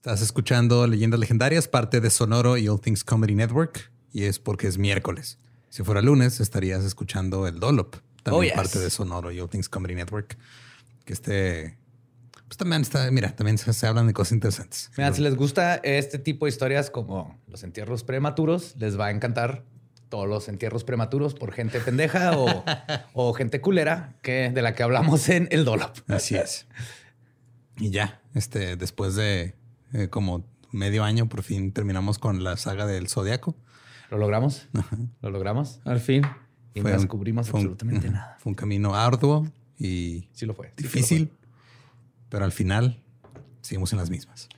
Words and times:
Estás 0.00 0.22
escuchando 0.22 0.86
Leyendas 0.86 1.20
Legendarias, 1.20 1.68
parte 1.68 2.00
de 2.00 2.08
Sonoro 2.08 2.56
y 2.56 2.66
All 2.68 2.80
Things 2.80 3.04
Comedy 3.04 3.34
Network, 3.34 3.92
y 4.14 4.24
es 4.24 4.38
porque 4.38 4.66
es 4.66 4.78
miércoles. 4.78 5.38
Si 5.68 5.82
fuera 5.82 6.00
lunes, 6.00 6.40
estarías 6.40 6.84
escuchando 6.86 7.46
el 7.46 7.60
Dolop, 7.60 7.96
también 8.22 8.40
Oh, 8.40 8.42
yes. 8.42 8.52
parte 8.54 8.78
de 8.78 8.88
Sonoro 8.88 9.30
y 9.30 9.40
All 9.40 9.50
Things 9.50 9.68
Comedy 9.68 9.94
Network. 9.94 10.38
Que 11.04 11.12
este, 11.12 11.76
pues 12.48 12.56
también 12.56 12.80
está, 12.80 13.10
mira, 13.10 13.36
también 13.36 13.58
se, 13.58 13.70
se 13.74 13.86
hablan 13.86 14.06
de 14.06 14.14
cosas 14.14 14.32
interesantes. 14.32 14.90
Mira, 14.96 15.12
si 15.12 15.20
les 15.20 15.36
gusta 15.36 15.74
este 15.84 16.18
tipo 16.18 16.46
de 16.46 16.48
historias 16.48 16.88
como 16.88 17.38
los 17.46 17.62
entierros 17.62 18.02
prematuros, 18.02 18.76
les 18.78 18.98
va 18.98 19.08
a 19.08 19.10
encantar 19.10 19.64
todos 20.08 20.26
los 20.26 20.48
entierros 20.48 20.82
prematuros 20.82 21.34
por 21.34 21.52
gente 21.52 21.78
pendeja 21.78 22.38
o, 22.38 22.64
o 23.12 23.34
gente 23.34 23.60
culera 23.60 24.16
que, 24.22 24.48
de 24.48 24.62
la 24.62 24.74
que 24.74 24.82
hablamos 24.82 25.28
en 25.28 25.46
el 25.50 25.66
Dolop. 25.66 25.94
Así 26.08 26.36
es. 26.36 26.66
Y 27.76 27.90
ya, 27.90 28.22
este, 28.34 28.76
después 28.76 29.14
de 29.14 29.59
eh, 29.92 30.08
como 30.08 30.44
medio 30.72 31.04
año, 31.04 31.28
por 31.28 31.42
fin 31.42 31.72
terminamos 31.72 32.18
con 32.18 32.44
la 32.44 32.56
saga 32.56 32.86
del 32.86 33.08
Zodiaco. 33.08 33.56
¿Lo 34.10 34.18
logramos? 34.18 34.68
¿Lo 35.22 35.30
logramos? 35.30 35.80
Al 35.84 36.00
fin. 36.00 36.22
Y 36.74 36.80
Fue 36.80 36.90
no 36.90 36.96
un- 36.96 37.02
descubrimos 37.02 37.48
fue 37.48 37.60
un- 37.60 37.66
absolutamente 37.66 38.06
ujú, 38.08 38.14
nada. 38.16 38.36
Fue 38.40 38.50
un 38.50 38.54
camino 38.54 38.94
arduo 38.94 39.46
y 39.78 40.28
Sí 40.32 40.46
lo 40.46 40.54
fue. 40.54 40.68
sí 40.68 40.74
que 40.76 40.82
lo 40.82 40.88
difícil, 40.88 41.32
pero 42.28 42.44
al 42.44 42.52
final 42.52 43.02
seguimos 43.62 43.92
en 43.92 43.98
las 43.98 44.10
mismas. 44.10 44.48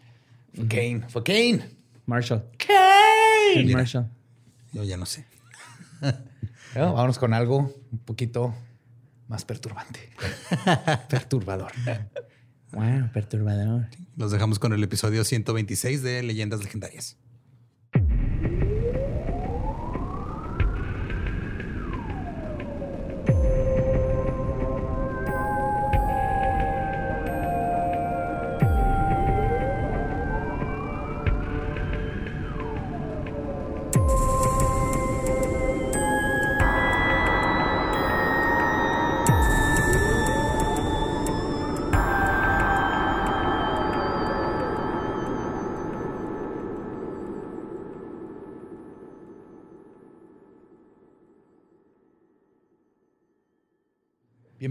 fue. 0.54 0.64
Fue 0.64 0.68
Kane. 0.68 1.08
Fue 1.08 1.22
Kane. 1.24 1.64
Marshall. 2.06 2.44
Kane. 2.58 3.64
Mira. 3.64 3.78
Marshall. 3.78 4.10
Yo 4.72 4.84
ya 4.84 4.96
no 4.96 5.06
sé. 5.06 5.26
Bueno, 6.74 6.94
vámonos 6.94 7.18
con 7.18 7.34
algo 7.34 7.70
un 7.92 7.98
poquito 7.98 8.54
más 9.28 9.44
perturbante. 9.44 10.10
Perturbador. 11.10 11.70
Wow, 12.72 13.10
perturbador. 13.12 13.86
Los 14.16 14.32
dejamos 14.32 14.58
con 14.58 14.72
el 14.72 14.82
episodio 14.82 15.24
126 15.24 16.02
de 16.02 16.22
Leyendas 16.22 16.62
Legendarias. 16.62 17.16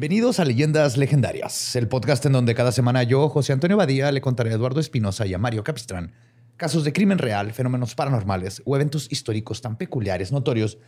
Bienvenidos 0.02 0.40
a 0.40 0.46
Leyendas 0.46 0.98
Legendarias, 0.98 1.76
el 1.76 1.88
podcast 1.88 2.26
en 2.26 2.32
donde 2.32 2.56
cada 2.56 2.72
semana 2.72 3.04
yo, 3.04 3.30
José 3.30 3.54
Antonio 3.54 3.78
Badía, 3.78 4.12
le 4.12 4.20
contaré 4.20 4.50
a 4.50 4.56
Eduardo 4.56 4.80
Espinosa 4.80 5.28
y 5.28 5.36
a 5.36 5.38
Mario 5.38 5.64
Capistrán 5.64 6.14
casos 6.58 6.84
de 6.84 6.92
crimen 6.92 7.20
real, 7.20 7.54
fenómenos 7.54 7.94
paranormales 7.94 8.64
o 8.66 8.76
eventos 8.76 9.12
históricos 9.12 9.62
tan 9.62 9.78
peculiares, 9.78 10.32
notorios 10.32 10.80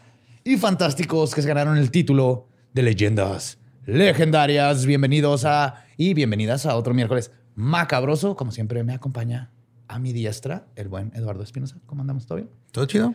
y 0.44 0.58
fantásticos 0.58 1.36
que 1.36 1.44
se 1.44 1.48
ganaron 1.48 1.78
el 1.78 1.92
título 1.92 2.48
de 2.74 2.82
Leyendas 2.82 3.60
Legendarias. 3.86 4.88
Bienvenidos 4.88 5.46
a 5.46 5.86
y 5.96 6.16
bienvenidas 6.16 6.66
a 6.66 6.76
otro 6.76 6.96
miércoles 6.96 7.30
macabroso. 7.54 8.36
Como 8.36 8.52
siempre 8.52 8.84
me 8.84 8.96
acompaña 8.96 9.52
a 9.88 10.00
mi 10.00 10.12
diestra 10.12 10.66
el 10.76 10.88
buen 10.88 11.12
Eduardo 11.14 11.44
Espinosa. 11.44 11.78
¿Cómo 11.86 12.02
andamos? 12.02 12.26
¿Todo 12.26 12.38
bien? 12.38 12.50
¿Todo 12.72 12.88
chido? 12.88 13.14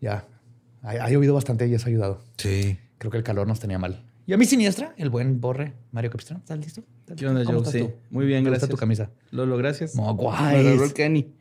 Ya, 0.00 0.24
ha, 0.80 0.88
ha 0.92 1.10
llovido 1.10 1.34
bastante 1.34 1.68
y 1.68 1.74
eso 1.74 1.84
ha 1.84 1.90
ayudado. 1.90 2.24
Sí. 2.38 2.78
Creo 2.96 3.10
que 3.10 3.18
el 3.18 3.24
calor 3.24 3.46
nos 3.46 3.60
tenía 3.60 3.78
mal. 3.78 4.07
Y 4.28 4.34
a 4.34 4.36
mi 4.36 4.44
siniestra, 4.44 4.92
el 4.98 5.08
buen 5.08 5.40
Borre, 5.40 5.72
Mario 5.90 6.10
Capistrán. 6.10 6.40
¿Estás 6.40 6.58
listo? 6.58 6.84
¿Estás 7.00 7.16
¿Qué 7.16 7.26
onda, 7.26 7.40
listo? 7.40 7.54
¿Cómo 7.54 7.64
Joe? 7.64 7.78
estás 7.78 7.88
Sí. 7.90 7.96
tú? 7.96 8.14
Muy 8.14 8.26
bien, 8.26 8.40
gusta 8.40 8.50
gracias. 8.50 8.70
tu 8.70 8.76
camisa. 8.76 9.10
Lolo, 9.30 9.56
gracias. 9.56 9.94
Me 9.94 10.02
el 10.04 10.92
Kenny. 10.92 11.34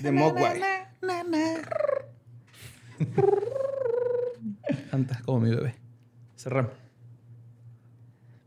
De 0.00 0.10
Mogwai. 0.10 0.58
Canta 4.90 5.20
como 5.26 5.40
mi 5.40 5.50
bebé. 5.50 5.74
Cerramos. 6.34 6.72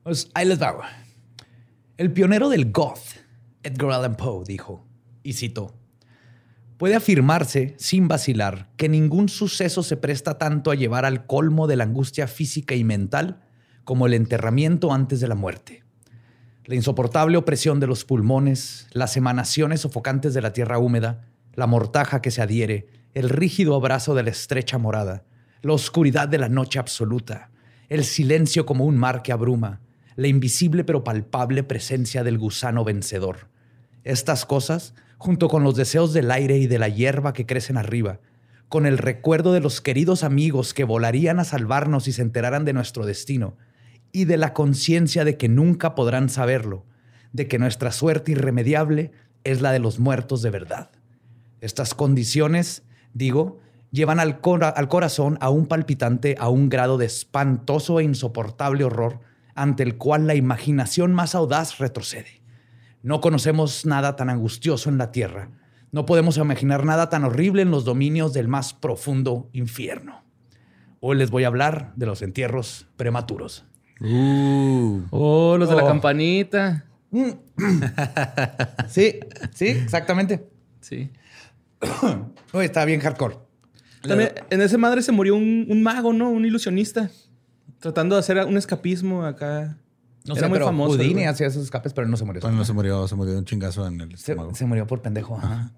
Pues 0.02 0.32
ahí 0.34 0.48
les 0.48 0.60
va. 0.60 0.90
El 1.98 2.12
pionero 2.12 2.50
del 2.50 2.72
goth, 2.72 2.98
Edgar 3.62 3.92
Allan 3.92 4.18
Poe, 4.18 4.44
dijo, 4.48 4.88
y 5.22 5.34
cito, 5.34 5.72
puede 6.86 6.98
afirmarse 6.98 7.74
sin 7.80 8.08
vacilar 8.08 8.70
que 8.78 8.90
ningún 8.90 9.28
suceso 9.28 9.82
se 9.82 9.98
presta 9.98 10.38
tanto 10.38 10.70
a 10.70 10.76
llevar 10.76 11.04
al 11.04 11.26
colmo 11.26 11.66
de 11.66 11.76
la 11.76 11.84
angustia 11.84 12.28
física 12.28 12.76
y 12.76 12.84
mental 12.84 13.42
como 13.86 14.06
el 14.06 14.14
enterramiento 14.14 14.94
antes 14.94 15.20
de 15.20 15.28
la 15.28 15.34
muerte. 15.34 15.84
La 16.66 16.76
insoportable 16.76 17.38
opresión 17.38 17.80
de 17.80 17.88
los 17.88 18.06
pulmones, 18.06 18.86
las 18.92 19.18
emanaciones 19.18 19.82
sofocantes 19.82 20.36
de 20.36 20.44
la 20.44 20.54
tierra 20.54 20.78
húmeda, 20.78 21.26
la 21.56 21.66
mortaja 21.66 22.22
que 22.22 22.30
se 22.30 22.44
adhiere, 22.44 22.86
el 23.16 23.30
rígido 23.30 23.76
abrazo 23.76 24.14
de 24.14 24.22
la 24.22 24.30
estrecha 24.30 24.78
morada, 24.78 25.24
la 25.64 25.74
oscuridad 25.74 26.28
de 26.28 26.38
la 26.38 26.50
noche 26.50 26.78
absoluta, 26.78 27.50
el 27.90 28.04
silencio 28.04 28.68
como 28.68 28.86
un 28.86 28.96
mar 28.96 29.24
que 29.24 29.32
abruma, 29.32 29.82
la 30.18 30.28
invisible 30.28 30.84
pero 30.84 31.04
palpable 31.04 31.64
presencia 31.64 32.24
del 32.24 32.38
gusano 32.38 32.84
vencedor. 32.84 33.50
Estas 34.04 34.46
cosas, 34.46 34.94
junto 35.18 35.48
con 35.48 35.64
los 35.64 35.76
deseos 35.76 36.14
del 36.14 36.32
aire 36.32 36.58
y 36.58 36.68
de 36.68 36.80
la 36.80 36.90
hierba 36.90 37.34
que 37.34 37.46
crecen 37.46 37.78
arriba, 37.78 38.20
con 38.70 38.86
el 38.86 38.98
recuerdo 38.98 39.54
de 39.54 39.60
los 39.60 39.82
queridos 39.82 40.24
amigos 40.24 40.74
que 40.74 40.84
volarían 40.84 41.40
a 41.40 41.44
salvarnos 41.44 42.06
si 42.06 42.12
se 42.12 42.22
enteraran 42.22 42.66
de 42.66 42.74
nuestro 42.74 43.06
destino, 43.06 43.58
y 44.12 44.26
de 44.26 44.38
la 44.38 44.54
conciencia 44.54 45.26
de 45.26 45.38
que 45.38 45.50
nunca 45.50 45.94
podrán 45.94 46.30
saberlo, 46.30 46.86
de 47.34 47.48
que 47.48 47.60
nuestra 47.60 47.92
suerte 47.92 48.32
irremediable 48.32 49.12
es 49.44 49.62
la 49.62 49.72
de 49.72 49.80
los 49.80 50.00
muertos 50.00 50.42
de 50.42 50.50
verdad. 50.52 50.90
Estas 51.62 51.94
condiciones, 51.94 52.84
digo, 53.14 53.60
llevan 53.92 54.20
al, 54.20 54.42
cora- 54.42 54.70
al 54.70 54.88
corazón 54.88 55.38
a 55.42 55.50
un 55.50 55.68
palpitante 55.68 56.36
a 56.40 56.50
un 56.50 56.70
grado 56.70 56.98
de 56.98 57.06
espantoso 57.06 58.00
e 58.00 58.04
insoportable 58.04 58.84
horror 58.84 59.20
ante 59.54 59.84
el 59.84 59.98
cual 59.98 60.28
la 60.28 60.36
imaginación 60.36 61.14
más 61.14 61.36
audaz 61.36 61.78
retrocede. 61.78 62.42
No 63.06 63.22
conocemos 63.22 63.86
nada 63.86 64.16
tan 64.16 64.32
angustioso 64.32 64.90
en 64.90 64.98
la 64.98 65.12
tierra. 65.12 65.50
No 65.92 66.08
podemos 66.08 66.38
imaginar 66.38 66.84
nada 66.86 67.08
tan 67.08 67.24
horrible 67.24 67.62
en 67.62 67.70
los 67.70 67.86
dominios 67.86 68.34
del 68.34 68.48
más 68.48 68.74
profundo 68.74 69.48
infierno. 69.54 70.24
Hoy 71.02 71.16
les 71.16 71.30
voy 71.30 71.44
a 71.44 71.48
hablar 71.48 71.94
de 71.96 72.08
los 72.08 72.24
entierros 72.24 72.88
prematuros. 72.98 73.64
Oh, 75.12 75.56
los 75.60 75.70
de 75.70 75.76
la 75.76 75.84
Oh. 75.84 75.88
campanita. 75.88 76.86
Sí, 78.90 79.20
sí, 79.54 79.68
exactamente. 79.68 80.50
Sí. 80.82 81.12
Uy, 82.54 82.66
está 82.66 82.86
bien 82.86 83.00
hardcore. 83.02 83.38
También, 84.02 84.32
en 84.50 84.62
ese 84.62 84.78
madre 84.80 85.02
se 85.04 85.12
murió 85.12 85.36
un, 85.36 85.68
un 85.70 85.84
mago, 85.84 86.12
¿no? 86.12 86.30
Un 86.32 86.44
ilusionista. 86.46 87.10
Tratando 87.80 88.16
de 88.16 88.20
hacer 88.22 88.44
un 88.46 88.58
escapismo 88.58 89.24
acá. 89.26 89.78
No 90.28 90.34
Era 90.34 90.42
sé, 90.42 90.48
muy 90.50 90.56
pero 90.56 90.66
famoso 90.66 90.94
el 90.96 91.00
Houdini 91.02 91.26
hacía 91.26 91.48
esos 91.48 91.64
escapes, 91.64 91.94
pero 91.94 92.06
él 92.06 92.12
no 92.12 92.18
se 92.18 92.26
murió. 92.26 92.42
Bueno, 92.42 92.58
no 92.58 92.66
se 92.66 92.74
murió, 92.74 93.08
se 93.08 93.16
murió 93.16 93.34
de 93.34 93.40
un 93.40 93.46
chingazo 93.46 93.86
en 93.88 94.02
el 94.02 94.18
se, 94.18 94.32
estómago. 94.32 94.56
se 94.56 94.66
murió 94.66 94.88
por 94.88 95.02
pendejo. 95.02 95.38
ajá. 95.38 95.72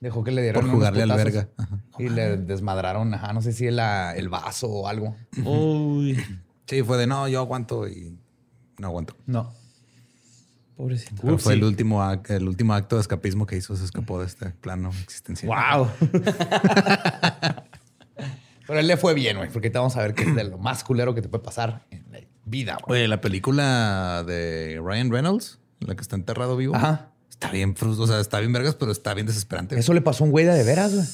Dejó 0.00 0.24
que 0.24 0.32
le 0.32 0.42
dieran 0.42 0.62
Por 0.62 0.64
unos 0.64 0.76
jugarle 0.78 1.02
al 1.04 1.10
verga. 1.12 1.48
Ajá. 1.56 1.78
Y 1.98 2.08
le 2.08 2.36
desmadraron, 2.38 3.14
ajá, 3.14 3.32
no 3.32 3.40
sé 3.40 3.52
si 3.52 3.70
la- 3.70 4.16
el 4.16 4.28
vaso 4.28 4.66
o 4.68 4.88
algo. 4.88 5.14
Uy. 5.44 6.18
Sí, 6.66 6.82
fue 6.82 6.96
de 6.98 7.06
no, 7.06 7.28
yo 7.28 7.38
aguanto 7.38 7.86
y 7.86 8.18
no 8.78 8.86
aguanto. 8.88 9.14
No. 9.26 9.52
Pobrecito. 10.76 11.22
Pero 11.22 11.38
fue 11.38 11.52
el 11.54 11.62
último, 11.62 12.02
el 12.28 12.48
último 12.48 12.74
acto 12.74 12.96
de 12.96 13.02
escapismo 13.02 13.46
que 13.46 13.56
hizo, 13.56 13.76
se 13.76 13.84
escapó 13.84 14.18
de 14.18 14.26
este 14.26 14.50
plano 14.50 14.90
existencial. 15.04 15.52
Wow. 15.54 15.88
Pero 18.66 18.78
él 18.80 18.86
le 18.86 18.96
fue 18.96 19.12
bien, 19.14 19.36
güey, 19.36 19.50
porque 19.50 19.70
te 19.70 19.78
vamos 19.78 19.96
a 19.96 20.00
ver 20.02 20.14
que 20.14 20.22
es 20.22 20.34
de 20.34 20.44
lo 20.44 20.56
más 20.58 20.82
culero 20.84 21.14
que 21.14 21.22
te 21.22 21.28
puede 21.28 21.44
pasar 21.44 21.84
en 21.90 22.04
la 22.10 22.18
vida, 22.52 22.78
güey. 22.86 23.00
Oye, 23.00 23.08
la 23.08 23.20
película 23.20 24.22
de 24.24 24.80
Ryan 24.80 25.10
Reynolds, 25.10 25.58
la 25.80 25.96
que 25.96 26.02
está 26.02 26.14
enterrado 26.14 26.56
vivo, 26.56 26.76
Ajá. 26.76 27.08
Está 27.28 27.50
bien, 27.50 27.74
frus- 27.74 27.98
o 27.98 28.06
sea, 28.06 28.20
está 28.20 28.38
bien 28.38 28.52
vergas, 28.52 28.76
pero 28.76 28.92
está 28.92 29.14
bien 29.14 29.26
desesperante. 29.26 29.76
Eso 29.76 29.92
le 29.94 30.00
pasó 30.00 30.22
a 30.22 30.26
un 30.26 30.30
güey 30.30 30.44
de, 30.44 30.52
de 30.54 30.62
veras, 30.62 30.94
güey. 30.94 31.04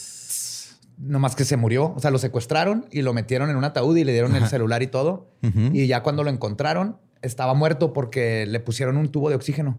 Nomás 0.98 1.34
que 1.36 1.44
se 1.46 1.56
murió. 1.56 1.94
O 1.96 2.00
sea, 2.00 2.10
lo 2.10 2.18
secuestraron 2.18 2.86
y 2.90 3.00
lo 3.02 3.14
metieron 3.14 3.48
en 3.50 3.56
un 3.56 3.64
ataúd 3.64 3.96
y 3.96 4.04
le 4.04 4.12
dieron 4.12 4.34
el 4.36 4.46
celular 4.48 4.82
y 4.82 4.88
todo. 4.88 5.30
Y 5.72 5.86
ya 5.86 6.02
cuando 6.02 6.24
lo 6.24 6.30
encontraron, 6.30 6.98
estaba 7.22 7.54
muerto 7.54 7.92
porque 7.94 8.44
le 8.46 8.60
pusieron 8.60 8.96
un 8.98 9.08
tubo 9.08 9.30
de 9.30 9.36
oxígeno, 9.36 9.78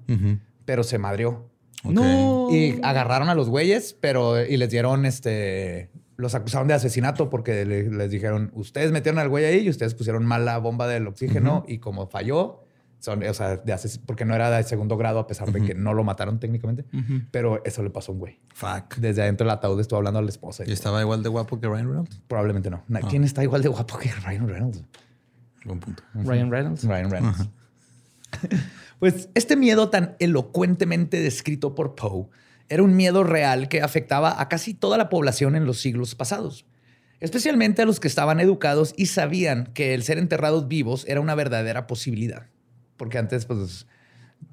pero 0.65 0.83
se 0.83 0.97
madrió. 0.97 1.49
Ok. 1.83 1.91
No. 1.93 2.47
Y 2.51 2.79
agarraron 2.83 3.29
a 3.29 3.35
los 3.35 3.47
güeyes, 3.49 3.95
pero 3.99 4.43
y 4.43 4.57
les 4.57 4.69
dieron 4.71 5.05
este. 5.05 5.91
Los 6.19 6.35
acusaron 6.35 6.67
de 6.67 6.73
asesinato 6.73 7.29
porque 7.29 7.63
le- 7.65 7.89
les 7.89 8.11
dijeron: 8.11 8.51
Ustedes 8.53 8.91
metieron 8.91 9.19
al 9.19 9.29
güey 9.29 9.45
ahí 9.45 9.59
y 9.59 9.69
ustedes 9.69 9.95
pusieron 9.95 10.25
mal 10.25 10.43
la 10.43 10.57
bomba 10.57 10.85
del 10.87 11.07
oxígeno. 11.07 11.63
Y 11.67 11.77
como 11.77 12.07
falló, 12.07 12.63
son, 12.99 13.23
o 13.23 13.33
sea, 13.33 13.55
de 13.55 13.71
ases- 13.73 13.97
porque 14.05 14.25
no 14.25 14.35
era 14.35 14.49
de 14.51 14.61
segundo 14.63 14.97
grado, 14.97 15.19
a 15.19 15.27
pesar 15.27 15.49
de 15.53 15.61
que 15.63 15.73
no 15.75 15.93
lo 15.93 16.03
mataron 16.03 16.37
técnicamente. 16.39 16.83
Pero 17.31 17.63
eso 17.63 17.81
le 17.83 17.89
pasó 17.89 18.11
a 18.11 18.15
un 18.15 18.19
güey. 18.19 18.39
Fuck. 18.53 18.95
Desde 18.97 19.21
adentro 19.21 19.45
del 19.47 19.51
ataúd 19.51 19.79
estuvo 19.79 19.95
hablando 19.97 20.19
a 20.19 20.21
la 20.21 20.29
esposa. 20.29 20.65
y 20.65 20.69
¿Y 20.69 20.73
estaba 20.73 20.99
igual 21.01 21.23
de 21.23 21.29
guapo 21.29 21.57
que 21.61 21.67
Ryan 21.69 21.87
Reynolds? 21.87 22.21
Probablemente 22.27 22.69
no. 22.69 22.83
Na- 22.89 22.99
¿Quién 22.99 23.23
está 23.23 23.41
igual 23.43 23.61
de 23.61 23.69
guapo 23.69 23.97
que 23.97 24.11
Ryan 24.11 24.49
Reynolds? 24.49 24.83
Buen 25.63 25.79
punto. 25.79 26.03
Ryan 26.13 26.51
Reynolds. 26.51 26.83
Ryan 26.83 27.09
Reynolds. 27.11 27.49
pues 28.99 29.29
este 29.33 29.55
miedo 29.55 29.89
tan 29.89 30.15
elocuentemente 30.19 31.19
descrito 31.21 31.75
por 31.75 31.95
Poe 31.95 32.27
era 32.69 32.83
un 32.83 32.95
miedo 32.95 33.23
real 33.23 33.67
que 33.67 33.81
afectaba 33.81 34.39
a 34.41 34.47
casi 34.47 34.73
toda 34.73 34.97
la 34.97 35.09
población 35.09 35.55
en 35.55 35.65
los 35.65 35.81
siglos 35.81 36.15
pasados, 36.15 36.65
especialmente 37.19 37.81
a 37.81 37.85
los 37.85 37.99
que 37.99 38.07
estaban 38.07 38.39
educados 38.39 38.93
y 38.95 39.07
sabían 39.07 39.65
que 39.73 39.93
el 39.93 40.03
ser 40.03 40.17
enterrados 40.17 40.67
vivos 40.67 41.05
era 41.07 41.19
una 41.19 41.35
verdadera 41.35 41.87
posibilidad. 41.87 42.47
Porque 42.95 43.17
antes, 43.17 43.45
pues, 43.45 43.87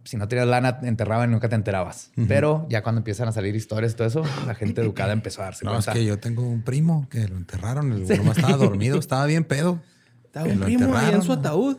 si 0.05 0.17
no 0.17 0.29
tenías 0.29 0.47
lana, 0.49 0.81
te 0.81 0.89
enterraban 0.89 1.31
y 1.31 1.33
nunca 1.33 1.49
te 1.49 1.55
enterabas. 1.57 2.11
Pero 2.29 2.67
ya 2.71 2.83
cuando 2.83 3.01
empiezan 3.01 3.29
a 3.29 3.33
salir 3.33 3.55
historias 3.57 3.93
y 3.93 3.97
todo 3.97 4.09
eso, 4.09 4.23
la 4.47 4.55
gente 4.55 4.81
educada 4.81 5.13
empezó 5.13 5.43
a 5.43 5.47
darse 5.47 5.65
No, 5.65 5.73
es 5.79 5.85
cuenta. 5.85 5.93
que 5.93 6.05
yo 6.05 6.19
tengo 6.19 6.43
un 6.43 6.63
primo 6.63 7.09
que 7.11 7.27
lo 7.29 7.37
enterraron. 7.37 7.93
El 7.93 8.07
nomás 8.17 8.37
estaba 8.39 8.57
dormido, 8.57 8.99
estaba 8.99 9.27
bien 9.27 9.45
pedo. 9.45 9.81
Estaba 10.25 10.47
un 10.49 10.61
primo 10.61 10.97
ahí 10.97 11.13
en 11.15 11.23
su 11.23 11.33
ataúd. 11.33 11.79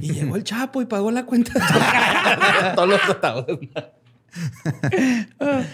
Y 0.00 0.12
llegó 0.12 0.36
el 0.36 0.44
Chapo 0.44 0.80
y 0.82 0.86
pagó 0.86 1.10
la 1.10 1.26
cuenta. 1.26 1.52
Todos 2.74 2.88
los 2.88 3.00
ataúdes. 3.08 3.68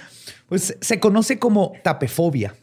Pues 0.49 0.77
se 0.81 0.99
conoce 0.99 1.39
como 1.39 1.73
tapefobia, 1.85 2.55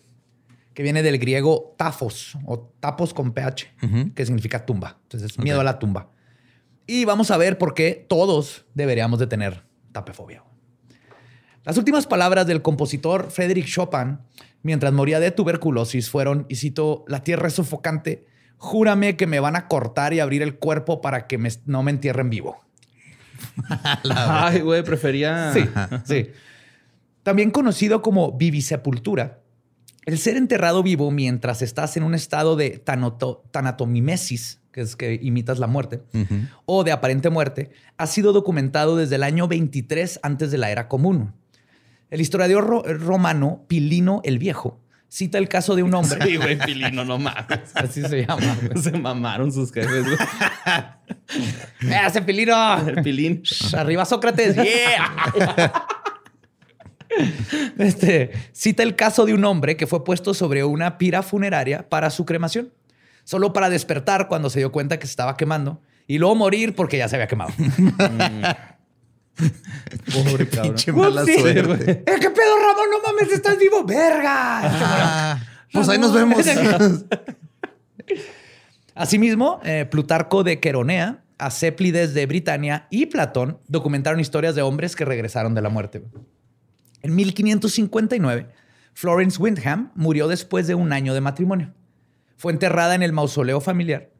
que 0.73 0.81
viene 0.83 1.03
del 1.03 1.19
griego 1.19 1.75
tafos 1.77 2.35
o 2.45 2.59
tapos 2.79 3.13
con 3.13 3.31
ph, 3.31 3.67
que 4.15 4.25
significa 4.25 4.65
tumba. 4.65 4.97
Entonces, 5.03 5.37
miedo 5.39 5.61
a 5.61 5.63
la 5.63 5.77
tumba. 5.79 6.09
Y 6.87 7.05
vamos 7.05 7.29
a 7.31 7.37
ver 7.37 7.57
por 7.57 7.73
qué 7.75 8.05
todos 8.09 8.65
deberíamos 8.73 9.19
de 9.19 9.27
tener 9.27 9.63
tapefobia. 9.91 10.43
Las 11.63 11.77
últimas 11.77 12.05
palabras 12.07 12.45
del 12.47 12.61
compositor 12.61 13.29
Frédéric 13.31 13.65
Chopin, 13.67 14.19
mientras 14.63 14.91
moría 14.93 15.19
de 15.19 15.31
tuberculosis, 15.31 16.09
fueron, 16.09 16.45
y 16.49 16.55
cito, 16.55 17.05
la 17.07 17.23
tierra 17.23 17.47
es 17.47 17.53
sofocante, 17.53 18.25
júrame 18.57 19.15
que 19.15 19.27
me 19.27 19.39
van 19.39 19.55
a 19.55 19.67
cortar 19.67 20.13
y 20.13 20.19
abrir 20.19 20.41
el 20.41 20.57
cuerpo 20.57 21.01
para 21.01 21.27
que 21.27 21.37
me- 21.37 21.49
no 21.65 21.83
me 21.83 21.91
entierren 21.91 22.29
vivo. 22.31 22.64
Ay, 24.15 24.61
güey, 24.61 24.83
prefería. 24.83 25.51
Sí, 25.53 25.65
sí. 26.05 26.29
También 27.23 27.51
conocido 27.51 28.01
como 28.01 28.33
vivisepultura, 28.33 29.39
el 30.05 30.19
ser 30.19 30.37
enterrado 30.37 30.83
vivo 30.83 31.09
mientras 31.09 31.61
estás 31.61 31.97
en 31.97 32.03
un 32.03 32.13
estado 32.13 32.55
de 32.55 32.83
tanoto- 32.83 33.41
tanatomimesis, 33.51 34.59
que 34.71 34.81
es 34.81 34.95
que 34.95 35.19
imitas 35.21 35.57
la 35.57 35.67
muerte, 35.67 36.01
o 36.65 36.83
de 36.83 36.91
aparente 36.91 37.29
muerte, 37.29 37.71
ha 37.97 38.05
sido 38.07 38.31
documentado 38.33 38.95
desde 38.97 39.15
el 39.15 39.23
año 39.23 39.47
23 39.47 40.19
antes 40.21 40.51
de 40.51 40.57
la 40.59 40.69
era 40.69 40.87
común. 40.87 41.33
El 42.11 42.21
historiador 42.21 42.67
ro- 42.67 42.83
romano 42.83 43.63
Pilino 43.67 44.21
el 44.23 44.37
Viejo 44.37 44.79
cita 45.09 45.37
el 45.37 45.47
caso 45.47 45.75
de 45.75 45.83
un 45.83 45.93
hombre. 45.93 46.19
Sí, 46.25 46.37
güey, 46.37 46.57
Pilino, 46.57 47.05
no 47.05 47.17
mames. 47.17 47.71
Así 47.73 48.01
se 48.01 48.25
llama. 48.25 48.57
güey. 48.61 48.83
Se 48.83 48.91
mamaron 48.91 49.51
sus 49.51 49.71
jefes, 49.71 50.05
güey. 50.05 50.17
¡Eh, 51.91 51.95
¡Hace 51.95 52.21
Pilino! 52.21 52.87
El 52.87 53.01
Pilín. 53.01 53.43
Arriba 53.75 54.05
Sócrates, 54.05 54.55
yeah. 54.55 55.73
Este, 57.77 58.31
cita 58.51 58.83
el 58.83 58.95
caso 58.95 59.25
de 59.25 59.33
un 59.33 59.45
hombre 59.45 59.77
que 59.77 59.87
fue 59.87 60.03
puesto 60.03 60.33
sobre 60.33 60.63
una 60.63 60.97
pira 60.97 61.23
funeraria 61.23 61.87
para 61.87 62.09
su 62.09 62.25
cremación, 62.25 62.73
solo 63.23 63.53
para 63.53 63.69
despertar 63.69 64.27
cuando 64.27 64.49
se 64.49 64.59
dio 64.59 64.71
cuenta 64.71 64.99
que 64.99 65.07
se 65.07 65.11
estaba 65.11 65.37
quemando 65.37 65.81
y 66.07 66.17
luego 66.17 66.35
morir 66.35 66.75
porque 66.75 66.97
ya 66.97 67.07
se 67.07 67.15
había 67.15 67.27
quemado. 67.27 67.53
Pobre 70.13 70.47
cabrón. 70.47 70.75
Pinche 70.75 70.91
mala 70.91 71.23
Upsi. 71.23 71.39
suerte. 71.39 71.91
¡Eh, 71.91 72.15
qué 72.19 72.29
pedo, 72.29 72.57
Ramón! 72.59 72.89
¡No 72.91 73.01
mames, 73.05 73.33
estás 73.33 73.57
vivo! 73.57 73.83
¡Verga! 73.83 74.61
Ah, 74.63 75.39
pues 75.71 75.89
ahí 75.89 75.97
nos 75.99 76.13
vemos. 76.13 76.45
Asimismo, 78.95 79.59
eh, 79.63 79.85
Plutarco 79.89 80.43
de 80.43 80.59
Queronea, 80.59 81.23
Acéplides 81.37 82.13
de 82.13 82.25
Britania 82.27 82.87
y 82.89 83.07
Platón 83.07 83.59
documentaron 83.67 84.21
historias 84.21 84.55
de 84.55 84.61
hombres 84.61 84.95
que 84.95 85.03
regresaron 85.03 85.53
de 85.53 85.61
la 85.61 85.67
muerte. 85.67 86.01
En 87.01 87.13
1559, 87.13 88.47
Florence 88.93 89.41
Windham 89.41 89.91
murió 89.95 90.29
después 90.29 90.65
de 90.67 90.75
un 90.75 90.93
año 90.93 91.13
de 91.13 91.19
matrimonio. 91.19 91.73
Fue 92.37 92.53
enterrada 92.53 92.95
en 92.95 93.03
el 93.03 93.11
mausoleo 93.11 93.59
familiar 93.59 94.14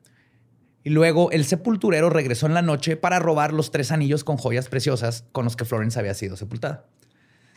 y 0.86 0.92
luego 0.92 1.32
el 1.32 1.46
sepulturero 1.46 2.12
regresó 2.12 2.46
en 2.46 2.54
la 2.54 2.62
noche 2.62 2.96
para 2.96 3.18
robar 3.18 3.52
los 3.54 3.72
tres 3.72 3.92
anillos 3.92 4.24
con 4.24 4.38
joyas 4.38 4.70
preciosas 4.70 5.26
con 5.32 5.44
los 5.44 5.56
que 5.56 5.66
Florence 5.66 6.00
había 6.00 6.14
sido 6.14 6.38
sepultada. 6.38 6.86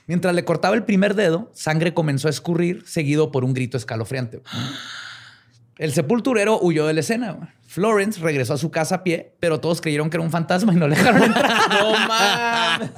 Mientras 0.06 0.34
le 0.34 0.46
cortaba 0.46 0.74
el 0.74 0.84
primer 0.84 1.14
dedo, 1.14 1.50
sangre 1.52 1.92
comenzó 1.92 2.28
a 2.28 2.30
escurrir, 2.30 2.84
seguido 2.86 3.30
por 3.30 3.44
un 3.44 3.52
grito 3.52 3.76
escalofriante. 3.76 4.40
El 5.76 5.92
sepulturero 5.92 6.58
huyó 6.60 6.88
de 6.88 6.94
la 6.94 7.00
escena. 7.00 7.54
Florence 7.68 8.18
regresó 8.18 8.54
a 8.54 8.58
su 8.58 8.72
casa 8.72 8.96
a 8.96 9.04
pie, 9.04 9.36
pero 9.38 9.60
todos 9.60 9.80
creyeron 9.80 10.10
que 10.10 10.16
era 10.16 10.24
un 10.24 10.32
fantasma 10.32 10.72
y 10.72 10.76
no 10.76 10.88
le 10.88 10.96
dejaron 10.96 11.22
entrar. 11.22 11.52
No 11.70 11.92
mames. 12.08 12.90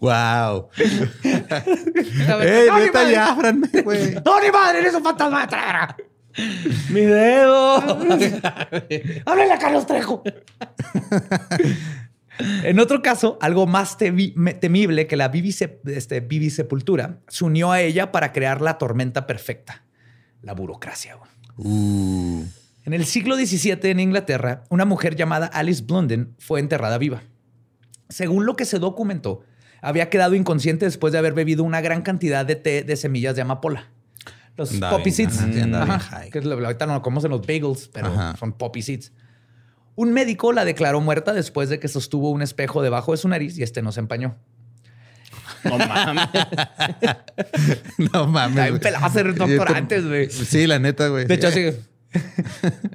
wow. 0.00 0.68
¡No, 2.28 2.40
¡Ey! 2.40 2.68
¡No, 4.24 4.40
ni 4.40 4.50
madre! 4.50 4.78
¡Eres 4.78 4.94
un 4.94 5.04
fantasma! 5.04 5.46
Mi 6.90 7.00
dedo. 7.00 7.76
¡Háblale 9.26 9.52
a 9.52 9.58
Carlos 9.58 9.86
Trejo! 9.86 10.22
en 12.64 12.80
otro 12.80 13.02
caso, 13.02 13.38
algo 13.40 13.66
más 13.66 13.96
temible 13.98 15.06
que 15.06 15.16
la 15.16 15.30
este, 15.86 16.20
vivisepultura 16.20 17.20
se 17.28 17.44
unió 17.44 17.72
a 17.72 17.80
ella 17.80 18.12
para 18.12 18.32
crear 18.32 18.60
la 18.60 18.78
tormenta 18.78 19.26
perfecta, 19.26 19.84
la 20.40 20.54
burocracia. 20.54 21.16
Uh, 21.56 22.44
En 22.84 22.94
el 22.94 23.04
siglo 23.04 23.36
XVII 23.36 23.90
en 23.90 24.00
Inglaterra, 24.00 24.64
una 24.70 24.84
mujer 24.84 25.14
llamada 25.16 25.46
Alice 25.46 25.82
Blunden 25.84 26.34
fue 26.38 26.60
enterrada 26.60 26.98
viva. 26.98 27.22
Según 28.08 28.46
lo 28.46 28.56
que 28.56 28.64
se 28.64 28.78
documentó, 28.78 29.42
había 29.80 30.10
quedado 30.10 30.34
inconsciente 30.34 30.84
después 30.84 31.12
de 31.12 31.18
haber 31.18 31.34
bebido 31.34 31.64
una 31.64 31.80
gran 31.80 32.02
cantidad 32.02 32.46
de 32.46 32.56
té 32.56 32.82
de 32.82 32.96
semillas 32.96 33.36
de 33.36 33.42
amapola. 33.42 33.91
Los 34.56 34.70
poppy 34.74 35.04
bien, 35.04 35.14
seeds. 35.14 35.38
ajá, 35.38 35.52
sí, 35.52 35.60
Ajá, 35.74 35.98
high. 35.98 36.30
que 36.30 36.38
es 36.38 36.44
lo- 36.44 36.54
ahorita 36.54 36.86
no 36.86 36.94
lo 36.94 37.02
comemos 37.02 37.24
en 37.24 37.30
los 37.30 37.40
bagels, 37.46 37.88
pero 37.92 38.08
Ajá. 38.08 38.36
son 38.36 38.52
poppy 38.52 38.82
seeds. 38.82 39.12
Un 39.94 40.12
médico 40.12 40.52
la 40.52 40.64
declaró 40.64 41.00
muerta 41.00 41.32
después 41.32 41.68
de 41.68 41.78
que 41.78 41.88
sostuvo 41.88 42.30
un 42.30 42.42
espejo 42.42 42.82
debajo 42.82 43.12
de 43.12 43.18
su 43.18 43.28
nariz 43.28 43.58
y 43.58 43.62
este 43.62 43.82
no 43.82 43.92
se 43.92 44.00
empañó. 44.00 44.36
No 45.64 45.78
mames. 45.78 46.28
no 48.12 48.26
mames. 48.26 48.68
Güey. 48.70 48.80
pelado 48.80 49.06
hacer 49.06 49.34
doctor 49.34 49.76
antes, 49.76 50.06
güey. 50.06 50.30
Sí, 50.30 50.66
la 50.66 50.78
neta, 50.78 51.08
güey. 51.08 51.26
De 51.26 51.34
hecho, 51.34 51.48
así. 51.48 51.70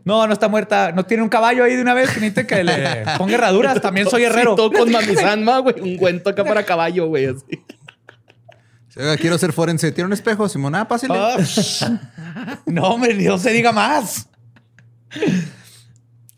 No, 0.06 0.28
no 0.28 0.34
está 0.34 0.48
muerta. 0.48 0.92
No 0.92 1.06
tiene 1.06 1.24
un 1.24 1.30
caballo 1.30 1.64
ahí 1.64 1.76
de 1.76 1.82
una 1.82 1.94
vez 1.94 2.10
que 2.12 2.20
necesite 2.20 2.46
que 2.46 2.64
le 2.64 3.04
ponga 3.18 3.36
herraduras. 3.36 3.82
También 3.82 4.10
soy 4.10 4.24
herrero. 4.24 4.52
Sí, 4.52 4.58
todo 4.58 4.72
con 4.72 4.92
mamizanma, 4.92 5.60
güey. 5.60 5.80
Un 5.82 5.98
cuento 5.98 6.30
acá 6.30 6.44
para 6.44 6.64
caballo, 6.64 7.08
güey. 7.08 7.26
Así. 7.28 7.44
Oiga, 8.98 9.16
quiero 9.18 9.38
ser 9.38 9.54
forense. 9.54 9.92
¿Tiene 9.92 10.08
un 10.08 10.14
espejo, 10.14 10.50
Simón? 10.50 10.74
Ah, 10.76 10.88
pásele. 10.88 11.14
Ah, 11.16 11.38
no, 12.66 12.84
hombre, 12.84 13.14
no 13.14 13.38
se 13.38 13.52
diga 13.52 13.72
más. 13.72 14.28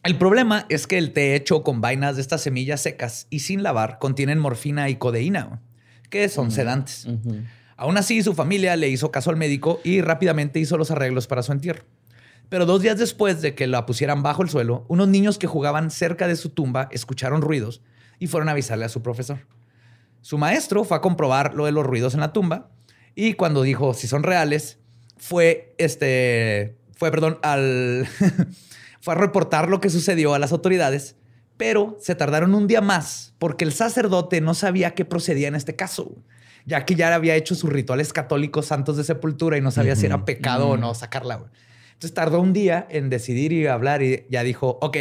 El 0.04 0.18
problema 0.18 0.66
es 0.70 0.88
que 0.88 0.98
el 0.98 1.14
té 1.14 1.36
hecho 1.36 1.64
con 1.64 1.82
vainas 1.82 2.16
de 2.16 2.22
estas 2.22 2.42
semillas 2.42 2.82
secas 2.82 3.28
y 3.30 3.40
sin 3.40 3.64
lavar 3.64 4.00
contienen 4.00 4.40
morfina 4.40 4.90
y 4.90 4.96
codeína, 4.96 5.62
que 6.10 6.28
son 6.30 6.52
sedantes. 6.52 7.08
Aún 7.78 7.98
así, 7.98 8.22
su 8.24 8.34
familia 8.34 8.76
le 8.76 8.90
hizo 8.90 9.12
caso 9.12 9.30
al 9.30 9.38
médico 9.38 9.80
y 9.84 10.02
rápidamente 10.02 10.60
hizo 10.60 10.78
los 10.78 10.92
arreglos 10.92 11.28
para 11.28 11.44
su 11.44 11.52
entierro. 11.54 11.84
Pero 12.50 12.66
dos 12.66 12.82
días 12.82 12.98
después 12.98 13.42
de 13.42 13.56
que 13.56 13.68
la 13.68 13.86
pusieran 13.86 14.24
bajo 14.24 14.42
el 14.42 14.50
suelo, 14.50 14.84
unos 14.90 15.08
niños 15.08 15.38
que 15.38 15.48
jugaban 15.48 15.92
cerca 15.92 16.28
de 16.28 16.36
su 16.36 16.50
tumba 16.50 16.90
escucharon 16.92 17.42
ruidos 17.42 17.82
y 18.18 18.28
fueron 18.28 18.50
a 18.50 18.54
avisarle 18.54 18.86
a 18.86 18.90
su 18.90 19.02
profesor. 19.02 19.46
Su 20.22 20.38
maestro 20.38 20.84
fue 20.84 20.98
a 20.98 21.02
comprobar 21.02 21.54
lo 21.54 21.66
de 21.66 21.72
los 21.72 21.86
ruidos 21.86 22.14
en 22.14 22.20
la 22.20 22.34
tumba 22.34 22.70
y 23.16 23.34
cuando 23.34 23.64
dijo 23.64 23.94
si 23.94 24.08
son 24.08 24.24
reales, 24.24 24.80
fue 25.18 25.76
este, 25.78 26.78
fue, 26.96 27.12
perdón, 27.12 27.40
al, 27.42 28.08
fue 29.02 29.14
a 29.14 29.18
reportar 29.18 29.70
lo 29.70 29.80
que 29.80 29.90
sucedió 29.90 30.34
a 30.34 30.40
las 30.40 30.52
autoridades, 30.52 31.16
Pero 31.58 31.98
se 32.00 32.16
tardaron 32.16 32.56
un 32.56 32.68
día 32.68 32.82
más 32.82 33.34
porque 33.38 33.66
el 33.66 33.74
sacerdote 33.74 34.42
no 34.42 34.54
sabía 34.54 34.96
qué 34.96 35.06
procedía 35.06 35.48
en 35.48 35.56
este 35.56 35.76
caso, 35.76 36.16
ya 36.66 36.86
que 36.86 36.96
ya 36.96 37.14
había 37.14 37.36
hecho 37.36 37.56
sus 37.56 37.72
rituales 37.72 38.14
católicos 38.14 38.68
santos 38.68 38.98
de 38.98 39.04
sepultura 39.04 39.58
y 39.58 39.62
no 39.62 39.72
sabía 39.72 39.96
si 39.96 40.06
era 40.06 40.26
pecado 40.26 40.70
o 40.70 40.78
no 40.78 40.94
sacarla. 40.94 41.46
Entonces 41.94 42.14
tardó 42.14 42.40
un 42.40 42.54
día 42.54 42.88
en 42.90 43.10
decidir 43.10 43.52
y 43.52 43.68
hablar 43.68 44.02
y 44.02 44.26
ya 44.30 44.44
dijo, 44.44 44.78
ok, 44.82 44.98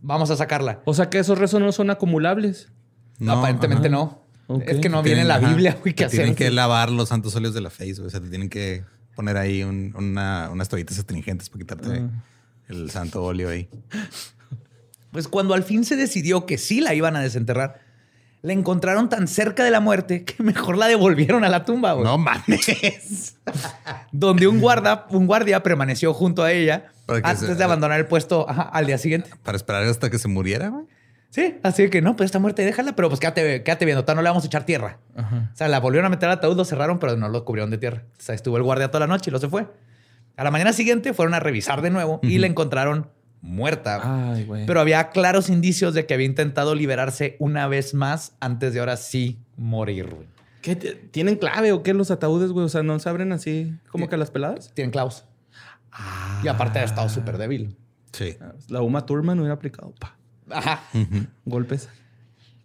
vamos 0.00 0.30
a 0.30 0.36
sacarla. 0.36 0.80
O 0.86 0.94
sea 0.94 1.10
que 1.10 1.18
esos 1.18 1.38
rezos 1.38 1.60
no 1.60 1.72
son 1.72 1.90
acumulables. 1.90 2.72
No, 3.18 3.32
Aparentemente 3.38 3.88
ajá. 3.88 3.96
no. 3.96 4.22
Es 4.66 4.78
que 4.78 4.88
no 4.88 5.02
viene 5.02 5.22
en 5.22 5.28
la 5.28 5.38
Biblia, 5.38 5.76
güey, 5.80 5.94
que 5.94 6.06
tienen 6.06 6.34
que 6.34 6.50
lavar 6.50 6.90
los 6.90 7.10
santos 7.10 7.34
óleos 7.36 7.52
de 7.54 7.60
la 7.60 7.70
face, 7.70 7.94
güey. 7.94 8.06
O 8.06 8.10
sea, 8.10 8.20
te 8.20 8.28
tienen 8.28 8.48
que 8.48 8.82
poner 9.14 9.36
ahí 9.36 9.62
un- 9.62 9.92
una- 9.96 10.48
unas 10.50 10.68
toallitas 10.68 10.98
astringentes 10.98 11.50
para 11.50 11.58
quitarte 11.58 12.02
el 12.68 12.90
santo 12.90 13.22
óleo 13.24 13.50
ahí. 13.50 13.68
Pues 15.10 15.28
cuando 15.28 15.54
al 15.54 15.64
fin 15.64 15.84
se 15.84 15.96
decidió 15.96 16.46
que 16.46 16.56
sí 16.58 16.80
la 16.80 16.94
iban 16.94 17.16
a 17.16 17.20
desenterrar, 17.20 17.80
la 18.42 18.52
encontraron 18.52 19.08
tan 19.08 19.26
cerca 19.26 19.64
de 19.64 19.70
la 19.70 19.80
muerte 19.80 20.24
que 20.24 20.42
mejor 20.42 20.76
la 20.78 20.86
devolvieron 20.86 21.44
a 21.44 21.48
la 21.48 21.64
tumba, 21.64 21.92
güey. 21.92 22.04
No 22.04 22.16
mames. 22.18 23.36
Donde 24.12 24.46
un 24.46 24.60
guarda, 24.60 25.06
un 25.10 25.26
guardia 25.26 25.62
permaneció 25.62 26.14
junto 26.14 26.42
a 26.42 26.52
ella 26.52 26.92
antes 27.22 27.48
se- 27.48 27.54
de 27.54 27.64
abandonar 27.64 27.98
el 27.98 28.06
puesto 28.06 28.48
ajá, 28.48 28.62
al 28.62 28.86
día 28.86 28.98
siguiente. 28.98 29.30
Para 29.42 29.56
esperar 29.56 29.82
hasta 29.84 30.08
que 30.10 30.18
se 30.18 30.28
muriera, 30.28 30.68
güey. 30.68 30.86
Sí, 31.30 31.56
así 31.62 31.90
que 31.90 32.00
no, 32.00 32.16
pues 32.16 32.26
está 32.28 32.38
muerta 32.38 32.62
y 32.62 32.64
déjala, 32.64 32.96
pero 32.96 33.08
pues 33.08 33.20
quédate, 33.20 33.62
quédate 33.62 33.84
viendo, 33.84 34.02
no 34.14 34.22
le 34.22 34.28
vamos 34.28 34.44
a 34.44 34.46
echar 34.46 34.64
tierra. 34.64 34.98
O 35.16 35.56
sea, 35.56 35.68
la 35.68 35.78
volvieron 35.80 36.06
a 36.06 36.08
meter 36.08 36.28
al 36.28 36.38
ataúd, 36.38 36.56
lo 36.56 36.64
cerraron, 36.64 36.98
pero 36.98 37.16
no 37.16 37.28
lo 37.28 37.44
cubrieron 37.44 37.70
de 37.70 37.78
tierra. 37.78 38.04
O 38.18 38.22
sea, 38.22 38.34
estuvo 38.34 38.56
el 38.56 38.62
guardia 38.62 38.88
toda 38.90 39.00
la 39.00 39.06
noche 39.06 39.30
y 39.30 39.32
lo 39.32 39.38
se 39.38 39.48
fue. 39.48 39.66
A 40.36 40.44
la 40.44 40.50
mañana 40.50 40.72
siguiente 40.72 41.12
fueron 41.12 41.34
a 41.34 41.40
revisar 41.40 41.82
de 41.82 41.90
nuevo 41.90 42.20
y 42.22 42.38
la 42.38 42.46
encontraron 42.46 43.10
muerta. 43.40 44.32
Ay, 44.32 44.44
güey. 44.44 44.66
Pero 44.66 44.80
había 44.80 45.10
claros 45.10 45.48
indicios 45.48 45.94
de 45.94 46.06
que 46.06 46.14
había 46.14 46.26
intentado 46.26 46.74
liberarse 46.74 47.36
una 47.40 47.68
vez 47.68 47.92
más 47.94 48.34
antes 48.40 48.72
de 48.72 48.80
ahora 48.80 48.96
sí 48.96 49.38
morir. 49.56 50.08
güey. 50.14 50.28
¿Qué? 50.62 50.76
¿Tienen 50.76 51.36
clave 51.36 51.72
o 51.72 51.82
qué 51.82 51.94
los 51.94 52.10
ataúdes, 52.10 52.50
güey? 52.52 52.66
O 52.66 52.68
sea, 52.68 52.82
¿no 52.82 52.98
se 52.98 53.08
abren 53.08 53.32
así 53.32 53.74
como 53.90 54.08
que 54.08 54.14
a 54.14 54.18
las 54.18 54.30
peladas? 54.30 54.72
Tienen 54.74 54.90
clavos. 54.90 55.24
Y 56.42 56.48
aparte 56.48 56.78
ha 56.78 56.84
estado 56.84 57.08
súper 57.08 57.38
débil. 57.38 57.76
Sí. 58.12 58.36
Ah, 58.40 58.52
La 58.68 58.82
Uma 58.82 59.06
Thurman 59.06 59.38
hubiera 59.38 59.54
aplicado 59.54 59.92
pa, 59.98 60.16
Ajá. 60.50 60.84
golpes. 61.44 61.88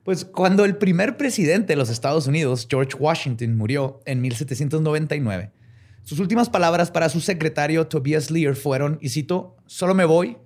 Pues 0.04 0.26
cuando 0.26 0.66
el 0.66 0.76
primer 0.76 1.16
presidente 1.16 1.74
de 1.74 1.78
los 1.78 1.90
Estados 1.90 2.28
Unidos, 2.28 2.68
George 2.70 2.96
Washington, 2.98 3.56
murió 3.56 4.02
en 4.06 4.22
1799, 4.22 5.52
sus 6.04 6.20
últimas 6.20 6.50
palabras 6.50 6.92
para 6.92 7.08
su 7.08 7.22
secretario 7.22 7.88
Tobias 7.88 8.30
Lear 8.30 8.56
fueron, 8.56 8.98
y 9.02 9.10
cito, 9.10 9.56
solo 9.66 9.96
me 9.96 10.04
voy, 10.04 10.38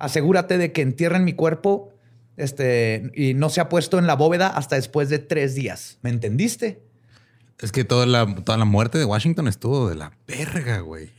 asegúrate 0.00 0.58
de 0.58 0.72
que 0.72 0.82
entierren 0.82 1.24
mi 1.24 1.34
cuerpo 1.34 1.92
este, 2.36 3.10
y 3.14 3.34
no 3.34 3.50
se 3.50 3.60
ha 3.60 3.68
puesto 3.68 3.98
en 3.98 4.06
la 4.06 4.14
bóveda 4.14 4.48
hasta 4.48 4.76
después 4.76 5.08
de 5.08 5.20
tres 5.20 5.54
días. 5.54 5.98
¿Me 6.02 6.10
entendiste? 6.10 6.82
Es 7.60 7.72
que 7.72 7.84
toda 7.84 8.06
la, 8.06 8.26
toda 8.44 8.58
la 8.58 8.64
muerte 8.64 8.98
de 8.98 9.04
Washington 9.04 9.48
estuvo 9.48 9.88
de 9.88 9.96
la 9.96 10.12
verga, 10.26 10.80
güey. 10.80 11.10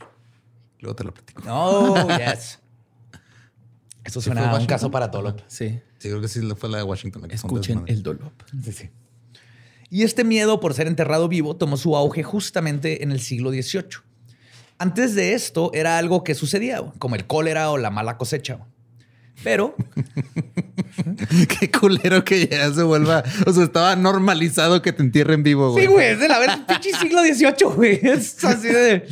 Luego 0.78 0.96
te 0.96 1.04
lo 1.04 1.12
platico. 1.12 1.42
No, 1.44 2.08
yes. 2.18 2.59
Eso 4.10 4.20
fue 4.20 4.32
suena 4.32 4.42
a 4.42 4.44
un 4.44 4.50
Washington? 4.52 4.74
caso 4.76 4.90
para 4.90 5.10
todo. 5.10 5.36
Sí. 5.46 5.80
Sí, 5.98 6.08
creo 6.08 6.20
que 6.20 6.28
sí 6.28 6.40
fue 6.56 6.68
la 6.68 6.78
de 6.78 6.84
Washington. 6.84 7.22
la 7.22 7.28
que 7.28 7.34
Escuchen 7.36 7.84
el 7.86 8.02
dolor. 8.02 8.32
Sí, 8.62 8.72
sí. 8.72 8.90
Y 9.88 10.02
este 10.02 10.24
miedo 10.24 10.60
por 10.60 10.74
ser 10.74 10.86
enterrado 10.86 11.28
vivo 11.28 11.56
tomó 11.56 11.76
su 11.76 11.96
auge 11.96 12.22
justamente 12.22 13.02
en 13.02 13.12
el 13.12 13.20
siglo 13.20 13.50
XVIII. 13.50 14.02
Antes 14.78 15.14
de 15.14 15.34
esto 15.34 15.70
era 15.74 15.98
algo 15.98 16.24
que 16.24 16.34
sucedía, 16.34 16.82
como 16.98 17.14
el 17.16 17.26
cólera 17.26 17.70
o 17.70 17.78
la 17.78 17.90
mala 17.90 18.16
cosecha. 18.16 18.58
Pero 19.42 19.74
Qué 21.60 21.70
culero 21.70 22.24
que 22.24 22.46
ya 22.46 22.72
se 22.72 22.82
vuelva. 22.82 23.22
O 23.46 23.52
sea, 23.52 23.64
estaba 23.64 23.96
normalizado 23.96 24.82
que 24.82 24.92
te 24.92 25.02
entierren 25.02 25.42
vivo, 25.42 25.72
güey. 25.72 25.86
Sí, 25.86 25.92
güey, 25.92 26.06
es 26.08 26.20
de 26.20 26.28
la 26.28 26.38
vez 26.38 26.50
pinche 26.66 26.92
siglo 26.98 27.22
XVIII, 27.22 27.74
güey. 27.74 28.00
Es 28.02 28.42
así 28.44 28.68
de. 28.68 29.06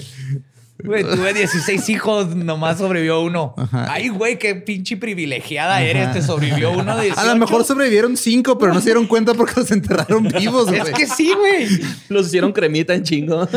Güey, 0.85 1.02
tuve 1.02 1.35
16 1.35 1.88
hijos, 1.88 2.37
nomás 2.37 2.78
sobrevivió 2.78 3.20
uno. 3.20 3.54
Ajá. 3.56 3.87
Ay, 3.90 4.08
güey, 4.08 4.38
qué 4.38 4.54
pinche 4.54 4.97
privilegiada 4.97 5.82
eres, 5.82 6.12
te 6.12 6.23
sobrevivió 6.23 6.70
uno 6.70 6.97
de 6.97 7.06
18. 7.06 7.20
A 7.20 7.32
lo 7.32 7.37
mejor 7.37 7.64
sobrevivieron 7.64 8.16
cinco, 8.16 8.58
pero 8.58 8.73
no 8.73 8.80
se 8.80 8.87
dieron 8.87 9.06
cuenta 9.06 9.35
porque 9.35 9.54
los 9.56 9.70
enterraron 9.73 10.28
vivos, 10.38 10.66
güey. 10.66 10.80
Es 10.80 10.90
que 10.90 11.06
sí, 11.06 11.32
güey. 11.35 11.66
Los 12.08 12.28
hicieron 12.28 12.52
cremita 12.52 12.94
en 12.94 13.02
chingo. 13.02 13.49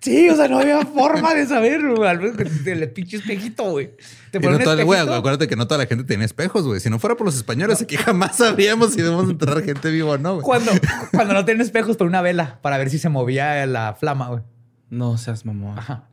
Sí, 0.00 0.28
o 0.28 0.34
sea, 0.34 0.48
no 0.48 0.58
había 0.58 0.84
forma 0.84 1.32
de 1.32 1.46
saber, 1.46 1.80
güey. 1.94 2.10
al 2.10 2.20
El 2.66 2.90
pinche 2.90 3.18
espejito, 3.18 3.62
güey. 3.70 3.92
Te 4.32 4.40
no 4.40 4.50
espejito. 4.50 5.14
acuérdate 5.14 5.46
que 5.46 5.54
no 5.54 5.68
toda 5.68 5.78
la 5.78 5.86
gente 5.86 6.02
tenía 6.02 6.26
espejos, 6.26 6.64
güey. 6.64 6.80
Si 6.80 6.90
no 6.90 6.98
fuera 6.98 7.16
por 7.16 7.24
los 7.24 7.36
españoles, 7.36 7.80
aquí 7.80 7.96
jamás 7.96 8.36
sabríamos 8.38 8.94
si 8.94 8.96
debemos 9.00 9.30
enterrar 9.30 9.62
gente 9.62 9.92
viva 9.92 10.10
o 10.10 10.18
no, 10.18 10.34
güey. 10.34 10.44
Cuando, 10.44 10.72
cuando 11.12 11.34
no 11.34 11.44
tienen 11.44 11.60
espejos, 11.60 11.96
por 11.96 12.08
una 12.08 12.20
vela 12.20 12.58
para 12.62 12.78
ver 12.78 12.90
si 12.90 12.98
se 12.98 13.10
movía 13.10 13.64
la 13.66 13.94
flama, 13.94 14.28
güey. 14.28 14.42
No 14.90 15.16
seas 15.18 15.46
mamón. 15.46 15.78
Ajá. 15.78 16.08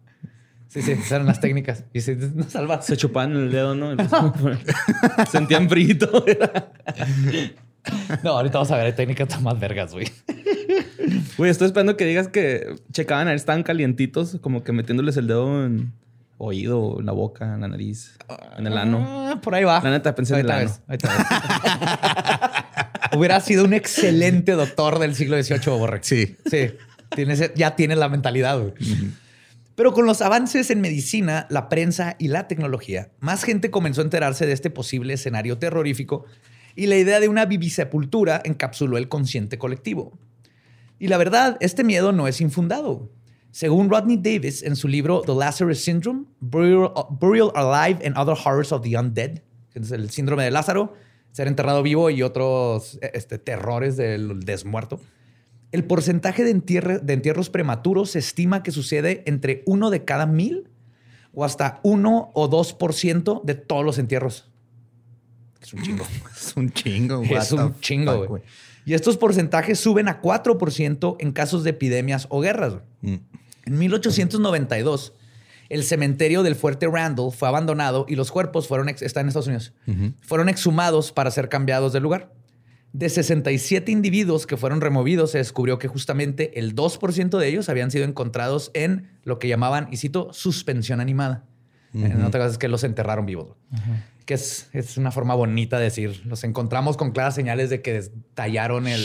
Sí, 0.70 0.84
sí, 0.84 0.92
esas 0.92 1.12
eran 1.12 1.26
las 1.26 1.42
técnicas. 1.42 1.84
Y 1.94 2.02
se 2.02 2.16
no 2.16 2.48
salvas. 2.48 2.86
Se 2.86 2.96
chupaban 2.96 3.36
el 3.36 3.52
dedo, 3.52 3.74
¿no? 3.74 3.96
Sentían 5.32 5.68
frito. 5.68 6.24
No, 8.24 8.32
ahorita 8.32 8.60
vamos 8.60 8.72
a 8.72 8.78
ver 8.78 8.96
técnicas 8.96 9.28
tan 9.28 9.42
más 9.42 9.60
vergas, 9.60 9.94
güey. 9.94 10.06
Güey, 11.38 11.50
estoy 11.50 11.66
esperando 11.66 11.98
que 11.98 12.06
digas 12.06 12.28
que 12.28 12.76
checaban 12.92 13.28
a 13.28 13.32
ver 13.32 13.38
estaban 13.38 13.64
calientitos, 13.64 14.38
como 14.42 14.64
que 14.64 14.72
metiéndoles 14.72 15.18
el 15.18 15.26
dedo 15.26 15.66
en 15.66 15.92
oído, 16.38 16.98
en 17.00 17.08
la 17.08 17.14
boca, 17.14 17.56
en 17.56 17.62
la 17.62 17.68
nariz, 17.68 18.16
en 18.58 18.68
el 18.68 18.78
ano. 18.78 19.04
Ah, 19.08 19.40
por 19.42 19.56
ahí 19.56 19.64
va. 19.64 19.82
La 19.82 19.90
neta, 19.90 20.14
pensé 20.14 20.36
en 20.36 20.42
el 20.42 20.52
ano. 20.52 20.72
ves. 20.88 21.00
Hubiera 23.18 23.42
sido 23.42 23.66
un 23.66 23.74
excelente 23.74 24.52
doctor 24.52 25.00
del 25.00 25.16
siglo 25.16 25.42
XVIII, 25.42 25.78
Borre. 25.78 26.00
Sí. 26.04 26.38
Sí. 26.46 26.74
Tienes, 27.16 27.56
ya 27.56 27.76
tienes 27.76 27.98
la 27.98 28.08
mentalidad, 28.08 28.60
güey. 28.60 28.74
Pero 29.80 29.94
con 29.94 30.06
los 30.06 30.22
avances 30.22 30.72
en 30.72 30.82
medicina, 30.82 31.48
la 31.50 31.70
prensa 31.70 32.18
y 32.20 32.28
la 32.28 32.50
tecnología, 32.50 33.14
más 33.22 33.46
gente 33.46 33.72
comenzó 33.72 34.02
a 34.02 34.04
enterarse 34.04 34.46
de 34.46 34.52
este 34.52 34.70
posible 34.70 35.14
escenario 35.14 35.58
terrorífico 35.58 36.26
y 36.76 36.88
la 36.88 36.98
idea 36.98 37.22
de 37.22 37.30
una 37.30 37.46
vivisepultura 37.46 38.42
encapsuló 38.44 38.98
el 38.98 39.08
consciente 39.08 39.58
colectivo. 39.58 40.20
Y 41.00 41.08
la 41.08 41.16
verdad, 41.18 41.56
este 41.62 41.86
miedo 41.86 42.12
no 42.12 42.28
es 42.28 42.42
infundado. 42.42 43.10
Según 43.52 43.90
Rodney 43.90 44.18
Davis 44.18 44.64
en 44.64 44.76
su 44.76 44.90
libro 44.90 45.22
The 45.26 45.34
Lazarus 45.34 45.80
Syndrome, 45.80 46.26
Burial, 46.42 47.52
Alive 47.56 48.06
and 48.06 48.18
Other 48.18 48.36
Horrors 48.36 48.74
of 48.74 48.82
the 48.82 48.98
Undead, 48.98 49.40
el 49.76 50.10
síndrome 50.10 50.44
de 50.44 50.52
Lázaro, 50.52 50.94
ser 51.32 51.48
enterrado 51.48 51.84
vivo 51.84 52.10
y 52.10 52.22
otros 52.22 53.00
este, 53.14 53.38
terrores 53.38 53.96
del 53.96 54.42
desmuerto. 54.42 55.00
El 55.72 55.84
porcentaje 55.84 56.44
de, 56.44 56.52
entierre- 56.52 57.00
de 57.00 57.14
entierros 57.14 57.50
prematuros 57.50 58.12
se 58.12 58.20
estima 58.20 58.64
que 58.64 58.72
sucede 58.72 59.24
entre 59.28 59.64
uno 59.66 59.90
de 59.90 60.04
cada 60.04 60.26
mil 60.26 60.68
o 61.34 61.46
hasta 61.46 61.80
1 61.84 62.32
o 62.34 62.50
2% 62.50 63.44
de 63.44 63.56
todos 63.56 63.86
los 63.86 64.00
entierros. 64.00 64.50
Es 65.62 65.74
un 65.74 65.82
chingo. 65.84 66.06
Es 66.36 66.56
un 66.58 66.72
chingo, 66.72 67.18
güey. 67.20 67.34
es 67.36 67.52
un 67.52 67.80
chingo, 67.80 68.26
güey. 68.28 68.42
Y 68.86 68.94
estos 68.96 69.18
porcentajes 69.18 69.80
suben 69.80 70.08
a 70.08 70.22
4% 70.22 71.18
en 71.20 71.32
casos 71.32 71.64
de 71.64 71.70
epidemias 71.72 72.26
o 72.30 72.40
guerras. 72.42 72.76
Mm. 73.02 73.16
En 73.66 73.78
1892, 73.78 75.14
el 75.70 75.84
cementerio 75.84 76.42
del 76.42 76.56
fuerte 76.56 76.88
Randall 76.88 77.32
fue 77.32 77.48
abandonado 77.48 78.06
y 78.10 78.16
los 78.16 78.32
cuerpos 78.32 78.68
fueron, 78.68 78.90
está 78.90 79.22
en 79.22 79.28
Estados 79.28 79.46
Unidos, 79.48 79.74
fueron 80.22 80.50
exhumados 80.50 81.12
para 81.12 81.30
ser 81.30 81.50
cambiados 81.50 81.94
de 81.94 82.00
lugar. 82.00 82.32
De 82.92 83.08
67 83.10 83.92
individuos 83.92 84.48
que 84.48 84.58
fueron 84.58 84.82
removidos, 84.82 85.32
se 85.32 85.38
descubrió 85.38 85.78
que 85.78 85.88
justamente 85.88 86.58
el 86.60 86.76
2% 86.76 87.38
de 87.38 87.48
ellos 87.48 87.70
habían 87.70 87.92
sido 87.92 88.04
encontrados 88.06 88.72
en 88.74 89.10
lo 89.24 89.38
que 89.38 89.48
llamaban, 89.48 89.88
y 89.92 89.98
cito, 89.98 90.34
suspensión 90.34 91.00
animada. 91.00 91.46
En 91.94 92.24
otras 92.24 92.42
cosas 92.42 92.52
es 92.54 92.58
que 92.60 92.68
los 92.68 92.84
enterraron 92.84 93.26
vivos. 93.26 93.56
Que 94.26 94.36
es, 94.36 94.70
es 94.74 94.98
una 94.98 95.12
forma 95.12 95.34
bonita 95.36 95.78
de 95.80 95.86
decir, 95.86 96.24
los 96.26 96.44
encontramos 96.44 96.98
con 96.98 97.12
claras 97.12 97.34
señales 97.36 97.70
de 97.72 97.82
que 97.82 98.04
tallaron 98.36 98.88
el... 98.88 99.00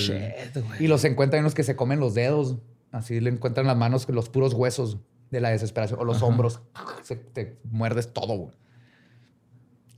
y 0.81 0.87
los 0.87 1.05
encuentran 1.05 1.41
unos 1.43 1.55
que 1.55 1.62
se 1.62 1.76
comen 1.76 1.99
los 2.00 2.12
dedos. 2.14 2.59
Así 2.93 3.21
le 3.21 3.31
encuentran 3.31 3.67
las 3.67 3.76
manos, 3.76 4.07
los 4.09 4.29
puros 4.29 4.53
huesos 4.55 4.99
de 5.31 5.41
la 5.41 5.49
desesperación. 5.50 5.99
O 5.99 6.05
los 6.05 6.23
hombros. 6.23 6.61
Se- 7.03 7.17
te 7.17 7.59
muerdes 7.71 8.12
todo, 8.12 8.37
güey. 8.37 8.55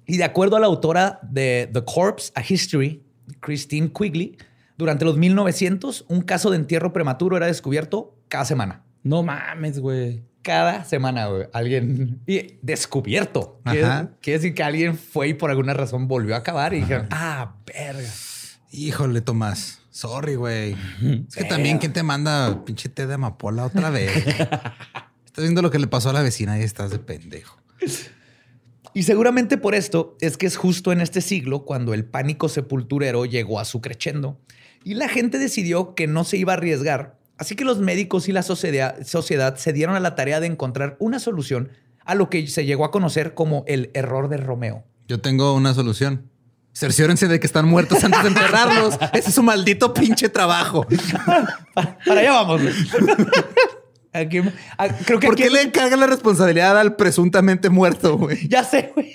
Y 0.06 0.16
de 0.18 0.24
acuerdo 0.24 0.56
a 0.56 0.60
la 0.60 0.66
autora 0.66 1.18
de 1.22 1.68
The 1.72 1.84
Corpse, 1.84 2.30
A 2.36 2.42
History, 2.48 3.02
Christine 3.40 3.90
Quigley, 3.92 4.36
durante 4.76 5.04
los 5.04 5.16
1900, 5.16 6.04
un 6.08 6.20
caso 6.20 6.50
de 6.50 6.56
entierro 6.56 6.92
prematuro 6.92 7.36
era 7.36 7.46
descubierto 7.46 8.14
cada 8.28 8.44
semana. 8.44 8.82
No 9.02 9.22
mames, 9.22 9.78
güey. 9.78 10.22
Cada 10.42 10.84
semana, 10.84 11.26
güey. 11.26 11.46
Alguien... 11.52 12.20
Y 12.26 12.58
descubierto. 12.62 13.60
Quiere, 13.64 14.38
decir 14.38 14.54
que 14.54 14.62
alguien 14.62 14.96
fue 14.96 15.28
y 15.28 15.34
por 15.34 15.50
alguna 15.50 15.74
razón 15.74 16.08
volvió 16.08 16.34
a 16.34 16.38
acabar 16.38 16.74
y 16.74 16.80
dijeron, 16.80 17.08
ah, 17.10 17.54
verga. 17.66 18.08
Híjole, 18.70 19.20
Tomás. 19.22 19.80
Sorry, 19.90 20.34
güey. 20.34 20.76
Es 21.28 21.36
que 21.36 21.44
también, 21.44 21.78
¿quién 21.78 21.92
te 21.92 22.02
manda 22.02 22.64
pinche 22.64 22.90
té 22.90 23.06
de 23.06 23.14
amapola 23.14 23.64
otra 23.64 23.88
vez? 23.88 24.10
Estás 25.36 25.44
viendo 25.44 25.62
lo 25.62 25.70
que 25.70 25.78
le 25.78 25.86
pasó 25.86 26.10
a 26.10 26.12
la 26.12 26.22
vecina 26.22 26.58
y 26.58 26.62
estás 26.62 26.90
de 26.90 26.98
pendejo. 26.98 27.58
Y 28.96 29.02
seguramente 29.02 29.58
por 29.58 29.74
esto 29.74 30.16
es 30.22 30.38
que 30.38 30.46
es 30.46 30.56
justo 30.56 30.90
en 30.90 31.02
este 31.02 31.20
siglo 31.20 31.66
cuando 31.66 31.92
el 31.92 32.06
pánico 32.06 32.48
sepulturero 32.48 33.26
llegó 33.26 33.60
a 33.60 33.66
su 33.66 33.82
crescendo 33.82 34.40
y 34.84 34.94
la 34.94 35.06
gente 35.10 35.38
decidió 35.38 35.94
que 35.94 36.06
no 36.06 36.24
se 36.24 36.38
iba 36.38 36.54
a 36.54 36.56
arriesgar. 36.56 37.18
Así 37.36 37.56
que 37.56 37.66
los 37.66 37.78
médicos 37.78 38.26
y 38.26 38.32
la 38.32 38.42
sociedad, 38.42 38.96
sociedad 39.04 39.56
se 39.56 39.74
dieron 39.74 39.96
a 39.96 40.00
la 40.00 40.14
tarea 40.14 40.40
de 40.40 40.46
encontrar 40.46 40.96
una 40.98 41.18
solución 41.18 41.72
a 42.06 42.14
lo 42.14 42.30
que 42.30 42.46
se 42.46 42.64
llegó 42.64 42.86
a 42.86 42.90
conocer 42.90 43.34
como 43.34 43.64
el 43.66 43.90
error 43.92 44.30
de 44.30 44.38
Romeo. 44.38 44.82
Yo 45.06 45.20
tengo 45.20 45.52
una 45.52 45.74
solución. 45.74 46.30
Cerciórense 46.72 47.28
de 47.28 47.38
que 47.38 47.46
están 47.46 47.68
muertos 47.68 48.02
antes 48.02 48.22
de 48.22 48.28
enterrarlos. 48.28 48.94
Ese 49.12 49.28
es 49.28 49.34
su 49.34 49.42
maldito 49.42 49.92
pinche 49.92 50.30
trabajo. 50.30 50.86
Para 51.74 52.20
allá 52.22 52.32
vamos. 52.32 52.62
creo 54.24 55.20
que 55.20 55.26
¿Por 55.26 55.36
qué 55.36 55.50
le 55.50 55.62
encargan 55.62 56.00
la 56.00 56.06
responsabilidad 56.06 56.78
al 56.78 56.96
presuntamente 56.96 57.70
muerto, 57.70 58.16
güey? 58.16 58.48
Ya 58.48 58.64
sé, 58.64 58.92
güey. 58.94 59.12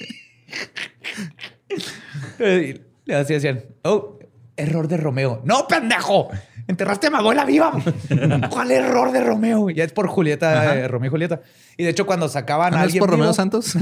Le 3.06 3.16
así 3.16 3.34
decían, 3.34 3.64
oh, 3.84 4.20
error 4.56 4.88
de 4.88 4.98
Romeo. 4.98 5.42
No, 5.44 5.68
pendejo. 5.68 6.30
Enterraste 6.68 7.08
a 7.08 7.10
mi 7.10 7.18
abuela 7.18 7.46
viva. 7.46 7.74
¿Cuál 8.50 8.72
error 8.72 9.12
de 9.12 9.22
Romeo? 9.22 9.70
Ya 9.70 9.84
es 9.84 9.92
por 9.92 10.08
Julieta, 10.08 10.76
eh, 10.76 10.88
Romeo 10.88 11.08
y 11.08 11.12
Julieta. 11.12 11.42
Y 11.78 11.84
de 11.84 11.90
hecho, 11.90 12.06
cuando 12.06 12.30
sacaban 12.30 12.74
¿Ah, 12.74 12.78
a 12.78 12.80
¿No 12.80 12.86
es 12.86 12.86
alguien 12.86 13.02
por 13.02 13.10
Romeo 13.10 13.34
Santos? 13.34 13.74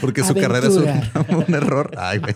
Porque 0.00 0.24
su 0.24 0.34
carrera 0.34 0.66
es 0.66 0.76
un, 0.76 0.88
un 1.48 1.54
error. 1.54 1.92
Ay, 1.96 2.18
güey. 2.18 2.34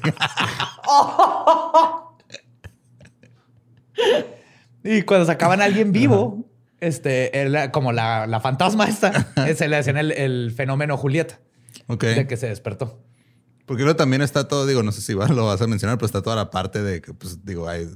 Y 4.85 5.03
cuando 5.03 5.27
sacaban 5.27 5.61
a 5.61 5.65
alguien 5.65 5.93
vivo, 5.93 6.48
este, 6.81 7.39
era 7.39 7.71
como 7.73 7.93
la, 7.93 8.27
la 8.27 8.41
fantasma 8.41 8.87
esta, 8.89 9.29
se 9.57 9.69
le 9.69 9.77
hacían 9.77 9.97
el, 9.97 10.13
el 10.13 10.53
fenómeno 10.55 10.97
Julieta, 10.97 11.41
Ok. 11.87 12.05
de 12.05 12.27
que 12.27 12.37
se 12.37 12.49
despertó. 12.49 12.99
Porque 13.67 13.83
luego 13.83 13.97
también 13.97 14.23
está 14.23 14.49
todo, 14.49 14.67
digo, 14.67 14.83
no 14.83 14.93
sé 14.93 15.03
si 15.03 15.13
lo 15.13 15.47
vas 15.47 15.61
a 15.61 15.67
mencionar, 15.67 15.99
pero 15.99 16.07
está 16.07 16.23
toda 16.23 16.37
la 16.37 16.51
parte 16.51 16.83
de 16.83 17.01
que, 17.03 17.13
pues, 17.13 17.45
digo, 17.45 17.69
hay, 17.69 17.87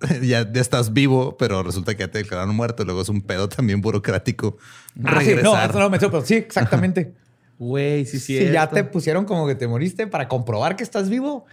ya, 0.22 0.50
ya 0.52 0.60
estás 0.60 0.92
vivo, 0.92 1.36
pero 1.36 1.62
resulta 1.64 1.94
que 1.96 2.00
ya 2.04 2.10
te 2.10 2.18
declararon 2.18 2.54
muerto. 2.54 2.84
Luego 2.84 3.02
es 3.02 3.08
un 3.08 3.20
pedo 3.22 3.48
también 3.48 3.80
burocrático. 3.80 4.56
Ah, 4.58 4.92
sí, 4.92 5.02
no, 5.02 5.10
regresar. 5.54 5.70
eso 5.70 5.78
no 5.78 5.84
lo 5.84 5.90
menciono, 5.90 6.12
pero 6.12 6.24
sí, 6.24 6.34
exactamente. 6.34 7.14
Güey, 7.58 8.04
sí, 8.06 8.20
sí. 8.20 8.38
si 8.38 8.52
ya 8.52 8.68
te 8.68 8.84
pusieron 8.84 9.24
como 9.24 9.48
que 9.48 9.56
te 9.56 9.66
moriste 9.66 10.06
para 10.06 10.28
comprobar 10.28 10.76
que 10.76 10.84
estás 10.84 11.08
vivo, 11.08 11.46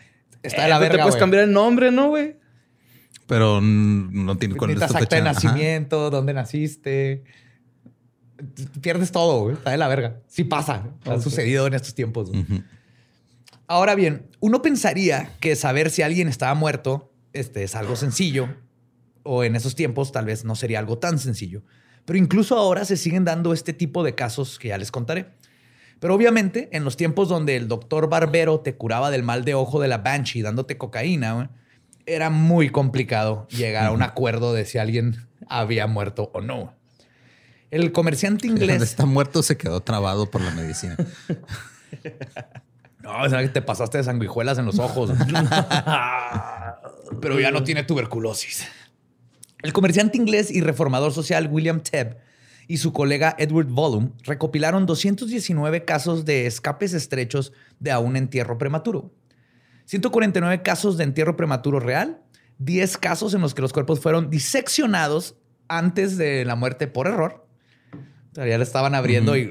está 0.44 0.62
de 0.63 0.70
la 0.70 0.75
Eh, 0.75 0.79
Te 0.82 0.84
verga, 0.89 1.03
puedes 1.05 1.15
güey. 1.15 1.20
cambiar 1.20 1.44
el 1.46 1.51
nombre, 1.51 1.89
¿no, 1.91 2.10
güey? 2.10 2.36
Pero 3.27 3.60
no 3.62 4.38
tiene 4.38 4.55
con 4.55 4.70
Necesitas 4.70 5.01
acta 5.01 5.15
de. 5.15 5.22
Ajá. 5.22 5.34
nacimiento, 5.34 6.10
dónde 6.10 6.34
naciste. 6.34 7.24
Pierdes 8.82 9.12
todo, 9.12 9.41
güey. 9.41 9.55
Está 9.55 9.72
de 9.72 9.77
la 9.77 9.88
verga. 9.88 10.20
Sí 10.27 10.44
pasa. 10.44 10.89
Ha 11.05 11.20
sucedido 11.20 11.65
en 11.67 11.74
estos 11.74 11.96
tiempos. 11.96 12.32
Ahora 13.67 13.96
bien, 13.96 14.27
uno 14.39 14.62
pensaría 14.62 15.32
que 15.39 15.55
saber 15.55 15.89
si 15.89 16.03
alguien 16.03 16.27
estaba 16.27 16.53
muerto 16.53 17.12
este, 17.36 17.63
es 17.63 17.75
algo 17.75 17.96
sencillo, 17.96 18.48
o 19.24 19.44
en 19.44 19.55
esos 19.55 19.75
tiempos 19.75 20.12
tal 20.12 20.25
vez 20.25 20.46
no 20.46 20.55
sería 20.55 20.79
algo 20.79 20.98
tan 20.98 21.20
sencillo. 21.20 21.63
Pero 22.05 22.17
incluso 22.17 22.58
ahora 22.58 22.86
se 22.86 22.98
siguen 22.98 23.25
dando 23.25 23.51
este 23.53 23.74
tipo 23.74 24.03
de 24.03 24.15
casos 24.15 24.58
que 24.58 24.70
ya 24.70 24.77
les 24.77 24.91
contaré. 24.91 25.27
Pero 26.00 26.15
obviamente, 26.15 26.70
en 26.72 26.84
los 26.84 26.98
tiempos 26.98 27.27
donde 27.27 27.55
el 27.55 27.67
doctor 27.67 28.10
Barbero 28.10 28.60
te 28.60 28.75
curaba 28.75 29.12
del 29.12 29.24
mal 29.24 29.44
de 29.44 29.53
ojo 29.53 29.82
de 29.82 29.88
la 29.88 29.98
Banshee 29.98 30.41
dándote 30.41 30.77
cocaína, 30.77 31.34
güey, 31.34 31.48
era 32.06 32.30
muy 32.30 32.70
complicado 32.70 33.48
llegar 33.50 33.88
a 33.88 33.92
un 33.92 34.02
acuerdo 34.02 34.54
de 34.54 34.66
si 34.66 34.78
alguien 34.78 35.28
había 35.48 35.88
muerto 35.88 36.32
o 36.34 36.42
no. 36.42 36.74
El 37.72 37.92
comerciante 37.92 38.48
inglés. 38.48 38.82
está 38.82 39.06
muerto 39.06 39.44
se 39.44 39.58
quedó 39.58 39.82
trabado 39.82 40.30
por 40.30 40.42
la 40.42 40.52
medicina. 40.52 40.96
No, 43.02 43.30
que 43.30 43.50
te 43.50 43.62
pasaste 43.62 44.00
de 44.00 44.04
sanguijuelas 44.04 44.58
en 44.58 44.66
los 44.66 44.80
ojos. 44.80 45.12
Pero 47.22 47.40
ya 47.40 47.52
no 47.52 47.64
tiene 47.64 47.84
tuberculosis. 47.84 48.66
El 49.62 49.74
comerciante 49.74 50.18
inglés 50.18 50.50
y 50.50 50.62
reformador 50.62 51.14
social 51.14 51.48
William 51.52 51.82
Tebb 51.82 52.18
y 52.68 52.78
su 52.78 52.94
colega 52.94 53.36
Edward 53.38 53.68
Volum 53.68 54.13
recopilaron 54.24 54.88
219 54.88 55.86
casos 55.86 56.26
de 56.26 56.48
escapes 56.48 56.94
estrechos 56.94 57.54
de 57.80 57.91
a 57.91 58.00
un 58.00 58.15
entierro 58.15 58.58
prematuro. 58.58 59.12
149 59.86 60.62
casos 60.62 60.98
de 60.98 61.04
entierro 61.04 61.36
prematuro 61.36 61.80
real, 61.80 62.21
10 62.60 62.98
casos 62.98 63.34
en 63.34 63.41
los 63.41 63.54
que 63.54 63.62
los 63.62 63.74
cuerpos 63.74 64.00
fueron 64.00 64.30
diseccionados 64.30 65.36
antes 65.67 66.17
de 66.17 66.45
la 66.45 66.56
muerte 66.56 66.88
por 66.88 67.08
error. 67.08 67.45
Ya 68.34 68.58
le 68.58 68.63
estaban 68.63 68.95
abriendo 68.95 69.38
y... 69.38 69.50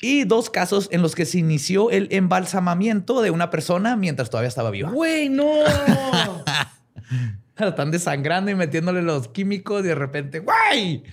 Y 0.00 0.24
dos 0.24 0.50
casos 0.50 0.88
en 0.92 1.02
los 1.02 1.14
que 1.14 1.26
se 1.26 1.38
inició 1.38 1.90
el 1.90 2.08
embalsamamiento 2.10 3.22
de 3.22 3.30
una 3.30 3.50
persona 3.50 3.96
mientras 3.96 4.30
todavía 4.30 4.48
estaba 4.48 4.70
viva. 4.70 4.90
Güey, 4.90 5.28
no. 5.28 5.52
Están 7.58 7.90
desangrando 7.90 8.50
y 8.50 8.54
metiéndole 8.54 9.02
los 9.02 9.28
químicos 9.28 9.84
y 9.84 9.88
de 9.88 9.94
repente, 9.94 10.40
¡güey! 10.40 11.04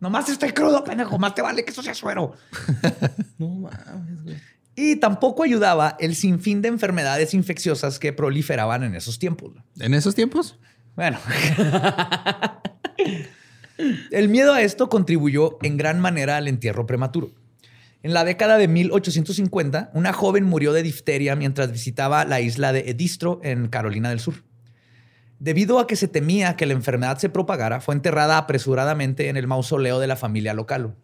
Nomás 0.00 0.28
estoy 0.28 0.52
crudo, 0.52 0.82
pendejo. 0.82 1.18
Más 1.18 1.34
te 1.34 1.42
vale 1.42 1.64
que 1.64 1.70
eso 1.70 1.82
sea 1.82 1.94
suero. 1.94 2.32
no 3.38 3.48
mames, 3.48 4.24
güey. 4.24 4.36
Y 4.74 4.96
tampoco 4.96 5.42
ayudaba 5.42 5.96
el 6.00 6.14
sinfín 6.14 6.62
de 6.62 6.68
enfermedades 6.68 7.34
infecciosas 7.34 7.98
que 7.98 8.12
proliferaban 8.12 8.82
en 8.82 8.94
esos 8.94 9.18
tiempos. 9.18 9.52
¿En 9.78 9.92
esos 9.94 10.14
tiempos? 10.14 10.58
Bueno. 10.96 11.18
El 14.10 14.28
miedo 14.28 14.52
a 14.52 14.62
esto 14.62 14.88
contribuyó 14.88 15.58
en 15.62 15.76
gran 15.76 16.00
manera 16.00 16.36
al 16.36 16.48
entierro 16.48 16.86
prematuro. 16.86 17.32
En 18.02 18.14
la 18.14 18.24
década 18.24 18.58
de 18.58 18.66
1850, 18.68 19.90
una 19.94 20.12
joven 20.12 20.44
murió 20.44 20.72
de 20.72 20.82
difteria 20.82 21.36
mientras 21.36 21.70
visitaba 21.70 22.24
la 22.24 22.40
isla 22.40 22.72
de 22.72 22.90
Edistro 22.90 23.40
en 23.42 23.68
Carolina 23.68 24.10
del 24.10 24.20
Sur. 24.20 24.42
Debido 25.38 25.78
a 25.78 25.86
que 25.86 25.96
se 25.96 26.08
temía 26.08 26.56
que 26.56 26.66
la 26.66 26.72
enfermedad 26.72 27.18
se 27.18 27.28
propagara, 27.28 27.80
fue 27.80 27.94
enterrada 27.94 28.38
apresuradamente 28.38 29.28
en 29.28 29.36
el 29.36 29.46
mausoleo 29.46 29.98
de 29.98 30.06
la 30.06 30.16
familia 30.16 30.54
local. 30.54 30.96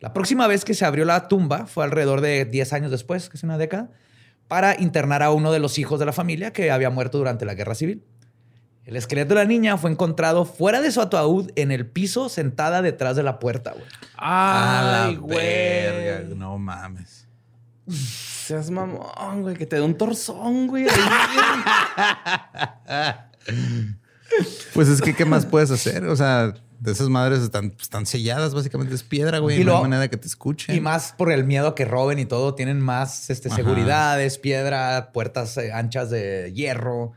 La 0.00 0.12
próxima 0.12 0.46
vez 0.46 0.64
que 0.64 0.74
se 0.74 0.84
abrió 0.84 1.04
la 1.04 1.28
tumba 1.28 1.66
fue 1.66 1.84
alrededor 1.84 2.20
de 2.22 2.44
10 2.46 2.72
años 2.72 2.90
después, 2.90 3.28
que 3.28 3.36
es 3.36 3.42
una 3.42 3.58
década, 3.58 3.90
para 4.48 4.80
internar 4.80 5.22
a 5.22 5.30
uno 5.30 5.52
de 5.52 5.60
los 5.60 5.78
hijos 5.78 6.00
de 6.00 6.06
la 6.06 6.12
familia 6.12 6.52
que 6.52 6.70
había 6.70 6.90
muerto 6.90 7.18
durante 7.18 7.44
la 7.44 7.54
guerra 7.54 7.74
civil. 7.74 8.02
El 8.84 8.96
esqueleto 8.96 9.34
de 9.34 9.42
la 9.42 9.44
niña 9.44 9.76
fue 9.76 9.90
encontrado 9.90 10.44
fuera 10.46 10.80
de 10.80 10.90
su 10.90 11.00
ataúd 11.02 11.50
en 11.54 11.70
el 11.70 11.86
piso, 11.86 12.28
sentada 12.30 12.80
detrás 12.82 13.14
de 13.14 13.22
la 13.22 13.38
puerta. 13.38 13.72
güey. 13.72 13.84
Ay, 14.16 15.14
la 15.14 15.20
güey. 15.20 15.36
verga, 15.36 16.34
No 16.34 16.58
mames. 16.58 17.28
Seas 17.86 18.70
mamón, 18.70 19.42
güey. 19.42 19.54
Que 19.54 19.66
te 19.66 19.76
dé 19.76 19.82
un 19.82 19.94
torzón, 19.96 20.66
güey. 20.66 20.86
Pues 24.74 24.88
es 24.88 25.02
que, 25.02 25.14
¿qué 25.14 25.24
más 25.24 25.44
puedes 25.44 25.70
hacer? 25.72 26.04
O 26.06 26.14
sea, 26.14 26.54
de 26.80 26.92
esas 26.92 27.08
madres 27.08 27.40
están, 27.40 27.74
están 27.80 28.06
selladas, 28.06 28.54
básicamente 28.54 28.94
es 28.94 29.02
piedra, 29.02 29.38
güey. 29.38 29.60
Y 29.60 29.64
no 29.64 29.76
hay 29.76 29.82
manera 29.82 30.08
que 30.08 30.16
te 30.16 30.26
escuchen. 30.26 30.74
Y 30.74 30.80
más 30.80 31.12
por 31.16 31.30
el 31.30 31.44
miedo 31.44 31.68
a 31.68 31.74
que 31.74 31.84
roben 31.84 32.18
y 32.18 32.24
todo, 32.24 32.54
tienen 32.54 32.80
más 32.80 33.28
este, 33.30 33.48
Ajá. 33.48 33.56
seguridades, 33.56 34.38
piedra, 34.38 35.10
puertas 35.12 35.56
eh, 35.58 35.72
anchas 35.72 36.10
de 36.10 36.52
hierro. 36.54 37.12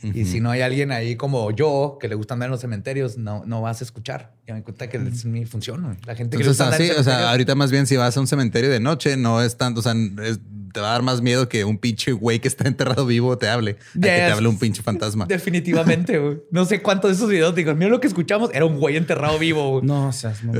Y 0.00 0.26
si 0.26 0.40
no 0.40 0.52
hay 0.52 0.60
alguien 0.60 0.92
ahí 0.92 1.16
como 1.16 1.50
yo 1.50 1.98
que 2.00 2.06
le 2.06 2.14
gusta 2.14 2.34
andar 2.34 2.46
en 2.46 2.52
los 2.52 2.60
cementerios, 2.60 3.18
no, 3.18 3.42
no 3.44 3.60
vas 3.62 3.80
a 3.80 3.84
escuchar. 3.84 4.32
Ya 4.46 4.54
me 4.54 4.62
cuenta 4.62 4.88
que 4.88 4.96
es 4.96 5.24
mi 5.24 5.44
función. 5.44 5.82
güey. 5.82 5.96
La 6.06 6.14
gente 6.14 6.36
que 6.36 6.44
le 6.44 6.48
Entonces, 6.48 6.48
gusta 6.50 6.64
andar 6.66 6.80
así, 6.80 6.90
en 6.92 7.00
o 7.00 7.02
sea, 7.02 7.30
ahorita 7.32 7.56
más 7.56 7.72
bien 7.72 7.88
si 7.88 7.96
vas 7.96 8.16
a 8.16 8.20
un 8.20 8.28
cementerio 8.28 8.70
de 8.70 8.78
noche, 8.78 9.16
no 9.16 9.42
es 9.42 9.56
tanto, 9.56 9.80
o 9.80 9.82
sea, 9.82 9.94
es- 10.22 10.38
te 10.72 10.80
va 10.80 10.88
a 10.88 10.92
dar 10.92 11.02
más 11.02 11.20
miedo 11.22 11.48
que 11.48 11.64
un 11.64 11.78
pinche 11.78 12.12
güey 12.12 12.40
que 12.40 12.48
está 12.48 12.66
enterrado 12.68 13.06
vivo 13.06 13.36
te 13.38 13.48
hable, 13.48 13.72
a 13.72 13.74
que 13.94 14.00
te 14.00 14.16
Yes. 14.26 14.32
hable 14.32 14.48
un 14.48 14.58
pinche 14.58 14.82
fantasma. 14.82 15.24
Definitivamente, 15.26 16.18
güey. 16.18 16.38
No 16.50 16.64
sé 16.64 16.82
cuántos 16.82 17.10
de 17.10 17.16
esos 17.16 17.28
videos 17.28 17.54
digo, 17.54 17.74
mira 17.74 17.90
lo 17.90 18.00
que 18.00 18.06
escuchamos, 18.06 18.50
era 18.52 18.64
un 18.64 18.78
güey 18.78 18.96
enterrado 18.96 19.38
vivo. 19.38 19.70
güey. 19.80 19.86
no, 19.86 20.12
seas 20.12 20.42
no, 20.42 20.52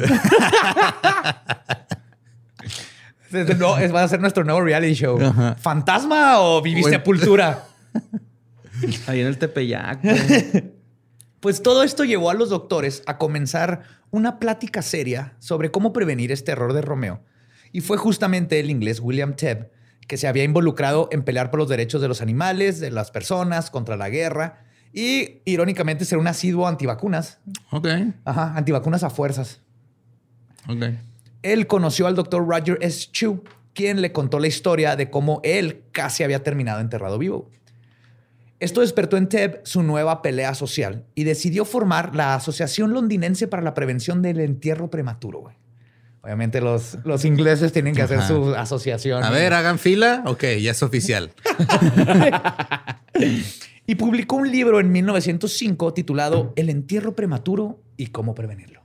es- 3.78 3.94
va 3.94 4.02
a 4.02 4.08
ser 4.08 4.20
nuestro 4.20 4.44
nuevo 4.44 4.60
reality 4.60 4.94
show. 4.94 5.20
Ajá. 5.20 5.54
¿Fantasma 5.56 6.40
o 6.40 6.62
viviste 6.62 6.90
Bueno. 6.90 6.98
sepultura? 6.98 7.64
Ahí 9.06 9.20
en 9.20 9.26
el 9.26 9.38
Tepeyac. 9.38 10.02
güey. 10.02 10.72
Pues 11.40 11.62
todo 11.62 11.82
esto 11.82 12.04
llevó 12.04 12.30
a 12.30 12.34
los 12.34 12.48
doctores 12.50 13.02
a 13.06 13.18
comenzar 13.18 13.82
una 14.10 14.38
plática 14.38 14.82
seria 14.82 15.34
sobre 15.38 15.70
cómo 15.70 15.92
prevenir 15.92 16.32
este 16.32 16.52
error 16.52 16.72
de 16.72 16.80
Romeo. 16.82 17.22
Y 17.70 17.80
fue 17.82 17.96
justamente 17.98 18.58
el 18.58 18.70
inglés 18.70 18.98
William 19.00 19.36
Tebb 19.36 19.70
que 20.08 20.16
se 20.16 20.26
había 20.26 20.42
involucrado 20.42 21.08
en 21.12 21.22
pelear 21.22 21.50
por 21.50 21.60
los 21.60 21.68
derechos 21.68 22.02
de 22.02 22.08
los 22.08 22.20
animales, 22.20 22.80
de 22.80 22.90
las 22.90 23.10
personas, 23.12 23.70
contra 23.70 23.96
la 23.96 24.08
guerra 24.08 24.64
y, 24.92 25.42
irónicamente, 25.44 26.04
ser 26.04 26.18
un 26.18 26.26
asiduo 26.26 26.66
antivacunas. 26.66 27.38
Ok, 27.70 27.86
Ajá, 28.24 28.54
antivacunas 28.56 29.04
a 29.04 29.10
fuerzas. 29.10 29.60
ok. 30.66 30.84
Él 31.42 31.68
conoció 31.68 32.08
al 32.08 32.16
doctor 32.16 32.44
Roger 32.48 32.78
S. 32.80 33.08
Chu, 33.12 33.44
quien 33.74 34.00
le 34.00 34.10
contó 34.10 34.40
la 34.40 34.48
historia 34.48 34.96
de 34.96 35.08
cómo 35.08 35.40
él 35.44 35.84
casi 35.92 36.24
había 36.24 36.42
terminado 36.42 36.80
enterrado 36.80 37.16
vivo. 37.16 37.48
Esto 38.60 38.80
despertó 38.80 39.16
en 39.16 39.28
Tebb 39.28 39.60
su 39.64 39.84
nueva 39.84 40.20
pelea 40.20 40.52
social 40.54 41.04
y 41.14 41.22
decidió 41.22 41.64
formar 41.64 42.16
la 42.16 42.34
Asociación 42.34 42.92
Londinense 42.92 43.46
para 43.46 43.62
la 43.62 43.72
Prevención 43.74 44.20
del 44.20 44.40
Entierro 44.40 44.90
Prematuro. 44.90 45.40
güey. 45.42 45.54
Obviamente 46.28 46.60
los, 46.60 46.98
los 47.04 47.24
ingleses 47.24 47.72
tienen 47.72 47.94
que 47.94 48.02
hacer 48.02 48.18
Ajá. 48.18 48.28
su 48.28 48.54
asociación. 48.54 49.24
A 49.24 49.30
ver, 49.30 49.54
hagan 49.54 49.78
fila. 49.78 50.24
Ok, 50.26 50.44
ya 50.60 50.72
es 50.72 50.82
oficial. 50.82 51.32
Y 53.90 53.94
publicó 53.94 54.36
un 54.36 54.52
libro 54.52 54.80
en 54.80 54.92
1905 54.92 55.94
titulado 55.94 56.52
El 56.56 56.68
entierro 56.68 57.16
prematuro 57.16 57.80
y 57.96 58.08
cómo 58.08 58.34
prevenirlo. 58.34 58.82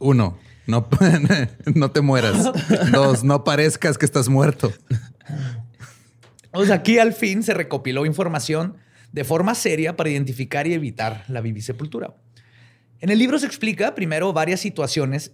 Uno, 0.00 0.38
no, 0.66 0.88
no 1.74 1.90
te 1.90 2.00
mueras. 2.00 2.50
Dos, 2.90 3.22
no 3.22 3.44
parezcas 3.44 3.98
que 3.98 4.06
estás 4.06 4.30
muerto. 4.30 4.72
O 6.52 6.64
sea, 6.64 6.76
aquí 6.76 6.98
al 6.98 7.12
fin 7.12 7.42
se 7.42 7.52
recopiló 7.52 8.06
información 8.06 8.78
de 9.12 9.24
forma 9.24 9.54
seria 9.54 9.94
para 9.94 10.08
identificar 10.08 10.66
y 10.66 10.72
evitar 10.72 11.26
la 11.28 11.42
vivisepultura. 11.42 12.14
En 13.00 13.10
el 13.10 13.18
libro 13.18 13.38
se 13.38 13.44
explica 13.44 13.94
primero 13.94 14.32
varias 14.32 14.60
situaciones 14.60 15.32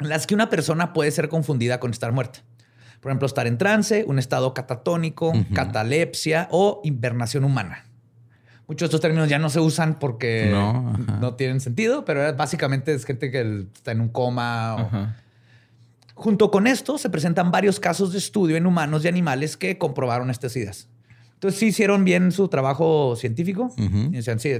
en 0.00 0.08
las 0.08 0.26
que 0.26 0.34
una 0.34 0.48
persona 0.50 0.92
puede 0.92 1.10
ser 1.10 1.28
confundida 1.28 1.80
con 1.80 1.90
estar 1.90 2.12
muerta. 2.12 2.40
Por 3.00 3.10
ejemplo, 3.10 3.26
estar 3.26 3.46
en 3.46 3.58
trance, 3.58 4.04
un 4.06 4.18
estado 4.18 4.52
catatónico, 4.54 5.32
catalepsia 5.54 6.48
o 6.50 6.80
invernación 6.84 7.44
humana. 7.44 7.84
Muchos 8.68 8.80
de 8.80 8.86
estos 8.86 9.00
términos 9.00 9.28
ya 9.28 9.38
no 9.38 9.48
se 9.48 9.60
usan 9.60 9.98
porque 9.98 10.48
No, 10.50 11.34
tienen 11.34 11.60
sentido, 11.60 12.04
pero 12.04 12.34
básicamente 12.34 12.92
es 12.94 13.04
gente 13.04 13.30
que 13.30 13.66
está 13.74 13.92
en 13.92 14.00
un 14.00 14.08
coma. 14.08 14.74
o- 14.74 14.78
Ajá. 14.80 15.16
Junto 16.14 16.50
con 16.50 16.66
esto, 16.66 16.96
se 16.98 17.10
presentan 17.10 17.50
varios 17.50 17.78
casos 17.78 18.10
de 18.12 18.18
estudio 18.18 18.56
en 18.56 18.66
humanos 18.66 19.04
y 19.04 19.08
animales 19.08 19.56
que 19.58 19.76
comprobaron 19.76 20.30
estas 20.30 20.56
ideas. 20.56 20.88
Entonces, 21.34 21.60
sí 21.60 21.66
hicieron 21.66 22.04
bien 22.04 22.32
su 22.32 22.48
trabajo 22.48 23.14
científico. 23.16 23.72
Y 23.76 24.08
decían, 24.10 24.40
sí, 24.40 24.54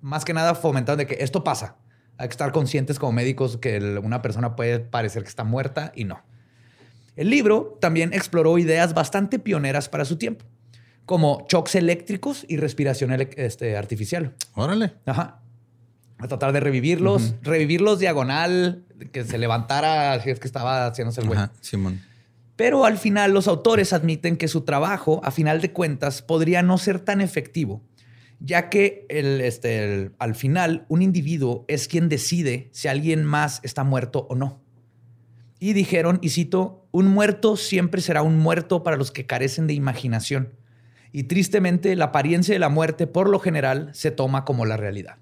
más 0.00 0.24
que 0.24 0.34
nada 0.34 0.56
fomentaron 0.56 0.98
de 0.98 1.06
que 1.06 1.18
esto 1.22 1.44
pasa. 1.44 1.76
Hay 2.18 2.28
que 2.28 2.32
estar 2.32 2.52
conscientes 2.52 2.98
como 2.98 3.12
médicos 3.12 3.56
que 3.56 3.78
una 4.02 4.22
persona 4.22 4.54
puede 4.54 4.80
parecer 4.80 5.22
que 5.22 5.28
está 5.28 5.44
muerta 5.44 5.92
y 5.94 6.04
no. 6.04 6.22
El 7.16 7.30
libro 7.30 7.78
también 7.80 8.12
exploró 8.12 8.58
ideas 8.58 8.94
bastante 8.94 9.38
pioneras 9.38 9.88
para 9.88 10.04
su 10.04 10.16
tiempo, 10.16 10.44
como 11.04 11.46
shocks 11.48 11.74
eléctricos 11.74 12.44
y 12.48 12.56
respiración 12.56 13.12
este, 13.36 13.76
artificial. 13.76 14.34
Órale. 14.54 14.94
Ajá. 15.04 15.40
A 16.18 16.28
tratar 16.28 16.52
de 16.52 16.60
revivirlos, 16.60 17.34
revivirlos 17.42 17.98
diagonal, 17.98 18.84
que 19.10 19.24
se 19.24 19.38
levantara 19.38 20.20
si 20.22 20.30
es 20.30 20.38
que 20.38 20.46
estaba 20.46 20.86
haciéndose 20.86 21.20
el 21.20 21.26
güey. 21.26 21.38
Ajá, 21.38 21.52
Simón. 21.60 22.00
Pero 22.56 22.84
al 22.84 22.96
final 22.96 23.32
los 23.32 23.48
autores 23.48 23.92
admiten 23.92 24.36
que 24.36 24.46
su 24.46 24.60
trabajo, 24.60 25.20
a 25.24 25.32
final 25.32 25.60
de 25.60 25.72
cuentas, 25.72 26.22
podría 26.22 26.62
no 26.62 26.78
ser 26.78 27.00
tan 27.00 27.20
efectivo, 27.20 27.82
ya 28.44 28.68
que 28.68 29.06
el, 29.08 29.40
este, 29.40 29.84
el- 29.84 30.12
al 30.18 30.34
final 30.34 30.84
un 30.88 31.00
individuo 31.02 31.64
es 31.68 31.86
quien 31.88 32.08
decide 32.08 32.68
si 32.72 32.88
alguien 32.88 33.24
más 33.24 33.60
está 33.62 33.84
muerto 33.84 34.26
o 34.28 34.34
no. 34.34 34.60
Y 35.60 35.74
dijeron, 35.74 36.18
y 36.22 36.30
cito, 36.30 36.86
un 36.90 37.06
muerto 37.06 37.56
siempre 37.56 38.00
será 38.00 38.22
un 38.22 38.38
muerto 38.38 38.82
para 38.82 38.96
los 38.96 39.12
que 39.12 39.26
carecen 39.26 39.66
de 39.68 39.74
imaginación. 39.74 40.54
Y 41.12 41.24
tristemente, 41.24 41.94
la 41.94 42.06
apariencia 42.06 42.52
de 42.54 42.58
la 42.58 42.68
muerte, 42.68 43.06
por 43.06 43.28
lo 43.28 43.38
general, 43.38 43.90
se 43.92 44.10
toma 44.10 44.44
como 44.44 44.64
la 44.66 44.76
realidad. 44.76 45.18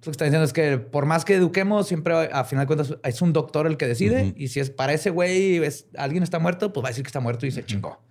Lo 0.00 0.04
que 0.06 0.10
está 0.12 0.24
diciendo 0.24 0.44
es 0.46 0.52
que 0.54 0.78
por 0.78 1.04
más 1.06 1.24
que 1.26 1.34
eduquemos, 1.34 1.86
siempre 1.86 2.14
a 2.32 2.44
final 2.44 2.64
de 2.64 2.74
cuentas 2.74 2.96
es 3.04 3.20
un 3.22 3.32
doctor 3.34 3.66
el 3.66 3.76
que 3.76 3.86
decide. 3.86 4.32
Y 4.36 4.48
si 4.48 4.58
es 4.58 4.70
para 4.70 4.92
ese 4.94 5.10
güey, 5.10 5.58
es- 5.62 5.86
alguien 5.96 6.22
está 6.22 6.38
muerto, 6.38 6.72
pues 6.72 6.82
va 6.82 6.88
a 6.88 6.90
decir 6.90 7.04
que 7.04 7.08
está 7.08 7.20
muerto 7.20 7.46
y 7.46 7.50
se 7.52 7.64
chingó. 7.64 8.02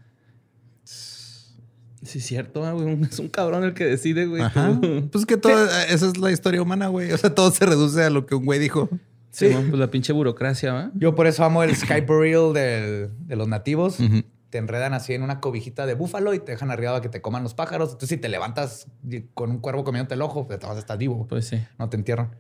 Sí, 2.04 2.20
es 2.20 2.26
cierto, 2.26 2.62
güey. 2.62 2.86
Un- 2.94 3.04
Es 3.12 3.20
un 3.20 3.30
cabrón 3.30 3.64
el 3.64 3.74
que 3.74 3.86
decide, 3.86 4.26
güey. 4.26 4.42
Ajá. 4.42 4.80
Pues 5.12 5.26
que 5.26 5.38
todo, 5.38 5.66
esa 5.66 6.08
es 6.08 6.18
la 6.18 6.32
historia 6.32 6.62
humana, 6.62 6.88
güey. 6.88 7.12
O 7.12 7.18
sea, 7.18 7.34
todo 7.36 7.52
se 7.52 7.66
reduce 7.66 8.04
a 8.04 8.10
lo 8.10 8.26
que 8.26 8.36
un 8.36 8.46
güey 8.46 8.60
dijo. 8.60 8.90
Sí, 9.32 9.50
Sí. 9.50 9.54
pues 9.56 9.80
la 9.80 9.92
pinche 9.92 10.12
burocracia, 10.12 10.74
¿va? 10.74 10.92
Yo 10.96 11.14
por 11.14 11.28
eso 11.28 11.44
amo 11.46 11.62
el 11.64 11.76
Skype 11.76 12.08
Burial 12.08 12.54
del- 12.54 13.10
de 13.28 13.36
los 13.36 13.48
nativos. 13.48 13.98
Te 14.50 14.58
enredan 14.58 14.96
así 14.96 15.14
en 15.14 15.22
una 15.22 15.40
cobijita 15.42 15.86
de 15.86 15.94
búfalo 15.94 16.34
y 16.34 16.40
te 16.40 16.54
dejan 16.54 16.72
arriba 16.72 16.96
a 16.96 17.02
que 17.02 17.10
te 17.10 17.22
coman 17.22 17.44
los 17.44 17.54
pájaros. 17.54 17.90
Entonces, 17.90 18.10
si 18.10 18.18
te 18.18 18.30
levantas 18.30 18.88
con 19.36 19.52
un 19.52 19.60
cuervo 19.60 19.84
comiéndote 19.84 20.16
el 20.16 20.24
ojo, 20.24 20.48
pues 20.48 20.58
te 20.58 20.66
vas 20.66 20.76
a 20.76 20.80
estar 20.80 20.98
vivo. 20.98 21.28
Pues 21.28 21.46
sí. 21.46 21.60
No 21.78 21.88
te 21.90 21.98
entierran. 21.98 22.32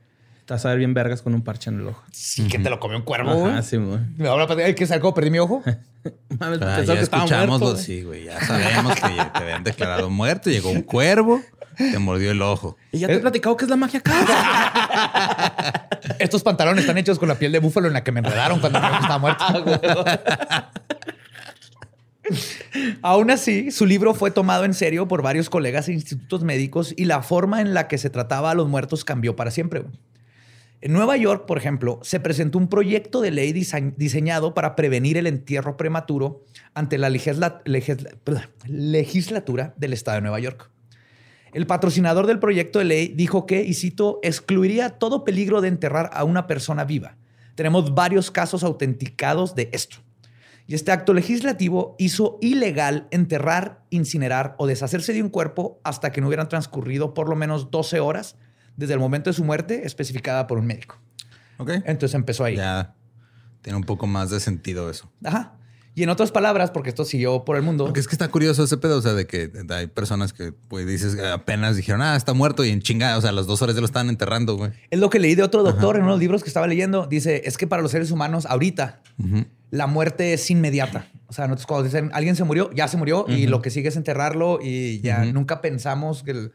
Te 0.49 0.55
vas 0.55 0.65
a 0.65 0.69
ver 0.69 0.79
bien 0.79 0.95
vergas 0.95 1.21
con 1.21 1.35
un 1.35 1.43
parche 1.43 1.69
en 1.69 1.79
el 1.79 1.85
ojo. 1.89 2.03
Sí, 2.11 2.47
que 2.47 2.57
te 2.57 2.71
lo 2.71 2.79
comió 2.79 2.97
un 2.97 3.03
cuervo. 3.03 3.35
güey. 3.35 3.51
Ajá, 3.51 3.61
sí, 3.61 3.77
güey. 3.77 3.99
Ahora, 4.27 4.47
pues, 4.47 4.57
ay, 4.65 4.73
¿qué 4.73 4.87
sacó? 4.87 5.13
¿Perdí 5.13 5.29
mi 5.29 5.37
ojo? 5.37 5.61
Mames, 6.39 6.59
Ah, 6.63 6.81
ya 6.81 6.95
que 6.95 7.01
escuchamos, 7.01 7.59
muerto, 7.59 7.77
sí, 7.77 8.01
güey. 8.01 8.23
Ya 8.23 8.43
sabemos 8.43 8.95
que 8.95 9.01
te 9.01 9.43
habían 9.43 9.63
declarado 9.63 10.09
muerto. 10.09 10.49
Llegó 10.49 10.71
un 10.71 10.81
cuervo, 10.81 11.39
te 11.77 11.99
mordió 11.99 12.31
el 12.31 12.41
ojo. 12.41 12.77
Y 12.91 12.97
ya 12.97 13.05
te 13.05 13.13
he 13.13 13.19
platicado 13.19 13.55
que 13.57 13.65
es 13.65 13.69
la 13.69 13.75
magia 13.75 13.99
acá. 13.99 15.87
Estos 16.17 16.41
pantalones 16.41 16.81
están 16.81 16.97
hechos 16.97 17.19
con 17.19 17.29
la 17.29 17.35
piel 17.35 17.51
de 17.51 17.59
búfalo 17.59 17.85
en 17.85 17.93
la 17.93 18.03
que 18.03 18.11
me 18.11 18.21
enredaron 18.21 18.59
cuando 18.59 18.79
que 18.81 18.87
estaba 18.87 19.19
muerto. 19.19 19.45
Aún 23.03 23.29
así, 23.29 23.69
su 23.69 23.85
libro 23.85 24.15
fue 24.15 24.31
tomado 24.31 24.65
en 24.65 24.73
serio 24.73 25.07
por 25.07 25.21
varios 25.21 25.47
colegas 25.47 25.89
e 25.89 25.93
institutos 25.93 26.41
médicos 26.43 26.91
y 26.97 27.05
la 27.05 27.21
forma 27.21 27.61
en 27.61 27.75
la 27.75 27.87
que 27.87 27.99
se 27.99 28.09
trataba 28.09 28.49
a 28.49 28.55
los 28.55 28.67
muertos 28.67 29.05
cambió 29.05 29.35
para 29.35 29.51
siempre. 29.51 29.83
En 30.81 30.93
Nueva 30.93 31.17
York, 31.17 31.45
por 31.45 31.57
ejemplo, 31.57 31.99
se 32.03 32.21
presentó 32.21 32.57
un 32.57 32.69
proyecto 32.69 33.19
de 33.19 33.31
ley 33.31 33.51
dise- 33.51 33.93
diseñado 33.97 34.53
para 34.53 34.77
prevenir 34.77 35.17
el 35.17 35.27
entierro 35.27 35.75
prematuro 35.75 36.45
ante 36.73 36.97
la 36.97 37.09
legislatura 37.09 37.63
del 39.75 39.93
estado 39.93 40.15
de 40.15 40.21
Nueva 40.21 40.39
York. 40.39 40.71
El 41.51 41.67
patrocinador 41.67 42.27
del 42.27 42.39
proyecto 42.39 42.79
de 42.79 42.85
ley 42.85 43.09
dijo 43.09 43.45
que, 43.45 43.61
y 43.61 43.73
cito, 43.73 44.21
excluiría 44.23 44.91
todo 44.91 45.25
peligro 45.25 45.59
de 45.59 45.67
enterrar 45.67 46.11
a 46.13 46.23
una 46.23 46.47
persona 46.47 46.85
viva. 46.85 47.17
Tenemos 47.55 47.93
varios 47.93 48.31
casos 48.31 48.63
autenticados 48.63 49.55
de 49.55 49.69
esto. 49.73 49.97
Y 50.65 50.75
este 50.75 50.91
acto 50.91 51.13
legislativo 51.13 51.95
hizo 51.97 52.37
ilegal 52.41 53.07
enterrar, 53.11 53.81
incinerar 53.89 54.55
o 54.59 54.67
deshacerse 54.67 55.11
de 55.11 55.23
un 55.23 55.29
cuerpo 55.29 55.81
hasta 55.83 56.11
que 56.11 56.21
no 56.21 56.27
hubieran 56.27 56.47
transcurrido 56.47 57.13
por 57.15 57.27
lo 57.27 57.35
menos 57.35 57.71
12 57.71 57.99
horas 57.99 58.37
desde 58.79 58.93
el 58.93 58.99
momento 58.99 59.29
de 59.29 59.33
su 59.33 59.43
muerte 59.43 59.85
especificada 59.85 60.47
por 60.47 60.57
un 60.57 60.65
médico. 60.65 60.97
Ok. 61.57 61.71
Entonces 61.85 62.15
empezó 62.15 62.45
ahí. 62.45 62.55
Ya 62.55 62.95
tiene 63.61 63.77
un 63.77 63.83
poco 63.83 64.07
más 64.07 64.29
de 64.29 64.39
sentido 64.39 64.89
eso. 64.89 65.11
Ajá. 65.23 65.53
Y 65.95 66.03
en 66.03 66.09
otras 66.09 66.31
palabras, 66.31 66.71
porque 66.71 66.89
esto 66.89 67.03
siguió 67.03 67.43
por 67.43 67.57
el 67.57 67.63
mundo, 67.63 67.83
Porque 67.83 67.99
es 67.99 68.07
que 68.07 68.15
está 68.15 68.29
curioso 68.29 68.63
ese 68.63 68.77
pedo, 68.77 68.99
o 68.99 69.01
sea, 69.01 69.13
de 69.13 69.27
que 69.27 69.51
hay 69.69 69.87
personas 69.87 70.31
que, 70.31 70.53
pues, 70.53 70.87
dices, 70.87 71.19
apenas 71.19 71.75
dijeron, 71.75 72.01
ah, 72.01 72.15
está 72.15 72.33
muerto 72.33 72.63
y 72.63 72.69
en 72.69 72.81
chingada, 72.81 73.17
o 73.17 73.21
sea, 73.21 73.31
a 73.31 73.33
las 73.33 73.47
dos 73.47 73.61
horas 73.61 73.75
ya 73.75 73.81
lo 73.81 73.85
estaban 73.85 74.07
enterrando, 74.07 74.55
güey. 74.55 74.71
es 74.91 74.99
lo 74.99 75.09
que 75.09 75.19
leí 75.19 75.35
de 75.35 75.43
otro 75.43 75.61
doctor 75.61 75.97
en 75.97 76.03
unos 76.03 76.19
libros 76.19 76.41
que 76.41 76.49
estaba 76.49 76.67
leyendo. 76.67 77.05
Dice, 77.07 77.41
es 77.43 77.57
que 77.57 77.67
para 77.67 77.81
los 77.81 77.91
seres 77.91 78.11
humanos 78.11 78.45
ahorita 78.45 79.01
la 79.71 79.87
muerte 79.87 80.31
es 80.31 80.49
inmediata. 80.49 81.07
O 81.29 81.33
sea, 81.33 81.45
nosotros 81.45 81.67
cuando 81.67 81.83
dicen 81.85 82.09
alguien 82.13 82.35
se 82.35 82.43
murió, 82.43 82.71
ya 82.73 82.87
se 82.87 82.97
murió 82.97 83.25
y 83.27 83.45
lo 83.47 83.61
que 83.61 83.69
sigue 83.69 83.89
es 83.89 83.95
enterrarlo 83.95 84.59
y 84.61 84.99
ya 85.01 85.23
nunca 85.25 85.61
pensamos 85.61 86.23
que 86.23 86.31
el- 86.31 86.51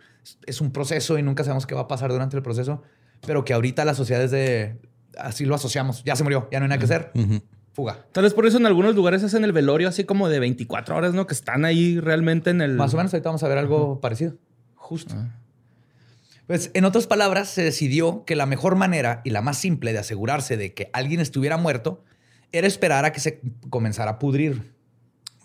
es 0.46 0.60
un 0.60 0.72
proceso 0.72 1.16
y 1.18 1.22
nunca 1.22 1.44
sabemos 1.44 1.66
qué 1.66 1.74
va 1.76 1.82
a 1.82 1.88
pasar 1.88 2.10
durante 2.10 2.36
el 2.36 2.42
proceso, 2.42 2.82
pero 3.26 3.44
que 3.44 3.52
ahorita 3.54 3.84
la 3.84 3.94
sociedad 3.94 4.22
es 4.22 4.30
de 4.32 4.76
así 5.16 5.44
lo 5.44 5.54
asociamos. 5.54 6.02
Ya 6.04 6.16
se 6.16 6.24
murió, 6.24 6.48
ya 6.50 6.58
no 6.58 6.64
hay 6.64 6.68
nada 6.70 6.78
que 6.78 6.86
hacer. 6.86 7.12
Fuga. 7.72 8.06
Tal 8.12 8.24
vez 8.24 8.34
por 8.34 8.46
eso 8.46 8.56
en 8.58 8.66
algunos 8.66 8.94
lugares 8.94 9.22
hacen 9.24 9.44
el 9.44 9.52
velorio 9.52 9.88
así 9.88 10.04
como 10.04 10.28
de 10.28 10.38
24 10.40 10.96
horas, 10.96 11.14
¿no? 11.14 11.26
Que 11.26 11.34
están 11.34 11.64
ahí 11.64 11.98
realmente 12.00 12.50
en 12.50 12.60
el... 12.60 12.74
Más 12.74 12.94
o 12.94 12.96
menos 12.96 13.12
ahorita 13.14 13.28
vamos 13.28 13.42
a 13.42 13.48
ver 13.48 13.58
algo 13.58 14.00
parecido. 14.00 14.34
Justo. 14.76 15.14
Ah. 15.16 15.36
Pues 16.46 16.70
en 16.74 16.84
otras 16.84 17.06
palabras, 17.06 17.48
se 17.48 17.62
decidió 17.62 18.24
que 18.26 18.36
la 18.36 18.46
mejor 18.46 18.76
manera 18.76 19.22
y 19.24 19.30
la 19.30 19.40
más 19.40 19.56
simple 19.58 19.92
de 19.92 19.98
asegurarse 19.98 20.56
de 20.56 20.74
que 20.74 20.90
alguien 20.92 21.20
estuviera 21.20 21.56
muerto 21.56 22.04
era 22.56 22.66
esperar 22.66 23.04
a 23.04 23.12
que 23.12 23.20
se 23.20 23.40
comenzara 23.70 24.12
a 24.12 24.18
pudrir. 24.18 24.74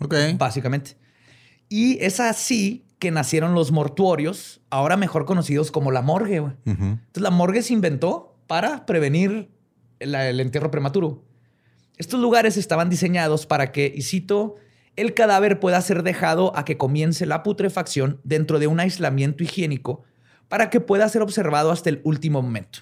Ok. 0.00 0.14
básicamente. 0.38 0.96
Y 1.68 2.02
es 2.02 2.20
así 2.20 2.86
que 2.98 3.10
nacieron 3.10 3.54
los 3.54 3.70
mortuorios, 3.70 4.60
ahora 4.70 4.96
mejor 4.96 5.24
conocidos 5.24 5.70
como 5.70 5.90
la 5.90 6.02
morgue. 6.02 6.36
Entonces 6.64 7.22
la 7.22 7.30
morgue 7.30 7.62
se 7.62 7.72
inventó 7.72 8.38
para 8.46 8.86
prevenir 8.86 9.50
el, 9.98 10.14
el 10.14 10.40
entierro 10.40 10.70
prematuro. 10.70 11.24
Estos 11.96 12.20
lugares 12.20 12.56
estaban 12.56 12.88
diseñados 12.88 13.46
para 13.46 13.72
que, 13.72 13.92
y 13.94 14.02
cito, 14.02 14.56
el 14.96 15.14
cadáver 15.14 15.60
pueda 15.60 15.80
ser 15.80 16.02
dejado 16.02 16.56
a 16.56 16.64
que 16.64 16.76
comience 16.76 17.26
la 17.26 17.42
putrefacción 17.42 18.20
dentro 18.24 18.58
de 18.58 18.66
un 18.66 18.80
aislamiento 18.80 19.44
higiénico 19.44 20.02
para 20.48 20.68
que 20.68 20.80
pueda 20.80 21.08
ser 21.08 21.22
observado 21.22 21.70
hasta 21.70 21.90
el 21.90 22.00
último 22.04 22.42
momento. 22.42 22.80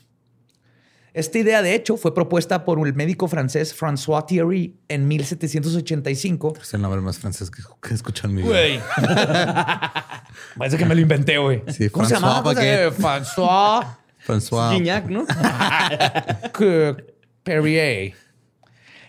Esta 1.19 1.39
idea, 1.39 1.63
de 1.63 1.75
hecho, 1.75 1.97
fue 1.97 2.15
propuesta 2.15 2.65
por 2.65 2.87
el 2.87 2.95
médico 2.95 3.27
francés 3.29 3.75
François 3.79 4.25
Thierry 4.27 4.77
en 4.89 5.09
1785 5.09 6.55
Es 6.63 6.75
el 6.75 6.83
nombre 6.83 7.01
más 7.01 7.19
francés 7.19 7.51
que, 7.51 7.61
he 7.91 7.95
escuchado 7.95 8.29
en 8.29 8.35
mi 8.37 8.43
vida. 8.43 8.51
Güey. 8.51 8.81
Parece 10.59 10.77
que 10.79 10.85
me 10.85 10.95
lo 10.95 11.01
inventé, 11.01 11.39
güey. 11.39 11.63
Sí, 11.69 11.89
¿Cómo 11.91 12.07
se 12.07 12.15
François 12.15 12.21
llamaba? 12.21 12.43
¿Cómo 12.43 12.55
se 12.55 12.57
Baguette. 12.57 12.99
llama? 13.01 13.19
François 13.25 13.87
François. 14.27 14.71
Guiñac, 14.75 15.07
¿no? 15.09 15.27
que- 16.59 16.97
Perrier. 17.43 18.15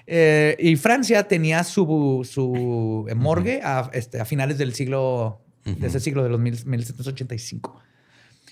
Eh, 0.07 0.55
y 0.59 0.75
Francia 0.77 1.27
tenía 1.27 1.63
su, 1.63 2.27
su 2.29 3.05
morgue 3.15 3.61
a, 3.63 3.89
este, 3.93 4.19
a 4.21 4.25
finales 4.25 4.57
del 4.57 4.73
siglo, 4.73 5.41
de 5.65 5.85
ese 5.87 5.99
siglo 5.99 6.23
de 6.23 6.29
los 6.29 6.39
mil- 6.39 6.65
1785. 6.65 7.79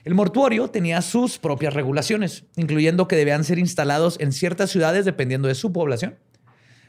El 0.04 0.14
mortuorio 0.14 0.70
tenía 0.70 1.02
sus 1.02 1.38
propias 1.40 1.74
regulaciones, 1.74 2.46
incluyendo 2.56 3.08
que 3.08 3.16
debían 3.16 3.44
ser 3.44 3.60
instalados 3.60 4.18
en 4.20 4.32
ciertas 4.32 4.70
ciudades 4.70 5.06
dependiendo 5.06 5.48
de 5.48 5.56
su 5.56 5.72
población, 5.74 6.18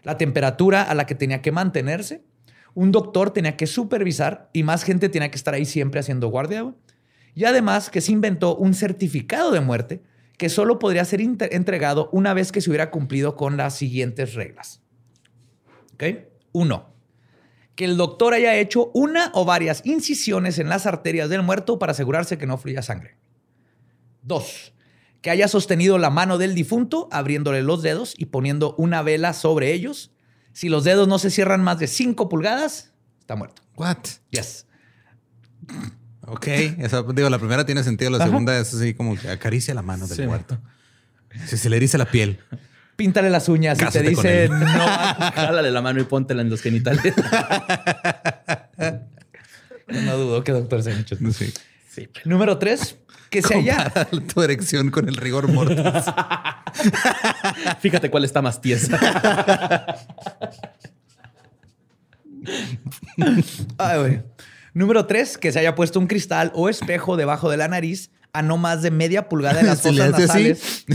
la 0.05 0.17
temperatura 0.17 0.83
a 0.83 0.95
la 0.95 1.07
que 1.07 1.15
tenía 1.15 1.43
que 1.43 1.53
mantenerse, 1.53 2.23
un 2.75 2.93
doctor 2.93 3.31
tenía 3.31 3.57
que 3.57 3.67
supervisar 3.67 4.51
y 4.53 4.63
más 4.63 4.85
gente 4.85 5.09
tenía 5.09 5.31
que 5.31 5.37
estar 5.37 5.55
ahí 5.55 5.65
siempre 5.65 6.01
haciendo 6.01 6.29
guardia. 6.29 6.75
Y 7.35 7.45
además 7.45 7.91
que 7.91 8.01
se 8.01 8.13
inventó 8.13 8.57
un 8.57 8.75
certificado 8.75 9.51
de 9.51 9.61
muerte 9.61 10.03
que 10.37 10.49
solo 10.49 10.79
podría 10.79 11.05
ser 11.05 11.21
entregado 11.21 12.09
una 12.13 12.33
vez 12.35 12.53
que 12.53 12.61
se 12.61 12.71
hubiera 12.71 12.91
cumplido 12.91 13.35
con 13.35 13.57
las 13.57 13.75
siguientes 13.75 14.35
reglas. 14.35 14.81
¿Ok? 15.95 16.05
Uno, 16.53 16.95
que 17.79 17.85
el 17.85 17.97
doctor 17.97 18.35
haya 18.35 18.57
hecho 18.57 18.91
una 18.93 19.31
o 19.35 19.45
varias 19.45 19.83
incisiones 19.87 20.59
en 20.59 20.69
las 20.69 20.85
arterias 20.85 21.29
del 21.29 21.45
muerto 21.45 21.79
para 21.79 21.93
asegurarse 21.93 22.37
que 22.37 22.45
no 22.45 22.59
fluya 22.59 22.83
sangre. 22.83 23.17
Dos, 24.21 24.75
que 25.21 25.31
haya 25.31 25.47
sostenido 25.47 25.97
la 25.97 26.11
mano 26.11 26.39
del 26.39 26.57
difunto 26.57 27.09
abriéndole 27.13 27.63
los 27.63 27.81
dedos 27.83 28.17
y 28.19 28.27
poniendo 28.27 28.75
una 28.79 29.03
vela 29.03 29.33
sobre 29.33 29.73
ellos. 29.75 30.11
Si 30.53 30.69
los 30.69 30.83
dedos 30.83 31.07
no 31.07 31.21
se 31.21 31.31
cierran 31.31 31.63
más 31.63 31.79
de 31.79 31.87
5 31.87 32.29
pulgadas, 32.29 32.95
está 33.21 33.37
muerto. 33.37 33.63
What? 33.77 33.99
Yes. 34.31 34.67
Ok. 36.27 36.49
Esa, 36.49 37.05
digo, 37.05 37.31
la 37.31 37.39
primera 37.39 37.65
tiene 37.65 37.85
sentido, 37.85 38.11
la 38.11 38.25
segunda 38.25 38.59
es 38.59 38.75
así 38.75 38.93
como 38.93 39.17
que 39.17 39.31
acaricia 39.31 39.73
la 39.73 39.83
mano 39.83 40.09
del 40.09 40.17
Sí. 40.17 40.23
muerto. 40.25 40.59
Si 41.47 41.57
se 41.57 41.71
le 41.71 41.77
eriza 41.77 41.97
la 41.97 42.11
piel. 42.11 42.41
Píntale 42.99 43.31
las 43.31 43.49
uñas 43.49 43.79
y 43.81 43.87
te 43.87 44.03
dice 44.03 44.49
no. 44.49 44.59
Jálale 45.37 45.71
la 45.71 45.81
mano 45.81 46.01
y 46.01 46.03
póntela 46.03 46.43
en 46.43 46.51
los 46.51 46.61
genitales. 46.61 47.15
No 49.87 50.19
dudo 50.19 50.45
que 50.45 50.53
doctor 50.53 50.83
sea 50.83 50.95
mucho. 50.95 51.17
Sí. 51.89 52.11
Número 52.27 52.59
tres, 52.59 52.99
que 53.31 53.41
se 53.41 53.55
haya. 53.55 53.91
Tu 54.35 54.43
erección 54.43 54.91
con 54.91 55.09
el 55.09 55.17
rigor 55.17 55.49
mortis. 55.51 55.83
Fíjate 57.81 58.11
cuál 58.11 58.27
está 58.27 58.43
más 58.43 58.61
tiesa. 58.61 58.99
Ay, 63.79 63.99
güey. 63.99 64.23
Número 64.75 65.07
tres, 65.07 65.39
que 65.39 65.53
se 65.53 65.61
haya 65.61 65.75
puesto 65.75 65.99
un 65.99 66.07
cristal 66.07 66.53
o 66.55 66.69
espejo 66.69 67.17
debajo 67.17 67.49
de 67.49 67.57
la 67.57 67.69
nariz 67.69 68.11
a 68.33 68.43
no 68.43 68.57
más 68.57 68.83
de 68.83 68.91
media 68.91 69.29
pulgada 69.29 69.61
en 69.61 69.67
las 69.67 69.79
Se 69.83 69.93
le 69.93 70.03
así. 70.03 70.13
nasales. 70.21 70.85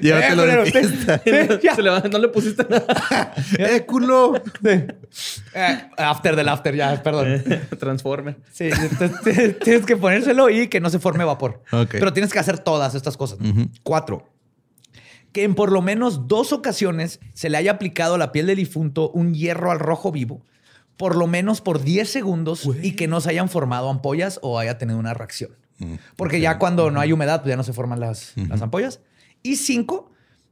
Llévatelo 0.00 0.44
Eh, 0.44 0.64
de 0.64 0.82
culero. 1.24 1.60
Ya. 1.62 1.74
Se 1.74 1.82
le 1.82 1.90
va- 1.90 2.00
no 2.00 2.18
le 2.18 2.28
pusiste 2.28 2.64
nada. 2.68 3.34
¡Eh, 3.58 3.84
culo! 3.86 4.40
Eh, 4.64 4.88
after 5.98 6.36
del 6.36 6.48
after, 6.48 6.74
ya, 6.74 7.02
perdón. 7.02 7.44
Transformer. 7.78 8.38
Sí, 8.50 8.70
entonces 8.72 9.58
tienes 9.58 9.84
que 9.84 9.96
ponérselo 9.96 10.48
y 10.48 10.68
que 10.68 10.80
no 10.80 10.88
se 10.88 10.98
forme 10.98 11.24
vapor. 11.24 11.62
Ok. 11.70 11.90
Pero 11.92 12.12
tienes 12.14 12.32
que 12.32 12.38
hacer 12.38 12.58
todas 12.58 12.94
estas 12.94 13.16
cosas. 13.18 13.38
Cuatro. 13.82 14.26
Que 15.32 15.44
en 15.44 15.54
por 15.54 15.70
lo 15.70 15.82
menos 15.82 16.26
dos 16.28 16.54
ocasiones 16.54 17.20
se 17.34 17.50
le 17.50 17.58
haya 17.58 17.72
aplicado 17.72 18.14
a 18.14 18.18
la 18.18 18.32
piel 18.32 18.46
del 18.46 18.56
difunto 18.56 19.10
un 19.10 19.34
hierro 19.34 19.70
al 19.70 19.78
rojo 19.78 20.10
vivo, 20.10 20.42
por 20.98 21.16
lo 21.16 21.26
menos 21.26 21.60
por 21.60 21.82
10 21.82 22.10
segundos, 22.10 22.68
y 22.82 22.92
que 22.96 23.08
no 23.08 23.20
se 23.20 23.30
hayan 23.30 23.48
formado 23.48 23.88
ampollas 23.88 24.38
o 24.42 24.58
haya 24.58 24.76
tenido 24.76 24.98
una 24.98 25.14
reacción. 25.14 25.56
Porque 26.16 26.40
ya 26.40 26.58
cuando 26.58 26.90
no 26.90 27.00
hay 27.00 27.12
humedad, 27.12 27.40
pues 27.40 27.50
ya 27.50 27.56
no 27.56 27.62
se 27.62 27.72
forman 27.72 28.00
las, 28.00 28.32
las 28.36 28.60
ampollas. 28.60 29.00
Y 29.44 29.56
cinco, 29.56 30.10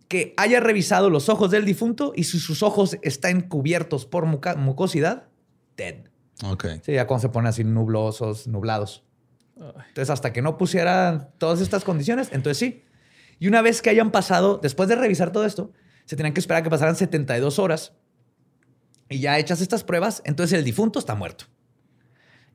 que 0.09 0.35
haya 0.37 0.61
revisado 0.61 1.11
los 1.11 1.29
ojos 1.29 1.51
del 1.51 1.65
difunto 1.65 2.13
y 2.15 2.25
si 2.25 2.39
sus 2.39 2.63
ojos 2.63 2.97
están 3.03 3.41
cubiertos 3.41 4.07
por 4.07 4.25
mucosidad, 4.25 5.25
dead. 5.77 6.07
Ok. 6.45 6.67
Sí, 6.83 6.93
ya 6.93 7.07
cuando 7.07 7.23
se 7.23 7.29
ponen 7.31 7.49
así 7.49 7.65
nublosos, 7.65 8.47
nublados. 8.47 9.03
Entonces, 9.57 10.11
hasta 10.11 10.33
que 10.33 10.43
no 10.43 10.59
pusieran 10.59 11.31
todas 11.39 11.61
estas 11.61 11.83
condiciones, 11.83 12.29
entonces 12.31 12.59
sí. 12.59 12.85
Y 13.39 13.49
una 13.49 13.63
vez 13.63 13.83
que 13.83 13.91
hayan 13.91 14.13
pasado, 14.13 14.61
después 14.63 14.89
de 14.89 14.97
revisar 14.97 15.33
todo 15.33 15.45
esto, 15.45 15.73
se 16.05 16.15
tenían 16.15 16.35
que 16.35 16.41
esperar 16.41 16.61
a 16.61 16.63
que 16.63 16.71
pasaran 16.71 16.95
72 16.95 17.59
horas. 17.59 17.95
Y 19.09 19.21
ya 19.21 19.39
hechas 19.39 19.61
estas 19.61 19.85
pruebas, 19.85 20.23
entonces 20.25 20.59
el 20.59 20.65
difunto 20.65 20.99
está 20.99 21.15
muerto. 21.15 21.45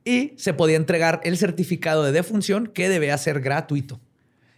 Y 0.04 0.34
se 0.36 0.52
podía 0.52 0.76
entregar 0.76 1.20
el 1.24 1.38
certificado 1.38 2.02
de 2.04 2.12
defunción 2.12 2.66
que 2.66 2.88
debía 2.88 3.16
ser 3.18 3.40
gratuito. 3.40 4.00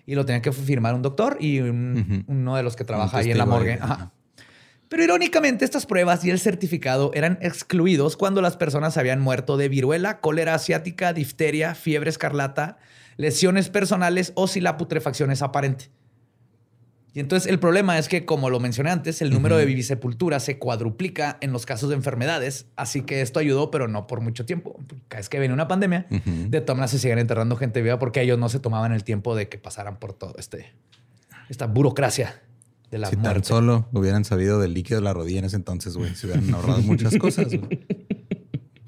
Y 0.07 0.15
lo 0.15 0.25
tenía 0.27 0.43
que 0.43 0.53
firmar 0.53 0.95
un 0.95 1.03
doctor 1.03 1.37
y 1.41 1.61
un- 1.61 2.25
uno 2.27 2.57
de 2.57 2.63
los 2.63 2.77
que 2.77 2.85
trabaja 2.85 3.19
ahí 3.19 3.31
en 3.31 3.39
la 3.39 3.47
morgue. 3.47 3.79
ajá. 3.81 4.13
Pero 4.89 5.03
irónicamente, 5.03 5.65
estas 5.65 5.87
pruebas 5.87 6.25
y 6.25 6.31
el 6.31 6.39
certificado 6.39 7.11
eran 7.15 7.39
excluidos 7.41 8.17
cuando 8.17 8.43
las 8.43 8.57
personas 8.57 8.97
habían 8.97 9.21
muerto 9.21 9.57
de 9.57 9.69
viruela, 9.69 10.21
cólera 10.21 10.55
asiática, 10.55 11.13
difteria, 11.13 11.75
fiebre 11.75 12.11
escarlata, 12.11 12.77
lesiones 13.17 13.71
personales 13.71 14.33
o 14.35 14.47
si 14.47 14.61
la 14.61 14.77
putrefacción 14.77 15.31
es 15.31 15.43
aparente. 15.43 15.91
Y 17.15 17.21
entonces 17.21 17.49
el 17.49 17.61
problema 17.61 17.97
es 17.97 18.09
que, 18.09 18.25
como 18.25 18.51
lo 18.51 18.59
mencioné 18.59 18.91
antes, 18.91 19.23
el 19.23 19.31
número 19.31 19.57
de 19.57 19.65
vivisepulturas 19.67 20.43
se 20.43 20.59
cuadruplica 20.59 21.39
en 21.41 21.53
los 21.53 21.65
casos 21.65 21.89
de 21.89 21.95
enfermedades. 21.95 22.67
Así 22.75 23.03
que 23.03 23.21
esto 23.21 23.39
ayudó, 23.39 23.71
pero 23.71 23.87
no 23.87 24.09
por 24.09 24.21
mucho 24.21 24.45
tiempo. 24.45 24.81
Cada 25.07 25.21
vez 25.21 25.29
que 25.29 25.39
viene 25.39 25.55
una 25.55 25.69
pandemia, 25.69 26.07
de 26.09 26.61
todas 26.61 26.77
maneras 26.77 26.91
se 26.91 26.99
siguen 26.99 27.21
enterrando 27.21 27.55
gente 27.55 27.83
viva 27.83 28.01
porque 28.01 28.21
ellos 28.21 28.37
no 28.37 28.49
se 28.49 28.59
tomaban 28.59 28.93
el 28.93 29.05
tiempo 29.05 29.37
de 29.37 29.49
que 29.49 29.59
pasaran 29.59 30.01
por 30.01 30.13
todo 30.13 30.35
este, 30.39 30.73
esta 31.49 31.69
burocracia 31.69 32.43
de 32.91 32.99
la 32.99 33.09
Si 33.11 33.17
tan 33.17 33.45
solo 33.45 33.87
hubieran 33.93 34.25
sabido 34.25 34.59
del 34.59 34.75
líquido 34.75 34.99
de 34.99 35.05
la 35.05 35.13
rodilla 35.13 35.39
en 35.39 35.45
ese 35.45 35.57
entonces, 35.57 35.97
güey, 35.97 36.17
se 36.17 36.27
hubieran 36.27 36.53
ahorrado 36.53 36.83
muchas 36.83 37.17
cosas. 37.17 37.47
güey. 37.47 37.87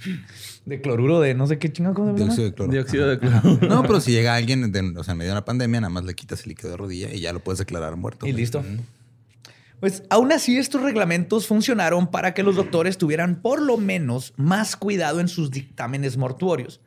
De 0.66 0.80
cloruro 0.80 1.20
de 1.20 1.32
no 1.34 1.46
sé 1.46 1.58
qué 1.58 1.72
chingado. 1.72 1.94
¿cómo 1.94 2.12
se 2.16 2.18
llama? 2.18 2.34
Dióxido 2.34 2.46
de 2.48 2.54
cloro. 2.54 2.72
Dióxido 2.72 3.08
de 3.08 3.18
cloro. 3.18 3.58
No, 3.68 3.82
pero 3.82 4.00
si 4.00 4.10
llega 4.12 4.34
alguien, 4.34 4.70
de- 4.72 4.98
o 4.98 5.04
sea, 5.04 5.12
en 5.12 5.18
medio 5.18 5.30
de 5.30 5.34
una 5.36 5.44
pandemia, 5.44 5.80
nada 5.80 5.90
más 5.92 6.04
le 6.04 6.14
quitas 6.14 6.42
el 6.42 6.50
líquido 6.50 6.70
de 6.70 6.76
rodilla 6.76 7.14
y 7.14 7.20
ya 7.20 7.32
lo 7.32 7.40
puedes 7.40 7.58
declarar 7.60 7.96
muerto. 7.96 8.26
Y 8.26 8.32
güey. 8.32 8.40
listo. 8.42 8.62
Pues 9.80 10.02
aún 10.10 10.32
así 10.32 10.56
estos 10.58 10.82
reglamentos 10.82 11.46
funcionaron 11.46 12.10
para 12.10 12.34
que 12.34 12.42
los 12.42 12.56
doctores 12.56 12.96
tuvieran 12.98 13.42
por 13.42 13.60
lo 13.60 13.76
menos 13.76 14.32
más 14.36 14.74
cuidado 14.74 15.20
en 15.20 15.28
sus 15.28 15.50
dictámenes 15.50 16.16
mortuorios 16.16 16.80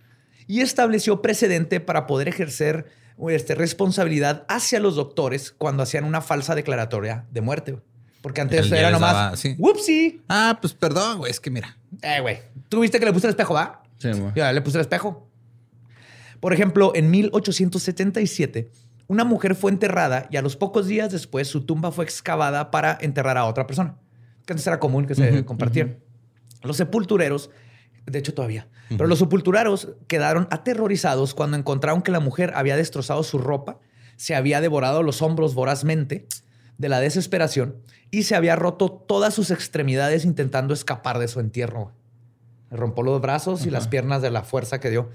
y 0.48 0.62
estableció 0.62 1.22
precedente 1.22 1.80
para 1.80 2.08
poder 2.08 2.28
ejercer 2.28 2.88
este, 3.30 3.54
responsabilidad 3.54 4.46
hacia 4.50 4.80
los 4.80 4.96
doctores 4.96 5.52
cuando 5.56 5.84
hacían 5.84 6.04
una 6.04 6.22
falsa 6.22 6.56
declaratoria 6.56 7.28
de 7.32 7.42
muerte. 7.42 7.78
Güey. 8.20 8.22
Porque 8.22 8.42
antes 8.42 8.66
El 8.68 8.74
era 8.74 8.92
nomás, 8.92 9.14
daba- 9.14 9.36
sí. 9.38 9.56
¡whoopsie! 9.58 10.22
Ah, 10.28 10.58
pues 10.62 10.74
perdón, 10.74 11.20
güey, 11.20 11.32
es 11.32 11.40
que 11.40 11.50
mira. 11.50 11.78
Eh, 12.02 12.20
güey, 12.22 12.40
¿tú 12.68 12.82
viste 12.82 13.00
que 13.00 13.06
le 13.06 13.14
puse 13.14 13.28
el 13.28 13.32
espejo, 13.32 13.54
va? 13.54 13.82
Sí, 13.98 14.10
mo. 14.10 14.32
Ya 14.36 14.52
le 14.54 14.62
puse 14.62 14.78
el 14.78 14.82
espejo. 14.82 15.28
Por 16.40 16.54
ejemplo, 16.54 16.92
en 16.96 17.10
1877, 17.12 18.70
una 19.08 19.24
mujer 19.24 19.56
fue 19.56 19.72
enterrada 19.72 20.28
y 20.30 20.38
a 20.38 20.42
los 20.42 20.56
pocos 20.56 20.88
días 20.88 21.12
después 21.12 21.48
su 21.48 21.66
tumba 21.66 21.92
fue 21.92 22.06
excavada 22.06 22.72
para 22.72 22.98
enterrar 23.02 23.38
a 23.38 23.46
otra 23.46 23.68
persona. 23.68 23.98
Que 24.46 24.54
antes 24.54 24.66
era 24.68 24.80
común 24.80 25.06
que 25.06 25.16
se 25.16 25.44
compartieran. 25.46 25.98
Los 26.64 26.78
sepultureros, 26.78 27.50
de 28.06 28.20
hecho 28.20 28.34
todavía, 28.34 28.68
pero 28.90 29.08
los 29.08 29.20
sepultureros 29.20 29.90
quedaron 30.08 30.48
aterrorizados 30.52 31.34
cuando 31.34 31.58
encontraron 31.58 32.02
que 32.02 32.12
la 32.12 32.20
mujer 32.20 32.52
había 32.56 32.76
destrozado 32.76 33.24
su 33.24 33.38
ropa, 33.38 33.80
se 34.18 34.36
había 34.36 34.60
devorado 34.62 35.04
los 35.04 35.22
hombros 35.22 35.54
vorazmente 35.56 36.28
de 36.78 36.90
la 36.90 37.00
desesperación 37.00 37.76
y 38.12 38.24
se 38.24 38.36
había 38.36 38.56
roto 38.56 38.90
todas 38.90 39.34
sus 39.34 39.52
extremidades 39.52 40.26
intentando 40.26 40.74
escapar 40.74 41.20
de 41.20 41.28
su 41.28 41.40
entierro. 41.40 41.92
Le 42.72 42.78
rompió 42.78 43.04
los 43.04 43.22
brazos 43.22 43.66
y 43.66 43.70
las 43.70 43.88
piernas 43.88 44.22
de 44.22 44.32
la 44.32 44.44
fuerza 44.44 44.80
que 44.80 44.90
dio. 44.90 45.10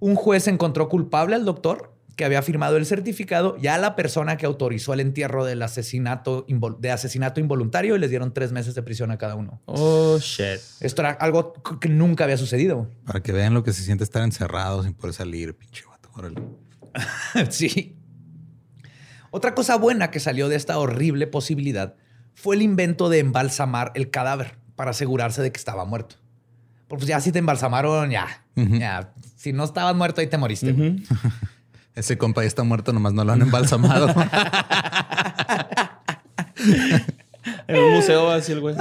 Un 0.00 0.14
juez 0.14 0.48
encontró 0.48 0.88
culpable 0.88 1.34
al 1.34 1.44
doctor 1.44 1.94
que 2.16 2.24
había 2.24 2.42
firmado 2.42 2.76
el 2.76 2.84
certificado 2.84 3.56
y 3.60 3.68
a 3.68 3.78
la 3.78 3.96
persona 3.96 4.36
que 4.36 4.44
autorizó 4.44 4.92
el 4.92 5.00
entierro 5.00 5.44
del 5.44 5.62
asesinato, 5.62 6.44
de 6.78 6.90
asesinato 6.90 7.40
involuntario 7.40 7.96
y 7.96 7.98
les 7.98 8.10
dieron 8.10 8.34
tres 8.34 8.52
meses 8.52 8.74
de 8.74 8.82
prisión 8.82 9.10
a 9.10 9.16
cada 9.16 9.36
uno. 9.36 9.62
Oh, 9.64 10.18
shit. 10.18 10.60
Esto 10.80 11.00
era 11.02 11.12
algo 11.12 11.54
que 11.80 11.88
nunca 11.88 12.24
había 12.24 12.36
sucedido. 12.36 12.90
Para 13.06 13.22
que 13.22 13.32
vean 13.32 13.54
lo 13.54 13.62
que 13.62 13.72
se 13.72 13.82
siente 13.82 14.04
estar 14.04 14.22
encerrado 14.22 14.82
sin 14.82 14.92
poder 14.92 15.14
salir, 15.14 15.54
pinche 15.56 15.84
vato. 15.86 16.10
Órale. 16.14 16.42
sí. 17.50 17.96
Otra 19.30 19.54
cosa 19.54 19.76
buena 19.76 20.10
que 20.10 20.20
salió 20.20 20.48
de 20.48 20.56
esta 20.56 20.78
horrible 20.78 21.26
posibilidad 21.26 21.96
fue 22.42 22.56
el 22.56 22.62
invento 22.62 23.08
de 23.08 23.18
embalsamar 23.18 23.92
el 23.94 24.10
cadáver 24.10 24.56
para 24.74 24.92
asegurarse 24.92 25.42
de 25.42 25.52
que 25.52 25.58
estaba 25.58 25.84
muerto. 25.84 26.16
Porque 26.88 27.02
pues 27.02 27.08
ya 27.08 27.20
si 27.20 27.32
te 27.32 27.38
embalsamaron, 27.38 28.10
ya. 28.10 28.44
ya. 28.56 29.12
Si 29.36 29.52
no 29.52 29.64
estabas 29.64 29.94
muerto, 29.94 30.20
ahí 30.20 30.26
te 30.26 30.38
moriste. 30.38 30.74
Ese 31.94 32.16
compa 32.16 32.42
ya 32.42 32.48
está 32.48 32.62
muerto, 32.62 32.92
nomás 32.92 33.12
no 33.12 33.24
lo 33.24 33.32
han 33.32 33.42
embalsamado. 33.42 34.14
En 37.66 37.78
un 37.78 37.94
museo 37.94 38.30
así 38.30 38.52
el 38.52 38.60
güey. 38.60 38.76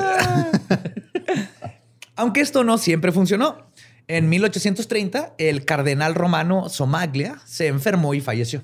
Aunque 2.18 2.42
esto 2.42 2.66
no 2.66 2.78
siempre 2.78 3.14
funcionó. 3.14 3.70
En 4.08 4.28
1830, 4.28 5.36
el 5.38 5.64
cardenal 5.64 6.14
romano 6.14 6.68
Somaglia 6.68 7.40
se 7.46 7.68
enfermó 7.68 8.14
y 8.16 8.22
falleció. 8.22 8.64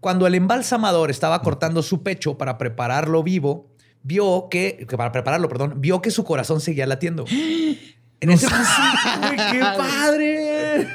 Cuando 0.00 0.26
el 0.26 0.34
embalsamador 0.34 1.10
estaba 1.10 1.42
cortando 1.42 1.82
su 1.82 2.02
pecho 2.02 2.38
para 2.38 2.58
prepararlo 2.58 3.22
vivo, 3.22 3.71
vio 4.02 4.48
que, 4.50 4.86
que 4.88 4.96
para 4.96 5.12
prepararlo, 5.12 5.48
perdón, 5.48 5.74
vio 5.80 6.02
que 6.02 6.10
su 6.10 6.24
corazón 6.24 6.60
seguía 6.60 6.86
latiendo. 6.86 7.24
En 7.28 8.30
ese 8.30 8.46
¡Uy, 9.30 9.36
qué 9.50 9.60
padre! 9.76 10.88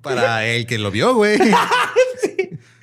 Para 0.00 0.44
el 0.46 0.66
que 0.66 0.78
lo 0.78 0.90
vio, 0.90 1.14
güey. 1.14 1.38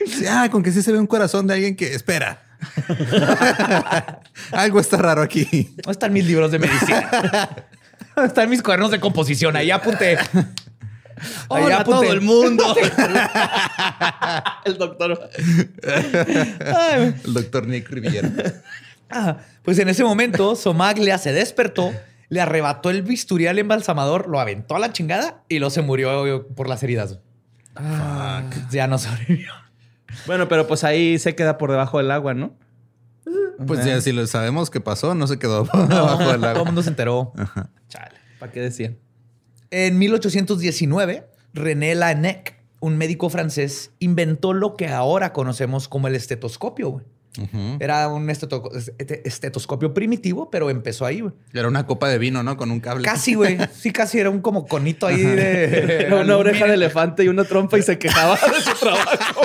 Sí, 0.05 0.25
Ah, 0.27 0.47
con 0.49 0.63
que 0.63 0.71
sí 0.71 0.81
se 0.81 0.91
ve 0.91 0.97
un 0.97 1.05
corazón 1.05 1.45
de 1.45 1.53
alguien 1.53 1.75
que 1.75 1.93
espera. 1.93 2.41
Algo 4.51 4.79
está 4.79 4.97
raro 4.97 5.21
aquí. 5.21 5.43
¿Dónde 5.75 5.91
están 5.91 6.13
mis 6.13 6.25
libros 6.25 6.51
de 6.51 6.59
medicina? 6.59 7.09
¿Dónde 8.15 8.27
están 8.29 8.49
mis 8.49 8.61
cuadernos 8.63 8.91
de 8.91 8.99
composición? 8.99 9.55
Ahí 9.55 9.69
apunté. 9.71 10.17
Ahí 10.17 10.43
Hola, 11.49 11.81
apunté. 11.81 11.99
todo 12.07 12.13
el 12.13 12.21
mundo. 12.21 12.75
el 14.65 14.77
doctor. 14.77 15.29
Ay, 15.85 17.15
El 17.25 17.33
doctor 17.33 17.67
Nick 17.67 17.89
Riviera. 17.89 18.29
Ah, 19.09 19.37
pues 19.63 19.79
en 19.79 19.89
ese 19.89 20.03
momento, 20.03 20.55
Somaglia 20.55 21.17
se 21.17 21.31
despertó, 21.33 21.91
le 22.29 22.41
arrebató 22.41 22.89
el 22.89 23.01
bisturí 23.03 23.47
al 23.47 23.59
embalsamador, 23.59 24.27
lo 24.27 24.39
aventó 24.39 24.75
a 24.75 24.79
la 24.79 24.91
chingada 24.93 25.43
y 25.49 25.59
luego 25.59 25.71
se 25.71 25.81
murió 25.81 26.47
por 26.55 26.67
las 26.69 26.83
heridas. 26.83 27.19
Ya 28.71 28.87
no 28.87 28.97
sobrevivió. 28.97 29.51
Bueno, 30.25 30.47
pero 30.47 30.67
pues 30.67 30.83
ahí 30.83 31.17
se 31.19 31.35
queda 31.35 31.57
por 31.57 31.71
debajo 31.71 31.97
del 31.99 32.11
agua, 32.11 32.33
¿no? 32.33 32.53
Pues 33.67 33.85
ya 33.85 33.99
si 34.01 34.11
lo 34.11 34.25
sabemos 34.25 34.69
que 34.69 34.79
pasó, 34.81 35.15
no 35.15 35.27
se 35.27 35.37
quedó 35.37 35.67
abajo 35.71 35.77
del 35.77 35.87
Todo 35.89 36.35
el 36.35 36.43
agua. 36.45 36.63
mundo 36.63 36.81
se 36.81 36.89
enteró. 36.89 37.33
Chale. 37.89 38.15
¿Para 38.39 38.51
qué 38.51 38.61
decían? 38.61 38.97
En 39.71 39.97
1819, 39.99 41.27
René 41.53 41.93
Laennec, 41.95 42.57
un 42.79 42.97
médico 42.97 43.29
francés, 43.29 43.91
inventó 43.99 44.53
lo 44.53 44.75
que 44.75 44.87
ahora 44.87 45.33
conocemos 45.33 45.87
como 45.87 46.07
el 46.07 46.15
estetoscopio. 46.15 46.89
güey. 46.89 47.05
Era 47.79 48.07
un 48.09 48.29
este- 48.29 49.27
estetoscopio 49.27 49.93
primitivo, 49.93 50.49
pero 50.49 50.69
empezó 50.69 51.05
ahí. 51.05 51.21
güey. 51.21 51.33
Era 51.53 51.67
una 51.67 51.85
copa 51.85 52.09
de 52.09 52.17
vino, 52.17 52.43
¿no? 52.43 52.57
Con 52.57 52.71
un 52.71 52.79
cable. 52.79 53.03
Casi, 53.05 53.35
güey. 53.35 53.57
Sí, 53.73 53.91
casi 53.91 54.19
era 54.19 54.29
un 54.29 54.41
como 54.41 54.65
conito 54.67 55.07
ahí 55.07 55.21
de... 55.21 56.03
Era 56.07 56.21
una 56.21 56.37
oreja 56.37 56.65
de 56.65 56.73
elefante 56.73 57.23
y 57.23 57.27
una 57.27 57.43
trompa 57.43 57.77
y 57.77 57.83
se 57.83 57.97
quejaba 57.99 58.35
de 58.35 58.61
su 58.61 58.73
trabajo. 58.79 59.41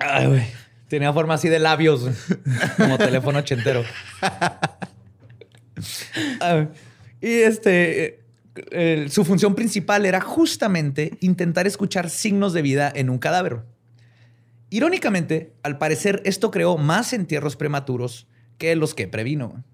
Ay, 0.00 0.26
güey. 0.26 0.42
Tenía 0.88 1.12
forma 1.12 1.34
así 1.34 1.50
de 1.50 1.58
labios, 1.58 2.06
como 2.78 2.96
teléfono 2.96 3.40
ochentero. 3.40 3.84
Ay, 6.40 6.68
y 7.20 7.40
este, 7.42 8.20
eh, 8.70 9.06
su 9.10 9.24
función 9.24 9.54
principal 9.54 10.06
era 10.06 10.20
justamente 10.20 11.16
intentar 11.20 11.66
escuchar 11.66 12.10
signos 12.10 12.52
de 12.52 12.62
vida 12.62 12.92
en 12.94 13.10
un 13.10 13.18
cadáver. 13.18 13.62
Irónicamente, 14.70 15.54
al 15.62 15.78
parecer, 15.78 16.22
esto 16.24 16.50
creó 16.50 16.76
más 16.76 17.12
entierros 17.12 17.56
prematuros 17.56 18.26
que 18.58 18.76
los 18.76 18.94
que 18.94 19.08
previno. 19.08 19.64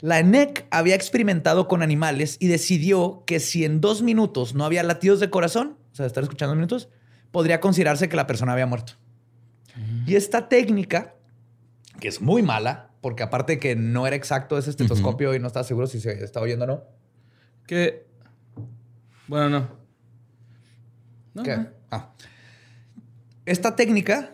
La 0.00 0.20
ENEC 0.20 0.66
había 0.70 0.94
experimentado 0.94 1.66
con 1.66 1.82
animales 1.82 2.36
y 2.38 2.46
decidió 2.46 3.24
que 3.26 3.40
si 3.40 3.64
en 3.64 3.80
dos 3.80 4.02
minutos 4.02 4.54
no 4.54 4.64
había 4.64 4.82
latidos 4.82 5.20
de 5.20 5.30
corazón, 5.30 5.76
o 5.92 5.94
sea, 5.94 6.06
estar 6.06 6.22
escuchando 6.22 6.54
minutos, 6.54 6.88
podría 7.30 7.60
considerarse 7.60 8.08
que 8.08 8.16
la 8.16 8.26
persona 8.26 8.52
había 8.52 8.66
muerto. 8.66 8.94
Y 10.06 10.16
esta 10.16 10.48
técnica, 10.48 11.14
que 12.00 12.08
es 12.08 12.20
muy 12.20 12.42
mala, 12.42 12.90
porque 13.00 13.22
aparte 13.22 13.54
de 13.54 13.58
que 13.58 13.76
no 13.76 14.06
era 14.06 14.16
exacto 14.16 14.58
ese 14.58 14.70
estetoscopio 14.70 15.34
y 15.34 15.38
no 15.38 15.46
estaba 15.46 15.64
seguro 15.64 15.86
si 15.86 16.00
se 16.00 16.24
estaba 16.24 16.44
oyendo 16.44 16.64
o 16.64 16.68
no. 16.68 16.84
Que. 17.68 18.06
Bueno, 19.28 19.50
no. 19.50 19.68
No, 21.34 21.42
¿Qué? 21.44 21.66
Ah. 21.90 22.10
Esta 23.44 23.76
técnica, 23.76 24.32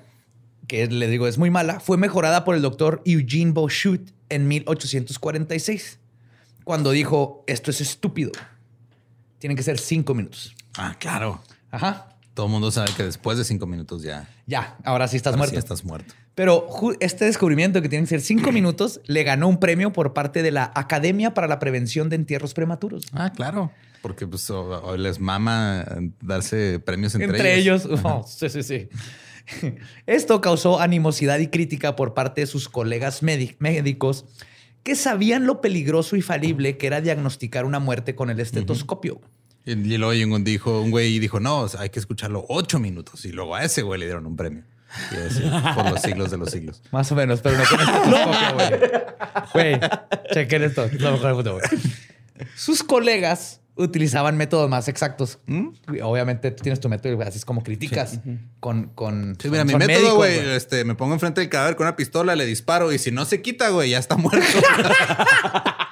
que 0.68 0.86
le 0.86 1.08
digo 1.08 1.26
es 1.26 1.36
muy 1.36 1.50
mala, 1.50 1.80
fue 1.80 1.98
mejorada 1.98 2.44
por 2.44 2.54
el 2.54 2.62
doctor 2.62 3.02
Eugene 3.04 3.50
Boschut 3.52 4.10
en 4.28 4.48
1846, 4.48 5.98
cuando 6.64 6.92
dijo, 6.92 7.44
esto 7.46 7.70
es 7.70 7.80
estúpido. 7.80 8.30
Tienen 9.40 9.56
que 9.56 9.62
ser 9.62 9.78
cinco 9.78 10.14
minutos. 10.14 10.54
Ah, 10.78 10.96
claro. 10.98 11.42
Ajá. 11.70 12.16
Todo 12.32 12.46
el 12.46 12.52
mundo 12.52 12.70
sabe 12.70 12.90
que 12.96 13.02
después 13.02 13.36
de 13.36 13.44
cinco 13.44 13.66
minutos 13.66 14.02
ya, 14.02 14.28
Ya, 14.46 14.76
ahora 14.84 15.06
sí 15.08 15.16
estás 15.16 15.32
ahora 15.32 15.38
muerto. 15.38 15.54
sí 15.54 15.58
estás 15.58 15.84
muerto. 15.84 16.14
Pero 16.34 16.66
este 17.00 17.26
descubrimiento 17.26 17.80
que 17.80 17.88
tienen 17.88 18.04
que 18.06 18.10
ser 18.10 18.20
cinco 18.20 18.50
minutos 18.52 19.00
le 19.06 19.22
ganó 19.22 19.48
un 19.48 19.58
premio 19.60 19.92
por 19.92 20.12
parte 20.14 20.42
de 20.42 20.50
la 20.50 20.72
Academia 20.74 21.32
para 21.34 21.46
la 21.46 21.58
Prevención 21.58 22.08
de 22.08 22.16
Entierros 22.16 22.54
Prematuros. 22.54 23.04
Ah, 23.12 23.32
claro. 23.32 23.70
Porque 24.02 24.26
pues 24.26 24.50
o- 24.50 24.82
o 24.82 24.96
les 24.96 25.18
mama 25.20 25.84
darse 26.20 26.78
premios 26.78 27.14
entre, 27.14 27.28
Entre, 27.28 27.54
ellos. 27.56 27.88
Oh, 28.04 28.24
sí, 28.28 28.48
sí, 28.50 28.62
sí. 28.62 28.88
Esto 30.06 30.40
causó 30.40 30.80
animosidad 30.80 31.38
y 31.38 31.48
crítica 31.48 31.96
por 31.96 32.14
parte 32.14 32.40
de 32.42 32.46
sus 32.46 32.68
colegas 32.68 33.22
médi- 33.22 33.56
médicos 33.58 34.24
que 34.82 34.94
sabían 34.94 35.46
lo 35.46 35.60
peligroso 35.60 36.16
y 36.16 36.22
falible 36.22 36.76
que 36.76 36.86
era 36.86 37.00
diagnosticar 37.00 37.64
una 37.64 37.78
muerte 37.78 38.14
con 38.14 38.28
el 38.30 38.40
estetoscopio. 38.40 39.20
Y, 39.64 39.72
y 39.72 39.96
luego 39.96 40.12
llegó 40.12 40.34
un, 40.36 40.44
dijo, 40.44 40.80
un 40.82 40.90
güey 40.90 41.14
y 41.14 41.18
dijo, 41.18 41.40
no, 41.40 41.60
o 41.60 41.68
sea, 41.68 41.80
hay 41.82 41.88
que 41.90 41.98
escucharlo 41.98 42.44
ocho 42.48 42.78
minutos. 42.78 43.24
Y 43.24 43.32
luego 43.32 43.54
a 43.54 43.64
ese 43.64 43.80
güey 43.82 43.98
le 44.00 44.06
dieron 44.06 44.26
un 44.26 44.36
premio. 44.36 44.64
Y 45.12 45.16
así, 45.16 45.42
por 45.74 45.90
los 45.90 46.02
siglos 46.02 46.30
de 46.30 46.38
los 46.38 46.50
siglos. 46.50 46.82
Más 46.90 47.10
o 47.10 47.14
menos, 47.14 47.40
pero 47.40 47.58
no 47.58 47.64
con 47.64 47.80
estetoscopio, 47.80 48.54
güey. 48.54 48.70
Güey, 49.52 49.80
chequen 50.32 50.62
esto. 50.62 50.84
Es 50.84 51.00
lo 51.00 51.12
mejor 51.12 51.26
del 51.26 51.34
mundo, 51.34 51.52
güey. 51.54 51.64
Sus 52.56 52.82
colegas 52.82 53.60
utilizaban 53.76 54.36
métodos 54.36 54.68
más 54.68 54.88
exactos. 54.88 55.38
¿Mm? 55.46 55.68
Obviamente 56.02 56.50
tú 56.50 56.62
tienes 56.62 56.80
tu 56.80 56.88
método 56.88 57.12
y 57.12 57.22
haces 57.22 57.44
como 57.44 57.62
críticas 57.62 58.20
con, 58.60 58.90
con. 58.94 59.36
Sí, 59.40 59.50
mira, 59.50 59.64
mi 59.64 59.72
son 59.72 59.78
método, 59.80 60.16
güey, 60.16 60.38
este, 60.50 60.84
me 60.84 60.94
pongo 60.94 61.14
enfrente 61.14 61.40
del 61.40 61.50
cadáver 61.50 61.76
con 61.76 61.86
una 61.86 61.96
pistola, 61.96 62.36
le 62.36 62.46
disparo 62.46 62.92
y 62.92 62.98
si 62.98 63.10
no 63.10 63.24
se 63.24 63.42
quita, 63.42 63.70
güey, 63.70 63.90
ya 63.90 63.98
está 63.98 64.16
muerto. 64.16 64.46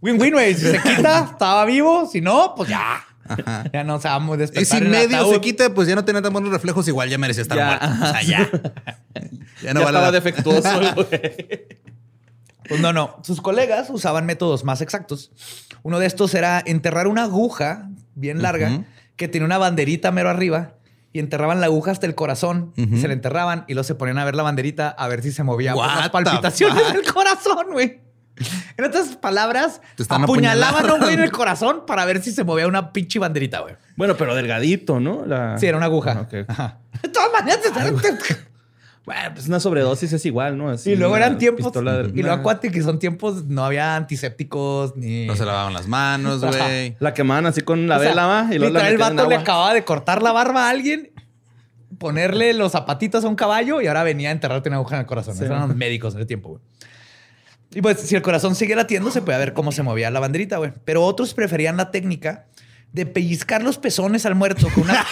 Win-win, 0.00 0.34
güey. 0.34 0.54
Si 0.54 0.70
se 0.70 0.82
quita, 0.82 1.30
estaba 1.32 1.64
vivo. 1.64 2.06
Si 2.10 2.20
no, 2.20 2.54
pues 2.54 2.68
ya. 2.68 3.02
Ya 3.72 3.84
no 3.84 4.00
se 4.00 4.08
va 4.08 4.16
a 4.16 4.34
y 4.34 4.36
despertar. 4.36 4.64
si 4.66 4.76
en 4.76 4.82
el 4.84 4.90
medio 4.90 5.16
ataúd. 5.16 5.34
se 5.34 5.40
quita, 5.40 5.72
pues 5.74 5.88
ya 5.88 5.94
no 5.94 6.04
tenía 6.04 6.22
tan 6.22 6.32
buenos 6.32 6.50
reflejos, 6.50 6.86
igual 6.88 7.08
ya 7.08 7.18
merecía 7.18 7.42
estar 7.42 7.56
Ya. 7.58 7.66
muerto. 7.66 8.04
O 8.04 8.10
sea, 8.12 8.22
ya. 8.22 8.50
ya 9.62 9.74
no 9.74 9.80
ya 9.80 9.86
vale 9.86 9.98
estaba 9.98 10.00
la- 10.00 10.10
defectuoso, 10.12 10.80
güey. 10.94 11.66
Pues 12.68 12.80
no, 12.80 12.92
no. 12.92 13.18
Sus 13.22 13.40
colegas 13.40 13.88
usaban 13.90 14.24
métodos 14.26 14.64
más 14.64 14.80
exactos. 14.80 15.30
Uno 15.82 15.98
de 15.98 16.06
estos 16.06 16.34
era 16.34 16.62
enterrar 16.64 17.06
una 17.08 17.24
aguja 17.24 17.90
bien 18.14 18.40
larga 18.42 18.84
que 19.16 19.28
tenía 19.28 19.44
una 19.46 19.58
banderita 19.58 20.10
mero 20.12 20.30
arriba 20.30 20.74
y 21.12 21.18
enterraban 21.18 21.60
la 21.60 21.66
aguja 21.66 21.90
hasta 21.92 22.06
el 22.06 22.14
corazón, 22.14 22.72
Ujú. 22.76 22.96
se 22.98 23.06
la 23.06 23.12
enterraban 23.14 23.64
y 23.68 23.74
luego 23.74 23.84
se 23.84 23.94
ponían 23.94 24.18
a 24.18 24.24
ver 24.24 24.34
la 24.34 24.42
banderita 24.42 24.88
a 24.88 25.06
ver 25.08 25.22
si 25.22 25.30
se 25.30 25.44
movía 25.44 25.74
por 25.74 25.86
las 25.86 26.08
palpitaciones 26.10 26.82
fuck? 26.82 26.92
del 26.94 27.12
corazón, 27.12 27.66
güey. 27.70 28.00
En 28.76 28.84
otras 28.84 29.16
palabras, 29.16 29.80
Te 29.96 30.02
están 30.02 30.24
apuñalaban 30.24 30.88
a 30.90 30.94
un 30.94 31.00
güey 31.00 31.14
en 31.14 31.20
el 31.20 31.30
corazón 31.30 31.84
para 31.86 32.04
ver 32.04 32.22
si 32.22 32.32
se 32.32 32.42
movía 32.44 32.66
una 32.66 32.92
pinche 32.92 33.18
banderita, 33.18 33.60
güey. 33.60 33.76
Bueno, 33.96 34.16
pero 34.16 34.34
delgadito, 34.34 34.98
¿no? 35.00 35.24
La- 35.24 35.56
Sí, 35.58 35.66
era 35.66 35.76
una 35.76 35.86
aguja. 35.86 36.16
Ah, 36.18 36.20
ok. 36.22 36.44
Ajá. 36.48 36.78
De 37.02 37.08
todas 37.10 37.30
maneras, 37.32 37.60
Bueno, 39.04 39.30
pues 39.34 39.46
una 39.48 39.60
sobredosis 39.60 40.12
es 40.14 40.24
igual, 40.26 40.56
¿no? 40.56 40.70
Así, 40.70 40.92
y 40.92 40.96
luego 40.96 41.16
eran 41.16 41.36
tiempos. 41.38 41.72
de- 41.72 41.80
Y 41.80 41.82
luego 41.84 42.20
una- 42.22 42.32
acuate 42.32 42.70
que 42.70 42.82
son 42.82 42.98
tiempos, 42.98 43.44
no 43.44 43.64
había 43.64 43.94
antisépticos 43.96 44.96
ni. 44.96 45.26
No 45.26 45.36
se 45.36 45.44
lavaban 45.44 45.72
las 45.74 45.86
manos, 45.86 46.42
güey. 46.44 46.96
La 47.00 47.12
quemaban 47.14 47.44
así 47.46 47.60
con 47.60 47.86
la 47.86 47.98
O 47.98 48.00
sea, 48.00 48.08
vela, 48.08 48.26
¿va? 48.26 48.48
Y 48.50 48.58
luego 48.58 48.74
la 48.78 48.88
el 48.88 48.96
vato 48.98 49.28
le 49.28 49.36
acababa 49.36 49.74
de 49.74 49.84
cortar 49.84 50.22
la 50.22 50.32
barba 50.32 50.66
a 50.66 50.70
alguien, 50.70 51.10
ponerle 51.98 52.54
los 52.54 52.72
zapatitos 52.72 53.24
a 53.24 53.28
un 53.28 53.36
caballo 53.36 53.80
y 53.80 53.86
ahora 53.86 54.02
venía 54.02 54.30
a 54.30 54.32
enterrarte 54.32 54.68
una 54.70 54.76
aguja 54.78 54.96
en 54.96 55.00
el 55.02 55.06
corazón. 55.06 55.34
Sí. 55.34 55.44
Esos 55.44 55.54
eran 55.54 55.68
los 55.68 55.76
médicos 55.76 56.14
en 56.14 56.20
ese 56.20 56.26
tiempo, 56.26 56.48
güey. 56.48 56.60
Y 57.74 57.82
pues, 57.82 58.00
si 58.00 58.14
el 58.14 58.22
corazón 58.22 58.54
sigue 58.54 58.76
latiendo, 58.76 59.10
se 59.10 59.20
puede 59.20 59.38
ver 59.38 59.52
cómo 59.52 59.72
se 59.72 59.82
movía 59.82 60.10
la 60.10 60.20
banderita, 60.20 60.58
güey. 60.58 60.72
Pero 60.84 61.02
otros 61.04 61.34
preferían 61.34 61.76
la 61.76 61.90
técnica 61.90 62.46
de 62.92 63.04
pellizcar 63.06 63.62
los 63.62 63.76
pezones 63.78 64.24
al 64.24 64.36
muerto 64.36 64.68
con 64.72 64.84
una. 64.84 65.04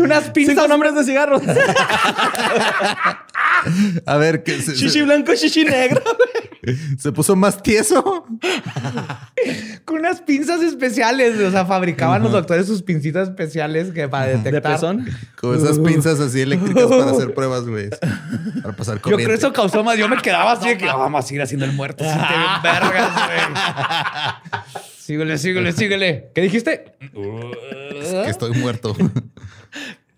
unas 0.00 0.30
pinzas. 0.30 0.54
Cinco 0.56 0.66
nombres 0.66 0.96
de 0.96 1.04
cigarros. 1.04 1.42
A 4.06 4.16
ver, 4.16 4.42
que 4.42 4.60
se, 4.60 4.74
chichi 4.74 4.90
se- 4.90 5.02
blanco, 5.02 5.32
chichi 5.34 5.64
negro. 5.64 6.02
se 6.98 7.12
puso 7.12 7.36
más 7.36 7.62
tieso. 7.62 8.26
con 9.84 9.98
unas 9.98 10.20
pinzas 10.22 10.62
especiales. 10.62 11.38
O 11.40 11.50
sea, 11.50 11.64
fabricaban 11.66 12.22
los 12.22 12.32
doctores 12.32 12.66
sus 12.66 12.82
pincitas 12.82 13.28
especiales 13.28 13.90
que 13.92 14.08
para 14.08 14.26
¿De 14.26 14.36
detectar. 14.38 14.72
pezón? 14.74 15.06
Con 15.40 15.56
esas 15.56 15.78
pinzas 15.78 16.20
así 16.20 16.40
eléctricas 16.40 16.86
para 16.86 17.10
hacer 17.10 17.34
pruebas, 17.34 17.64
güey. 17.66 17.90
Para 18.62 18.74
pasar 18.76 18.96
Yo 18.96 19.02
corriente. 19.02 19.24
creo 19.24 19.36
que 19.38 19.44
eso 19.46 19.52
causó 19.52 19.84
más. 19.84 19.98
Yo 19.98 20.08
me 20.08 20.16
quedaba 20.18 20.52
así 20.52 20.68
de 20.68 20.78
que 20.78 20.88
"Ah, 20.88 20.96
vamos 20.96 21.30
a 21.30 21.34
ir 21.34 21.42
haciendo 21.42 21.66
el 21.66 21.72
muerto. 21.72 22.04
Siente 22.04 22.20
bien 22.28 22.62
vergas, 22.62 23.12
güey. 23.26 24.70
Síguele, 24.98 25.36
síguele, 25.36 25.72
síguele. 25.72 26.30
¿Qué 26.34 26.40
dijiste? 26.40 26.84
que 27.12 28.30
estoy 28.30 28.52
muerto. 28.58 28.96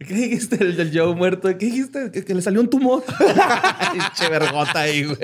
¿Qué 0.06 0.14
dijiste 0.14 0.56
el 0.62 0.76
del 0.76 0.96
Joe 0.96 1.14
muerto? 1.14 1.48
¿Qué 1.58 1.66
dijiste? 1.66 2.10
Que, 2.10 2.24
que 2.24 2.34
le 2.34 2.42
salió 2.42 2.60
un 2.60 2.70
tumor. 2.70 3.02
Pinche 3.92 4.28
vergota 4.30 4.80
ahí, 4.80 5.04
güey. 5.04 5.18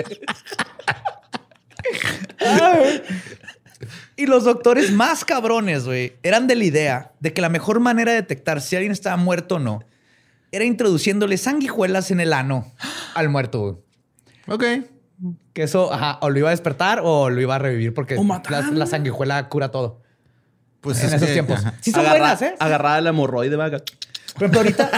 Y 4.16 4.26
los 4.26 4.44
doctores 4.44 4.92
más 4.92 5.24
cabrones, 5.24 5.84
güey, 5.84 6.14
eran 6.22 6.46
de 6.46 6.54
la 6.54 6.64
idea 6.64 7.12
de 7.20 7.32
que 7.32 7.40
la 7.40 7.48
mejor 7.48 7.80
manera 7.80 8.12
de 8.12 8.16
detectar 8.18 8.60
si 8.60 8.76
alguien 8.76 8.92
estaba 8.92 9.16
muerto 9.16 9.56
o 9.56 9.58
no 9.58 9.80
era 10.52 10.64
introduciéndole 10.64 11.38
sanguijuelas 11.38 12.10
en 12.10 12.20
el 12.20 12.32
ano 12.32 12.70
al 13.14 13.28
muerto. 13.30 13.60
güey. 13.60 13.76
Ok. 14.48 14.64
Que 15.54 15.62
eso, 15.62 15.92
ajá, 15.92 16.18
o 16.20 16.28
lo 16.30 16.38
iba 16.38 16.48
a 16.48 16.50
despertar 16.50 17.00
o 17.02 17.30
lo 17.30 17.40
iba 17.40 17.54
a 17.54 17.58
revivir 17.58 17.94
porque 17.94 18.16
la, 18.72 18.86
sanguijuela 18.86 19.48
cura 19.48 19.70
todo. 19.70 20.02
Pues 20.82 21.00
en 21.00 21.06
es 21.06 21.12
esos 21.14 21.28
que- 21.28 21.32
tiempos. 21.32 21.58
ajá. 21.60 21.74
Sí 21.80 21.90
son 21.90 22.00
Agarra- 22.00 22.18
buenas, 22.18 22.42
¿eh? 22.42 22.54
Agarrada 22.58 23.00
la 23.00 23.10
hemorroide, 23.10 23.56
vaga. 23.56 23.82
Por 24.34 24.44
ejemplo, 24.44 24.60
ahorita... 24.60 24.90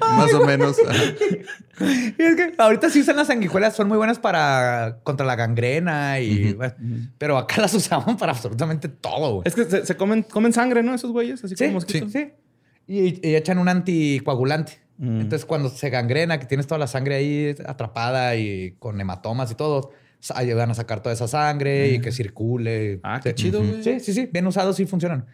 Más 0.00 0.34
o 0.34 0.44
menos. 0.44 0.76
ajá. 0.86 1.02
Y 2.18 2.22
es 2.22 2.36
que 2.36 2.52
ahorita 2.58 2.90
sí 2.90 3.00
usan 3.00 3.16
las 3.16 3.28
sanguijuelas, 3.28 3.74
son 3.74 3.88
muy 3.88 3.96
buenas 3.96 4.18
para 4.18 4.98
contra 5.02 5.24
la 5.24 5.34
gangrena 5.34 6.20
y 6.20 6.52
bueno, 6.52 6.74
pero 7.16 7.38
acá 7.38 7.62
las 7.62 7.72
usaban 7.72 8.16
para 8.18 8.32
absolutamente 8.32 8.88
todo. 8.88 9.36
güey. 9.36 9.42
Es 9.46 9.54
que 9.54 9.64
se, 9.64 9.86
se 9.86 9.96
comen, 9.96 10.22
comen 10.24 10.52
sangre, 10.52 10.82
¿no? 10.82 10.94
Esos 10.94 11.10
güeyes, 11.12 11.42
así 11.42 11.54
Sí, 11.56 11.64
como 11.64 11.74
mosquitos. 11.76 12.12
sí. 12.12 12.32
Y, 12.86 13.26
y 13.26 13.34
echan 13.36 13.58
un 13.58 13.68
anticoagulante. 13.68 14.80
Mm. 14.98 15.20
Entonces, 15.20 15.46
cuando 15.46 15.70
se 15.70 15.88
gangrena, 15.90 16.38
que 16.38 16.44
tienes 16.46 16.66
toda 16.66 16.78
la 16.78 16.86
sangre 16.88 17.14
ahí 17.14 17.54
atrapada 17.64 18.34
y 18.36 18.72
con 18.78 19.00
hematomas 19.00 19.50
y 19.50 19.54
todo, 19.54 19.92
ayudan 20.34 20.70
a 20.70 20.74
sacar 20.74 21.02
toda 21.02 21.14
esa 21.14 21.28
sangre 21.28 21.88
y 21.90 22.00
que 22.00 22.12
circule. 22.12 23.00
Ah, 23.02 23.20
qué 23.22 23.30
Sí. 23.30 23.34
chido, 23.36 23.62
güey. 23.64 23.82
Sí, 23.82 24.00
sí, 24.00 24.12
sí. 24.12 24.28
Bien 24.32 24.46
usados, 24.46 24.76
sí 24.76 24.86
funcionan. 24.86 25.26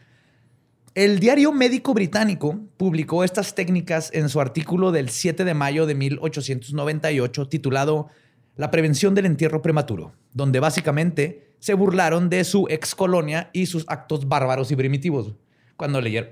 El 0.94 1.18
diario 1.20 1.52
médico 1.52 1.92
británico 1.92 2.58
publicó 2.78 3.22
estas 3.24 3.54
técnicas 3.54 4.10
en 4.14 4.28
su 4.30 4.40
artículo 4.40 4.92
del 4.92 5.10
7 5.10 5.44
de 5.44 5.52
mayo 5.54 5.84
de 5.86 5.94
1898 5.94 7.48
titulado 7.48 8.08
La 8.56 8.70
prevención 8.70 9.14
del 9.14 9.26
entierro 9.26 9.60
prematuro, 9.60 10.14
donde 10.32 10.60
básicamente 10.60 11.52
se 11.58 11.74
burlaron 11.74 12.30
de 12.30 12.44
su 12.44 12.66
ex 12.70 12.94
colonia 12.94 13.50
y 13.52 13.66
sus 13.66 13.84
actos 13.88 14.28
bárbaros 14.28 14.70
y 14.70 14.76
primitivos. 14.76 15.34
Cuando 15.76 16.00
leyeron, 16.00 16.30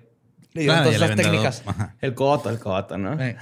leyeron 0.54 0.76
Claro, 0.76 0.90
todas 0.92 1.02
esas 1.10 1.16
técnicas. 1.16 1.62
ajá. 1.66 1.96
El 2.00 2.14
coto, 2.14 2.48
el 2.48 2.58
coto, 2.58 2.96
¿no? 2.96 3.20
Eh. 3.22 3.36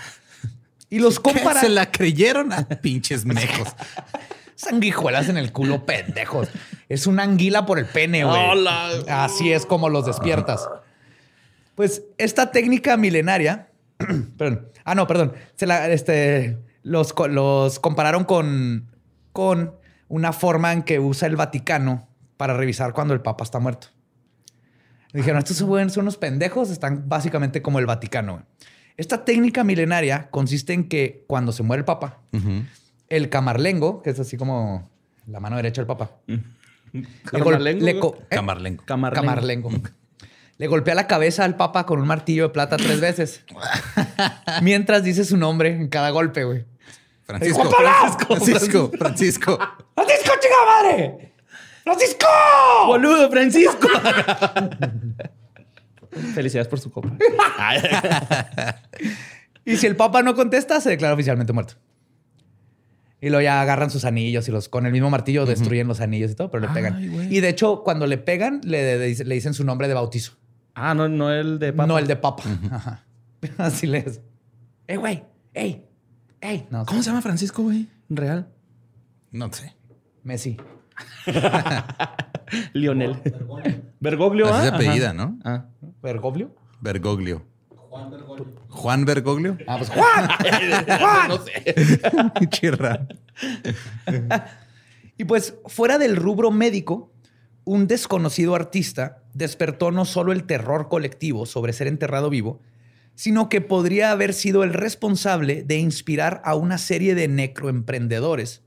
Y 0.90 0.98
los 0.98 1.20
¿Qué? 1.20 1.30
compara 1.32 1.60
Se 1.60 1.68
la 1.68 1.90
creyeron 1.92 2.52
a 2.52 2.66
pinches 2.68 3.24
mecos. 3.24 3.68
sanguijuelas 4.62 5.28
en 5.28 5.36
el 5.36 5.52
culo, 5.52 5.84
pendejos. 5.84 6.48
Es 6.88 7.06
una 7.06 7.24
anguila 7.24 7.66
por 7.66 7.78
el 7.78 7.86
pene, 7.86 8.24
güey. 8.24 8.50
Hola. 8.50 8.90
Así 9.08 9.52
es 9.52 9.66
como 9.66 9.88
los 9.88 10.06
despiertas. 10.06 10.68
Pues 11.74 12.02
esta 12.18 12.52
técnica 12.52 12.96
milenaria, 12.96 13.70
perdón, 14.36 14.68
ah, 14.84 14.94
no, 14.94 15.06
perdón, 15.06 15.32
se 15.56 15.66
la, 15.66 15.88
este, 15.90 16.58
los, 16.82 17.14
los 17.28 17.78
compararon 17.80 18.24
con, 18.24 18.90
con 19.32 19.74
una 20.08 20.32
forma 20.32 20.72
en 20.72 20.82
que 20.82 21.00
usa 21.00 21.26
el 21.26 21.36
Vaticano 21.36 22.08
para 22.36 22.54
revisar 22.54 22.92
cuando 22.92 23.14
el 23.14 23.20
Papa 23.20 23.44
está 23.44 23.58
muerto. 23.58 23.88
Dijeron, 25.12 25.38
estos 25.38 25.56
son, 25.56 25.90
son 25.90 26.02
unos 26.02 26.16
pendejos, 26.16 26.70
están 26.70 27.08
básicamente 27.08 27.62
como 27.62 27.78
el 27.78 27.86
Vaticano. 27.86 28.46
Esta 28.96 29.24
técnica 29.24 29.64
milenaria 29.64 30.28
consiste 30.30 30.72
en 30.72 30.88
que 30.88 31.24
cuando 31.26 31.52
se 31.52 31.62
muere 31.62 31.80
el 31.80 31.84
Papa. 31.84 32.20
El 33.16 33.28
camarlengo, 33.28 34.02
que 34.02 34.10
es 34.10 34.18
así 34.20 34.36
como 34.36 34.90
la 35.26 35.40
mano 35.40 35.56
derecha 35.56 35.80
del 35.82 35.86
Papa, 35.86 36.10
le 36.26 36.38
gol- 37.40 37.54
Camarlengo, 37.54 37.84
le 37.84 37.98
co- 38.00 38.16
¿eh? 38.30 38.34
Camarlengo. 38.36 38.84
Camarlengo. 38.84 39.22
Camarlengo. 39.26 39.70
Le 40.58 40.66
golpea 40.66 40.94
la 40.94 41.06
cabeza 41.06 41.44
al 41.44 41.56
Papa 41.56 41.86
con 41.86 42.00
un 42.00 42.06
martillo 42.06 42.44
de 42.44 42.48
plata 42.50 42.76
tres 42.76 43.00
veces. 43.00 43.44
Mientras 44.62 45.02
dice 45.02 45.24
su 45.24 45.36
nombre 45.36 45.70
en 45.70 45.88
cada 45.88 46.10
golpe, 46.10 46.44
güey. 46.44 46.64
Francisco. 47.24 47.64
¡Francisco! 47.70 48.26
Francisco. 48.36 48.90
Francisco. 48.98 49.58
¡Francisco, 49.94 50.32
chica 50.40 50.54
madre! 50.66 51.32
¡Francisco! 51.84 52.26
¡Boludo, 52.86 53.30
Francisco! 53.30 53.88
Felicidades 56.34 56.68
por 56.68 56.78
su 56.80 56.90
copa. 56.90 57.10
Y 59.64 59.76
si 59.76 59.86
el 59.86 59.94
Papa 59.94 60.22
no 60.24 60.34
contesta, 60.34 60.80
se 60.80 60.90
declara 60.90 61.14
oficialmente 61.14 61.52
muerto. 61.52 61.74
Y 63.22 63.28
luego 63.30 63.40
ya 63.42 63.62
agarran 63.62 63.88
sus 63.88 64.04
anillos 64.04 64.48
y 64.48 64.50
los 64.50 64.68
con 64.68 64.84
el 64.84 64.90
mismo 64.92 65.08
martillo 65.08 65.46
destruyen 65.46 65.86
los 65.86 66.00
anillos 66.00 66.32
y 66.32 66.34
todo, 66.34 66.50
pero 66.50 66.66
le 66.66 66.72
pegan. 66.74 67.00
Y 67.32 67.38
de 67.40 67.48
hecho, 67.48 67.82
cuando 67.84 68.06
le 68.06 68.18
pegan, 68.18 68.60
le, 68.64 68.98
le 68.98 69.06
dice- 69.06 69.24
le 69.24 69.34
dicen 69.36 69.54
su 69.54 69.64
nombre 69.64 69.86
de 69.86 69.94
bautizo. 69.94 70.32
Ah, 70.74 70.92
no, 70.92 71.08
no 71.08 71.30
el 71.30 71.58
de 71.60 71.72
papa. 71.72 71.86
No 71.86 71.98
el 71.98 72.06
de 72.08 72.16
Papa. 72.16 72.42
Ajá. 72.72 73.04
Así 73.58 73.86
le 73.86 73.98
es. 73.98 74.20
¡Ey, 74.88 74.96
güey! 74.96 75.22
¡Ey! 75.54 75.84
¡Ey! 76.40 76.66
No, 76.70 76.84
¿Cómo 76.84 77.02
se 77.02 77.10
llama 77.10 77.22
Francisco, 77.22 77.62
güey? 77.62 77.86
Real. 78.08 78.48
No 79.30 79.52
sé. 79.52 79.72
Messi. 80.24 80.56
Lionel. 82.72 83.20
Bergoglio. 84.00 84.46
Así 84.46 84.54
¿ah? 84.56 84.62
se 84.62 84.74
apellida, 84.74 85.12
¿no? 85.12 85.38
Ah. 85.44 85.66
¿Bergoglio? 86.02 86.54
Bergoglio. 86.80 87.44
Juan 88.68 89.05
Bergoglio. 89.05 89.59
Ah, 89.66 89.76
pues 89.76 89.90
Juan. 89.90 90.28
Juan. 90.99 91.28
No 91.28 91.38
sé. 91.45 92.49
Chirra. 92.49 93.07
Y 95.18 95.24
pues, 95.24 95.55
fuera 95.66 95.99
del 95.99 96.16
rubro 96.16 96.51
médico, 96.51 97.12
un 97.64 97.86
desconocido 97.86 98.57
artista 98.57 99.22
despertó 99.34 99.93
no 99.93 100.05
solo 100.05 100.32
el 100.32 100.45
terror 100.45 100.88
colectivo 100.88 101.47
sobre 101.47 101.72
ser 101.74 101.86
enterrado 101.86 102.28
vivo, 102.28 102.61
sino 103.14 103.49
que 103.49 103.61
podría 103.61 104.11
haber 104.11 104.32
sido 104.32 104.64
el 104.64 104.72
responsable 104.72 105.62
de 105.62 105.76
inspirar 105.76 106.43
a 106.45 106.57
una 106.57 106.78
serie 106.78 107.14
de 107.14 107.28
necroemprendedores 107.28 108.62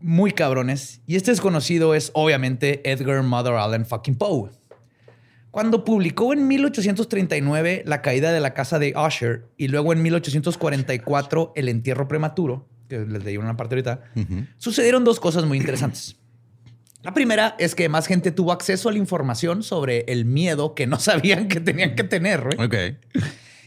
muy 0.00 0.32
cabrones. 0.32 1.02
Y 1.06 1.16
este 1.16 1.30
desconocido 1.30 1.94
es 1.94 2.10
obviamente 2.14 2.90
Edgar 2.90 3.22
Mother 3.22 3.54
Allen 3.54 3.86
fucking 3.86 4.16
Poe. 4.16 4.50
Cuando 5.50 5.84
publicó 5.84 6.32
en 6.32 6.46
1839 6.46 7.82
La 7.86 8.02
caída 8.02 8.32
de 8.32 8.40
la 8.40 8.54
casa 8.54 8.78
de 8.78 8.94
Usher 8.96 9.46
y 9.56 9.68
luego 9.68 9.92
en 9.92 10.02
1844 10.02 11.52
El 11.56 11.68
entierro 11.68 12.06
prematuro, 12.08 12.68
que 12.88 12.98
les 12.98 13.24
leí 13.24 13.36
una 13.36 13.56
parte 13.56 13.74
ahorita, 13.74 14.02
sucedieron 14.56 15.04
dos 15.04 15.20
cosas 15.20 15.44
muy 15.44 15.58
interesantes. 15.58 16.16
La 17.02 17.14
primera 17.14 17.54
es 17.58 17.74
que 17.74 17.88
más 17.88 18.06
gente 18.06 18.32
tuvo 18.32 18.52
acceso 18.52 18.88
a 18.88 18.92
la 18.92 18.98
información 18.98 19.62
sobre 19.62 20.00
el 20.08 20.24
miedo 20.24 20.74
que 20.74 20.86
no 20.86 20.98
sabían 21.00 21.48
que 21.48 21.60
tenían 21.60 21.94
que 21.94 22.04
tener. 22.04 22.42
güey. 22.42 22.66
Ok. 22.66 22.74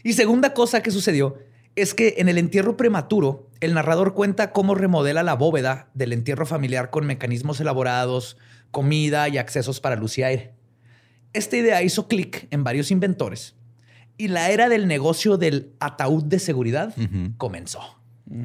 Y 0.04 0.12
segunda 0.12 0.52
cosa 0.52 0.82
que 0.82 0.90
sucedió 0.90 1.38
es 1.74 1.94
que 1.94 2.16
en 2.18 2.28
el 2.28 2.36
entierro 2.36 2.76
prematuro, 2.76 3.48
el 3.60 3.74
narrador 3.74 4.14
cuenta 4.14 4.52
cómo 4.52 4.74
remodela 4.74 5.22
la 5.22 5.34
bóveda 5.34 5.88
del 5.94 6.12
entierro 6.12 6.44
familiar 6.44 6.90
con 6.90 7.06
mecanismos 7.06 7.60
elaborados, 7.60 8.36
comida 8.70 9.28
y 9.28 9.38
accesos 9.38 9.80
para 9.80 9.96
luz 9.96 10.18
y 10.18 10.22
aire. 10.22 10.52
Esta 11.32 11.56
idea 11.56 11.82
hizo 11.82 12.08
clic 12.08 12.46
en 12.50 12.64
varios 12.64 12.90
inventores 12.90 13.54
y 14.18 14.28
la 14.28 14.50
era 14.50 14.68
del 14.68 14.86
negocio 14.86 15.36
del 15.38 15.72
ataúd 15.80 16.24
de 16.24 16.38
seguridad 16.38 16.94
comenzó. 17.38 17.80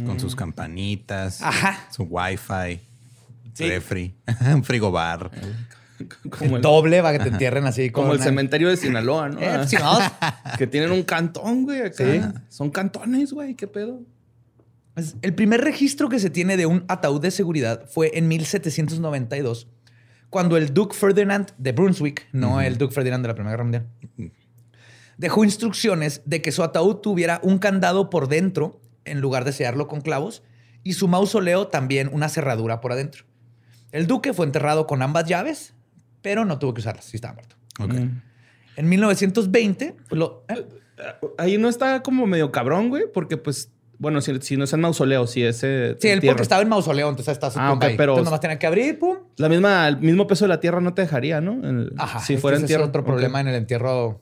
Con 0.05 0.19
sus 0.19 0.35
campanitas. 0.35 1.41
Ajá. 1.41 1.87
Su 1.91 2.03
wifi. 2.03 2.79
Sí. 3.53 3.69
Refri. 3.69 4.15
un 4.53 4.63
frigobar. 4.63 5.31
Como 6.29 6.57
el, 6.57 6.61
Doble 6.61 7.01
para 7.01 7.17
que 7.17 7.23
te 7.23 7.29
entierren 7.29 7.65
así 7.65 7.89
como 7.89 8.11
el 8.11 8.17
una- 8.17 8.23
cementerio 8.23 8.69
de 8.69 8.77
Sinaloa, 8.77 9.29
¿no? 9.29 9.39
Eh, 9.39 9.67
sí, 9.67 9.77
no. 9.77 9.97
que 10.57 10.67
tienen 10.67 10.91
un 10.91 11.03
cantón, 11.03 11.63
güey. 11.63 11.81
Acá. 11.81 12.03
Sí. 12.05 12.21
Son 12.49 12.69
cantones, 12.69 13.33
güey. 13.33 13.55
¿Qué 13.55 13.67
pedo? 13.67 14.01
Pues, 14.93 15.15
El 15.21 15.33
primer 15.33 15.61
registro 15.61 16.07
que 16.09 16.19
se 16.19 16.29
tiene 16.29 16.55
de 16.57 16.65
un 16.65 16.83
ataúd 16.87 17.21
de 17.21 17.31
seguridad 17.31 17.85
fue 17.87 18.11
en 18.17 18.27
1792, 18.27 19.67
cuando 20.29 20.57
el 20.57 20.73
Duke 20.73 20.95
Ferdinand 20.95 21.51
de 21.57 21.71
Brunswick, 21.71 22.27
no 22.31 22.59
el 22.61 22.77
Duke 22.77 22.93
Ferdinand 22.93 23.23
de 23.23 23.27
la 23.29 23.33
Primera 23.35 23.51
Guerra 23.51 23.63
Mundial, 23.63 23.87
dejó 25.17 25.43
instrucciones 25.43 26.21
de 26.25 26.41
que 26.41 26.51
su 26.51 26.63
ataúd 26.63 26.97
tuviera 26.97 27.39
un 27.43 27.57
candado 27.59 28.09
por 28.09 28.27
dentro 28.27 28.81
en 29.05 29.21
lugar 29.21 29.45
de 29.45 29.53
sellarlo 29.53 29.87
con 29.87 30.01
clavos 30.01 30.43
y 30.83 30.93
su 30.93 31.07
mausoleo 31.07 31.67
también 31.67 32.09
una 32.11 32.29
cerradura 32.29 32.81
por 32.81 32.91
adentro. 32.91 33.25
El 33.91 34.05
duque 34.07 34.33
fue 34.33 34.45
enterrado 34.45 34.85
con 34.85 35.01
ambas 35.01 35.25
llaves, 35.25 35.73
pero 36.21 36.45
no 36.45 36.59
tuvo 36.59 36.73
que 36.73 36.81
usarlas, 36.81 37.05
sí 37.05 37.17
estaba 37.17 37.35
muerto. 37.35 37.55
Ok. 37.79 37.93
En 38.75 38.89
1920, 38.89 39.95
lo- 40.11 40.43
¿eh? 40.49 40.67
Ahí 41.37 41.57
no 41.59 41.69
está 41.69 42.01
como 42.01 42.25
medio 42.25 42.51
cabrón, 42.51 42.89
güey, 42.89 43.03
porque 43.13 43.37
pues, 43.37 43.71
bueno, 43.99 44.21
si, 44.21 44.39
si 44.41 44.57
no 44.57 44.63
es 44.65 44.73
en 44.73 44.81
mausoleo, 44.81 45.25
si 45.27 45.43
es. 45.43 45.63
eh, 45.63 45.97
sí, 45.99 46.07
él 46.09 46.21
porque 46.25 46.41
estaba 46.43 46.61
en 46.61 46.69
mausoleo, 46.69 47.09
entonces 47.09 47.31
está 47.31 47.49
su 47.51 47.59
Ah, 47.59 47.69
tumba 47.71 47.85
ok, 47.87 47.91
ahí. 47.91 47.97
pero- 47.97 48.13
Entonces 48.13 48.25
nomás 48.25 48.39
tenía 48.41 48.59
que 48.59 48.67
abrir, 48.67 48.99
pum, 48.99 49.17
La 49.37 49.49
misma, 49.49 49.87
el 49.87 49.97
mismo 49.99 50.27
peso 50.27 50.45
de 50.45 50.49
la 50.49 50.59
tierra 50.59 50.79
no 50.81 50.93
te 50.93 51.01
dejaría, 51.01 51.41
¿no? 51.41 51.53
El- 51.67 51.93
Ajá, 51.97 52.19
si 52.19 52.37
fuera 52.37 52.57
ese 52.57 52.65
entierro. 52.65 52.83
Es 52.83 52.89
otro 52.89 53.03
problema 53.03 53.41
en 53.41 53.47
el 53.47 53.55
entierro. 53.55 54.21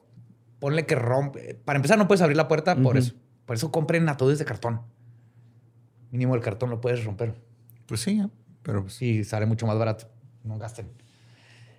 Ponle 0.60 0.86
que 0.86 0.96
rompe. 0.96 1.56
Para 1.66 1.78
empezar, 1.78 1.98
no 1.98 2.08
puedes 2.08 2.22
abrir 2.22 2.38
la 2.38 2.48
puerta 2.48 2.76
por 2.76 2.98
eso. 2.98 3.14
Por 3.46 3.56
eso 3.56 3.72
compren 3.72 4.08
ataúdes 4.10 4.40
de 4.40 4.46
cartón. 4.46 4.82
Mínimo 6.12 6.34
el 6.36 6.42
cartón 6.42 6.70
lo 6.70 6.80
puedes 6.82 7.04
romper. 7.04 7.36
Pues 7.86 8.00
sí, 8.02 8.22
pero 8.64 8.82
pues, 8.84 9.02
Y 9.02 9.24
sale 9.24 9.46
mucho 9.46 9.68
más 9.68 9.78
barato. 9.78 10.08
No 10.44 10.58
gasten. 10.58 10.88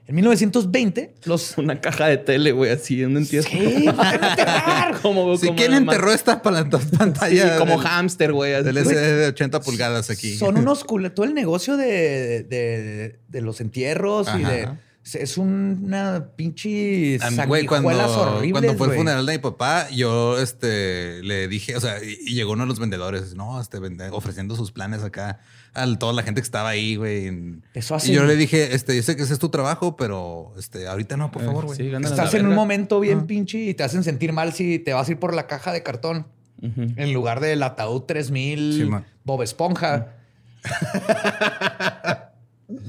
En 0.08 0.14
1920, 0.14 1.14
los. 1.24 1.54
Una 1.58 1.80
caja 1.80 2.06
de 2.06 2.18
tele, 2.18 2.52
güey, 2.52 2.70
así 2.70 3.02
en 3.02 3.10
un 3.12 3.16
entierro. 3.18 3.48
Sí, 3.50 3.86
van 3.86 4.22
a 4.24 4.30
enterrar. 4.30 4.98
como, 5.02 5.36
como 5.38 5.56
quién 5.56 5.74
enterró 5.74 6.12
esta 6.12 6.42
pala- 6.42 6.62
Sí, 6.62 6.96
pantalla 6.96 7.58
como 7.58 7.72
del, 7.72 7.80
hámster, 7.80 8.32
güey. 8.32 8.54
así. 8.54 8.64
del 8.64 8.78
SD 8.84 8.94
de 9.16 9.26
80 9.28 9.60
pulgadas 9.60 10.08
aquí? 10.10 10.36
Son 10.36 10.56
unos 10.58 10.84
culeros. 10.84 11.14
Todo 11.14 11.26
el 11.26 11.34
negocio 11.34 11.76
de, 11.76 12.44
de- 12.44 13.18
de 13.26 13.40
los 13.40 13.60
entierros 13.60 14.28
y 14.38 14.42
de. 14.44 14.68
Es 15.14 15.38
una 15.38 16.30
pinche 16.34 17.18
güey, 17.46 17.64
cuando, 17.66 17.90
sanguijuelas 17.90 18.10
horribles, 18.10 18.52
cuando 18.52 18.74
fue 18.76 18.86
el 18.88 18.92
funeral 18.96 19.24
de 19.26 19.32
mi 19.34 19.38
papá, 19.38 19.88
yo 19.90 20.36
este, 20.38 21.22
le 21.22 21.46
dije, 21.46 21.76
o 21.76 21.80
sea, 21.80 22.02
y, 22.02 22.18
y 22.26 22.34
llegó 22.34 22.52
uno 22.52 22.64
de 22.64 22.68
los 22.68 22.80
vendedores, 22.80 23.34
no, 23.36 23.60
este, 23.60 23.78
vende- 23.78 24.08
ofreciendo 24.10 24.56
sus 24.56 24.72
planes 24.72 25.04
acá 25.04 25.38
a 25.74 25.86
toda 25.98 26.12
la 26.12 26.22
gente 26.24 26.40
que 26.40 26.44
estaba 26.46 26.70
ahí, 26.70 26.96
güey. 26.96 27.30
Eso 27.74 27.94
hace- 27.94 28.10
Y 28.10 28.14
yo 28.16 28.24
le 28.24 28.34
dije, 28.34 28.74
este, 28.74 28.96
yo 28.96 29.02
sé 29.04 29.14
que 29.14 29.22
ese 29.22 29.34
es 29.34 29.38
tu 29.38 29.48
trabajo, 29.50 29.96
pero 29.96 30.52
este, 30.58 30.88
ahorita 30.88 31.16
no, 31.16 31.30
por 31.30 31.42
Eh, 31.42 31.44
favor, 31.46 31.66
güey. 31.66 31.76
sí, 31.76 31.88
Estás 32.02 32.34
en 32.34 32.46
un 32.46 32.54
momento 32.54 32.98
bien 32.98 33.26
pinche 33.26 33.58
y 33.58 33.74
te 33.74 33.84
hacen 33.84 34.02
sentir 34.02 34.32
mal 34.32 34.54
si 34.54 34.78
te 34.80 34.92
vas 34.92 35.08
a 35.08 35.12
ir 35.12 35.18
por 35.20 35.34
la 35.34 35.46
caja 35.46 35.72
de 35.72 35.82
cartón 35.84 36.26
en 36.62 37.12
lugar 37.12 37.38
del 37.40 37.62
ataúd 37.62 38.02
3000 38.02 38.72
Sí. 38.72 38.90
Bob 39.24 39.42
Esponja. 39.42 40.14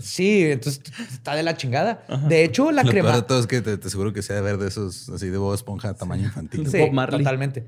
Sí, 0.01 0.43
entonces 0.51 0.81
está 1.11 1.35
de 1.35 1.43
la 1.43 1.55
chingada. 1.57 2.03
De 2.27 2.43
hecho, 2.43 2.71
la 2.71 2.83
Lo 2.83 2.91
peor 2.91 3.03
crema. 3.05 3.15
de 3.17 3.21
todo 3.23 3.39
es 3.39 3.47
que 3.47 3.61
te, 3.61 3.77
te 3.77 3.87
aseguro 3.87 4.13
que 4.13 4.21
sea 4.21 4.35
de 4.37 4.41
ver 4.41 4.57
de 4.57 4.67
esos 4.67 5.09
así 5.09 5.29
de 5.29 5.37
Bob 5.37 5.53
Esponja 5.53 5.93
tamaño 5.93 6.23
infantil. 6.25 6.67
Sí, 6.69 6.79
Bob 6.79 6.91
Marley. 6.91 7.19
totalmente. 7.19 7.67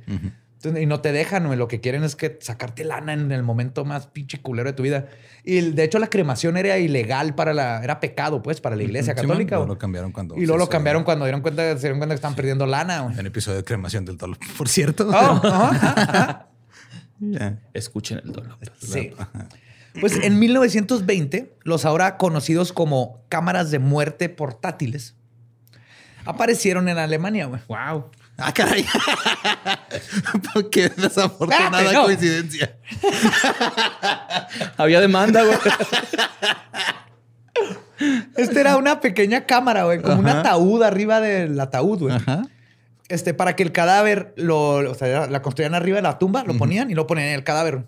Entonces, 0.62 0.84
y 0.84 0.86
no 0.88 1.00
te 1.00 1.14
dejan, 1.14 1.46
güey. 1.48 1.58
Lo 1.58 1.70
que 1.70 1.80
quieren 1.80 2.04
es 2.04 2.18
que 2.18 2.38
sacarte 2.42 2.84
lana 2.84 3.14
en 3.14 3.32
el 3.32 3.44
momento 3.44 3.86
más 3.86 4.08
pinche 4.08 4.42
culero 4.42 4.70
de 4.70 4.74
tu 4.74 4.84
vida. 4.84 5.08
Y 5.46 5.62
de 5.62 5.84
hecho, 5.86 6.00
la 6.00 6.08
cremación 6.08 6.58
era 6.58 6.78
ilegal 6.80 7.34
para 7.34 7.54
la, 7.54 7.82
era 7.82 8.02
pecado, 8.02 8.42
pues, 8.42 8.60
para 8.60 8.76
la 8.76 8.84
iglesia 8.84 9.14
Sí, 9.14 9.22
man, 9.22 9.28
católica. 9.30 9.56
luego 9.56 9.66
güey. 9.68 9.76
lo 9.76 9.80
cambiaron 9.80 10.12
cuando 10.12 10.36
y 10.36 10.42
luego 10.46 10.58
lo 10.58 10.68
cambiaron 10.68 11.06
cuando 11.06 11.24
dieron 11.24 11.40
cuenta, 11.42 11.76
se 11.76 11.80
dieron 11.84 11.98
cuenta 12.00 12.14
que 12.14 12.16
estaban 12.18 12.36
perdiendo 12.36 12.66
lana, 12.66 13.02
güey. 13.04 13.18
En 13.18 13.26
episodio 13.26 13.56
de 13.60 13.64
cremación 13.64 14.04
del 14.04 14.18
dolor, 14.18 14.38
por 14.58 14.68
cierto. 14.68 15.08
Oh, 15.08 15.14
ajá. 15.14 16.48
Escuchen 17.74 18.20
el 18.24 18.32
dolor. 18.34 18.58
Sí. 18.80 19.12
Pues 20.00 20.18
en 20.22 20.40
1920, 20.40 21.54
los 21.64 21.86
ahora 21.86 22.18
conocidos 22.18 22.74
como 22.74 23.22
cámaras 23.30 23.72
de 23.72 23.80
muerte 23.80 24.30
portátiles 24.30 25.16
aparecieron 26.26 26.88
en 26.90 26.98
Alemania, 26.98 27.46
güey. 27.48 27.62
Wow. 27.68 28.12
Ah, 28.38 28.54
caray. 28.54 28.86
Qué 30.72 30.90
desafortunada 30.90 31.66
Espérate, 31.66 31.94
no. 31.94 32.04
coincidencia. 32.06 32.76
Había 34.78 35.02
demanda, 35.02 35.44
güey. 35.44 35.58
Este 38.38 38.62
era 38.62 38.78
una 38.78 39.02
pequeña 39.02 39.46
cámara, 39.46 39.84
güey, 39.84 40.02
como 40.02 40.20
un 40.20 40.28
ataúd 40.28 40.84
arriba 40.84 41.20
del 41.20 41.60
ataúd, 41.60 42.00
güey. 42.00 42.16
Ajá. 42.16 42.44
Este, 43.10 43.34
para 43.34 43.56
que 43.56 43.64
el 43.64 43.72
cadáver 43.72 44.34
lo, 44.38 44.92
o 44.92 44.94
sea, 44.94 45.28
la 45.28 45.42
construían 45.42 45.74
arriba 45.74 45.98
de 45.98 46.04
la 46.04 46.20
tumba, 46.20 46.44
lo 46.44 46.56
ponían 46.58 46.92
y 46.92 46.94
lo 46.94 47.08
ponían 47.08 47.30
en 47.30 47.34
el 47.34 47.44
cadáver. 47.44 47.84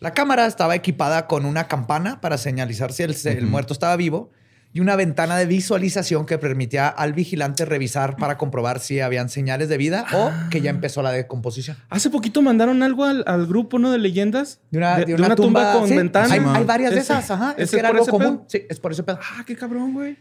La 0.00 0.14
cámara 0.14 0.46
estaba 0.46 0.74
equipada 0.74 1.26
con 1.26 1.44
una 1.44 1.68
campana 1.68 2.20
para 2.20 2.38
señalizar 2.38 2.92
si 2.92 3.02
el, 3.02 3.14
el 3.24 3.46
muerto 3.46 3.74
estaba 3.74 3.94
vivo 3.96 4.30
y 4.72 4.80
una 4.80 4.96
ventana 4.96 5.36
de 5.36 5.46
visualización 5.46 6.26
que 6.26 6.38
permitía 6.38 6.88
al 6.88 7.12
vigilante 7.12 7.64
revisar 7.64 8.16
para 8.16 8.38
comprobar 8.38 8.78
si 8.80 9.00
habían 9.00 9.28
señales 9.28 9.68
de 9.68 9.76
vida 9.76 10.06
o 10.14 10.30
que 10.48 10.60
ya 10.60 10.70
empezó 10.70 11.02
la 11.02 11.10
decomposición. 11.10 11.76
Hace 11.88 12.08
poquito 12.08 12.40
mandaron 12.40 12.82
algo 12.82 13.04
al, 13.04 13.24
al 13.26 13.46
grupo, 13.46 13.78
¿no? 13.78 13.90
De 13.90 13.98
leyendas. 13.98 14.60
De 14.70 14.78
una, 14.78 14.96
de 14.98 15.14
una 15.14 15.34
tumba, 15.34 15.74
con 15.74 15.88
sí, 15.88 15.96
ventana. 15.96 16.32
Hay, 16.32 16.40
hay 16.40 16.64
varias 16.64 16.92
de 16.94 17.00
esas, 17.00 17.30
ajá. 17.30 17.54
Es 17.58 17.70
que 17.70 17.78
era 17.78 17.88
algo 17.88 18.06
común. 18.06 18.38
pedo. 18.38 18.44
Sí, 18.48 18.62
es 18.70 18.78
por 18.78 18.92
ese 18.92 19.02
pedo. 19.02 19.18
Ah, 19.20 19.44
qué 19.46 19.56
cabrón, 19.56 19.92
güey. 19.92 20.16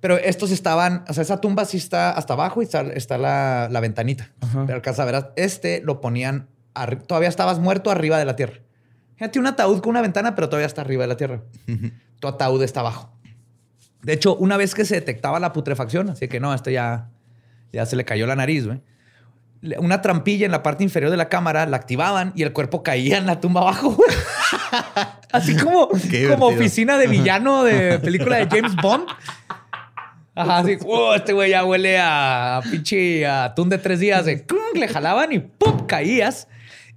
Pero 0.00 0.16
estos 0.18 0.50
estaban, 0.50 1.04
o 1.08 1.12
sea, 1.12 1.22
esa 1.22 1.40
tumba 1.40 1.64
sí 1.64 1.78
está 1.78 2.12
hasta 2.12 2.34
abajo 2.34 2.62
y 2.62 2.64
está, 2.64 2.82
está 2.82 3.18
la, 3.18 3.68
la 3.70 3.80
ventanita. 3.80 4.30
Ajá. 4.40 4.64
Pero 4.66 4.76
alcanza 4.76 5.02
a 5.02 5.06
ver, 5.06 5.32
este 5.36 5.82
lo 5.84 6.00
ponían, 6.00 6.48
todavía 7.06 7.28
estabas 7.28 7.58
muerto 7.58 7.90
arriba 7.90 8.18
de 8.18 8.24
la 8.24 8.36
tierra. 8.36 8.60
Fíjate, 9.20 9.38
un 9.38 9.46
ataúd 9.46 9.80
con 9.82 9.90
una 9.90 10.00
ventana, 10.00 10.34
pero 10.34 10.48
todavía 10.48 10.66
está 10.66 10.80
arriba 10.80 11.02
de 11.02 11.08
la 11.08 11.16
tierra. 11.18 11.42
Tu 12.20 12.26
ataúd 12.26 12.62
está 12.62 12.80
abajo. 12.80 13.12
De 14.00 14.14
hecho, 14.14 14.34
una 14.36 14.56
vez 14.56 14.74
que 14.74 14.86
se 14.86 14.94
detectaba 14.94 15.38
la 15.38 15.52
putrefacción, 15.52 16.08
así 16.08 16.26
que 16.26 16.40
no, 16.40 16.54
este 16.54 16.72
ya, 16.72 17.10
ya 17.70 17.84
se 17.84 17.96
le 17.96 18.06
cayó 18.06 18.26
la 18.26 18.34
nariz, 18.34 18.66
güey. 18.66 18.80
Una 19.76 20.00
trampilla 20.00 20.46
en 20.46 20.52
la 20.52 20.62
parte 20.62 20.84
inferior 20.84 21.10
de 21.10 21.18
la 21.18 21.28
cámara 21.28 21.66
la 21.66 21.76
activaban 21.76 22.32
y 22.34 22.44
el 22.44 22.54
cuerpo 22.54 22.82
caía 22.82 23.18
en 23.18 23.26
la 23.26 23.40
tumba 23.40 23.60
abajo, 23.60 23.90
güey. 23.90 24.08
Así 25.32 25.54
como, 25.54 25.90
como 26.30 26.46
oficina 26.46 26.96
de 26.96 27.06
villano 27.06 27.62
de 27.62 27.98
película 27.98 28.38
de 28.38 28.46
James 28.46 28.74
Bond. 28.76 29.04
Ajá, 30.34 30.58
así, 30.60 30.78
"Oh, 30.86 31.12
este 31.14 31.34
güey 31.34 31.50
ya 31.50 31.62
huele 31.66 31.98
a, 32.00 32.56
a 32.56 32.62
pinche 32.62 33.26
atún 33.26 33.68
de 33.68 33.76
tres 33.76 34.00
días. 34.00 34.24
Le 34.24 34.88
jalaban 34.88 35.30
y 35.34 35.40
¡pum! 35.40 35.84
caías. 35.86 36.48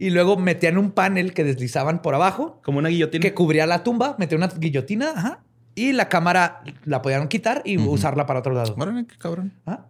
Y 0.03 0.09
luego 0.09 0.35
metían 0.37 0.77
un 0.77 0.91
panel 0.91 1.33
que 1.33 1.43
deslizaban 1.45 2.01
por 2.01 2.13
abajo 2.13 2.59
Como 2.63 2.79
una 2.79 2.89
guillotina. 2.89 3.21
que 3.21 3.33
cubría 3.33 3.65
la 3.65 3.83
tumba, 3.83 4.15
metían 4.19 4.43
una 4.43 4.51
guillotina, 4.53 5.11
ajá, 5.15 5.43
y 5.75 5.93
la 5.93 6.09
cámara 6.09 6.61
la 6.83 7.01
podían 7.01 7.27
quitar 7.29 7.61
y 7.63 7.77
usarla 7.77 8.25
para 8.25 8.39
otro 8.39 8.53
lado. 8.53 8.75
Órale, 8.77 9.05
qué 9.07 9.15
cabrón. 9.17 9.53
Ah, 9.65 9.85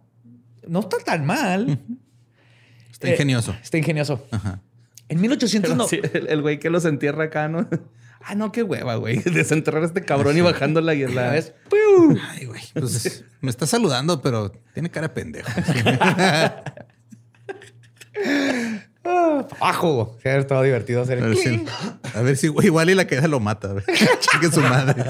No 0.68 0.80
está 0.80 0.98
tan 0.98 1.26
mal. 1.26 1.80
Está 2.92 3.08
Eh, 3.08 3.12
ingenioso. 3.12 3.56
Está 3.60 3.76
ingenioso. 3.76 4.24
Ajá. 4.30 4.60
En 5.08 5.20
1800 5.20 5.68
Pero 5.68 5.76
no. 5.76 5.88
sí, 5.88 6.00
el, 6.28 6.40
güey 6.42 6.58
que 6.60 6.70
los 6.70 6.84
entierra 6.84 7.24
acá, 7.24 7.48
¿no? 7.48 7.68
Ah, 8.26 8.34
no, 8.34 8.52
qué 8.52 8.62
hueva, 8.62 8.94
güey. 8.94 9.18
Desenterrar 9.24 9.82
a 9.82 9.86
este 9.86 10.02
cabrón 10.02 10.38
y 10.38 10.40
bajando 10.40 10.80
la 10.80 10.94
¿Ya 10.94 11.08
la? 11.10 11.32
¡Piu! 11.68 12.16
Ay, 12.30 12.46
güey. 12.46 12.62
Pues 12.72 13.22
me 13.42 13.50
está 13.50 13.66
saludando, 13.66 14.22
pero 14.22 14.50
tiene 14.72 14.90
cara 14.90 15.08
de 15.08 15.14
pendejo. 15.14 15.50
Ah, 19.04 19.46
Abajo. 19.60 20.16
Sí, 20.22 20.28
estaba 20.28 20.62
divertido 20.62 21.02
hacer 21.02 21.18
A 21.18 21.26
el 21.26 21.34
ver 21.34 21.36
si, 21.36 21.64
a 22.14 22.22
ver 22.22 22.36
si 22.36 22.46
igual 22.46 22.90
y 22.90 22.94
la 22.94 23.06
queda 23.06 23.28
lo 23.28 23.40
mata. 23.40 23.74
Chingue 24.20 24.50
su 24.50 24.60
madre. 24.62 25.04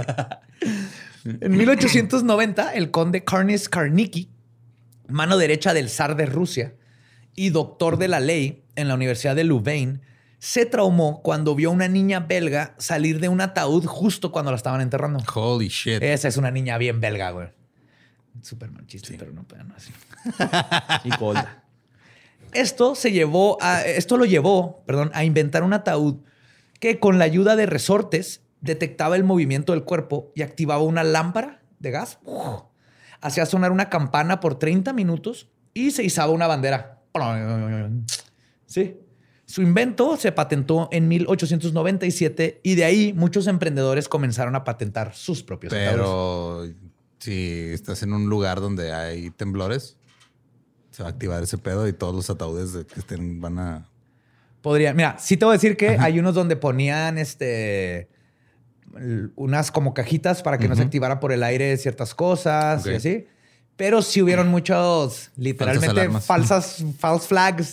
En 1.24 1.56
1890, 1.56 2.74
el 2.74 2.90
conde 2.90 3.24
Karnis 3.24 3.68
Karnicki, 3.68 4.30
mano 5.08 5.36
derecha 5.38 5.72
del 5.72 5.88
zar 5.88 6.16
de 6.16 6.26
Rusia 6.26 6.74
y 7.34 7.50
doctor 7.50 7.96
de 7.96 8.08
la 8.08 8.20
ley 8.20 8.64
en 8.76 8.88
la 8.88 8.94
Universidad 8.94 9.36
de 9.36 9.44
Louvain, 9.44 10.02
se 10.38 10.66
traumó 10.66 11.22
cuando 11.22 11.54
vio 11.54 11.70
a 11.70 11.72
una 11.72 11.88
niña 11.88 12.20
belga 12.20 12.74
salir 12.76 13.20
de 13.20 13.28
un 13.28 13.40
ataúd 13.40 13.86
justo 13.86 14.30
cuando 14.30 14.50
la 14.50 14.58
estaban 14.58 14.82
enterrando. 14.82 15.20
Holy 15.34 15.68
shit. 15.68 16.02
Esa 16.02 16.28
es 16.28 16.36
una 16.36 16.50
niña 16.50 16.76
bien 16.76 17.00
belga, 17.00 17.30
güey. 17.30 17.48
Súper 18.42 18.70
mal 18.70 18.86
chiste, 18.86 19.16
pero 19.18 19.32
no, 19.32 19.44
pero 19.48 19.64
no 19.64 19.74
así. 19.74 19.92
y 21.08 21.16
Golda. 21.16 21.63
Esto 22.54 22.94
se 22.94 23.12
llevó 23.12 23.58
a, 23.60 23.82
esto 23.82 24.16
lo 24.16 24.24
llevó, 24.24 24.82
perdón, 24.86 25.10
a 25.14 25.24
inventar 25.24 25.62
un 25.62 25.72
ataúd 25.72 26.16
que 26.80 26.98
con 27.00 27.18
la 27.18 27.24
ayuda 27.24 27.56
de 27.56 27.66
resortes 27.66 28.42
detectaba 28.60 29.16
el 29.16 29.24
movimiento 29.24 29.72
del 29.72 29.84
cuerpo 29.84 30.32
y 30.34 30.42
activaba 30.42 30.82
una 30.82 31.04
lámpara 31.04 31.62
de 31.78 31.90
gas. 31.90 32.18
Uf. 32.24 32.62
Hacía 33.20 33.46
sonar 33.46 33.72
una 33.72 33.88
campana 33.88 34.40
por 34.40 34.58
30 34.58 34.92
minutos 34.92 35.48
y 35.72 35.90
se 35.90 36.04
izaba 36.04 36.32
una 36.32 36.46
bandera. 36.46 37.02
Sí. 38.66 38.98
Su 39.46 39.62
invento 39.62 40.16
se 40.16 40.32
patentó 40.32 40.88
en 40.90 41.06
1897 41.08 42.60
y 42.62 42.74
de 42.74 42.84
ahí 42.84 43.12
muchos 43.12 43.46
emprendedores 43.46 44.08
comenzaron 44.08 44.56
a 44.56 44.64
patentar 44.64 45.14
sus 45.14 45.42
propios 45.42 45.72
ataúdes. 45.72 45.92
Pero 45.92 46.66
si 47.18 47.70
estás 47.72 48.02
en 48.02 48.12
un 48.12 48.28
lugar 48.28 48.60
donde 48.60 48.92
hay 48.92 49.30
temblores, 49.30 49.98
se 50.94 51.02
va 51.02 51.08
a 51.08 51.12
activar 51.12 51.42
ese 51.42 51.58
pedo 51.58 51.88
y 51.88 51.92
todos 51.92 52.14
los 52.14 52.30
ataúdes 52.30 52.72
de 52.72 52.86
que 52.86 53.00
estén 53.00 53.40
van 53.40 53.58
a. 53.58 53.88
Podría, 54.62 54.94
mira, 54.94 55.16
sí 55.18 55.36
te 55.36 55.44
voy 55.44 55.54
a 55.54 55.56
decir 55.56 55.76
que 55.76 55.88
hay 55.98 56.18
unos 56.20 56.34
donde 56.34 56.54
ponían 56.56 57.18
este 57.18 58.08
unas 59.34 59.72
como 59.72 59.92
cajitas 59.92 60.42
para 60.42 60.56
que 60.58 60.68
no 60.68 60.76
se 60.76 60.82
activara 60.82 61.18
por 61.18 61.32
el 61.32 61.42
aire 61.42 61.76
ciertas 61.78 62.14
cosas 62.14 62.86
y 62.86 62.94
así. 62.94 63.26
Pero 63.76 64.02
sí 64.02 64.22
hubieron 64.22 64.46
muchos, 64.48 65.32
literalmente, 65.36 66.08
falsas, 66.20 66.84
false 67.00 67.26
flags 67.26 67.72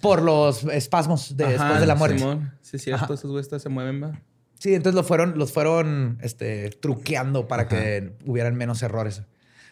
por 0.00 0.22
los 0.22 0.64
espasmos 0.64 1.36
de- 1.36 1.46
después 1.46 1.78
de 1.80 1.86
la 1.86 1.94
muerte. 1.94 2.18
Simón. 2.18 2.52
Sí, 2.62 2.76
es 2.78 2.82
cierto. 2.82 3.04
Ajá. 3.04 3.14
Esos 3.14 3.30
güeyes 3.30 3.62
se 3.62 3.68
mueven, 3.68 4.02
va. 4.02 4.20
Sí, 4.58 4.74
entonces 4.74 4.96
lo 4.96 5.04
fueron, 5.04 5.38
los 5.38 5.52
fueron 5.52 6.18
este, 6.20 6.70
truqueando 6.70 7.46
para 7.46 7.68
que 7.68 8.12
hubieran 8.26 8.56
menos 8.56 8.82
errores. 8.82 9.22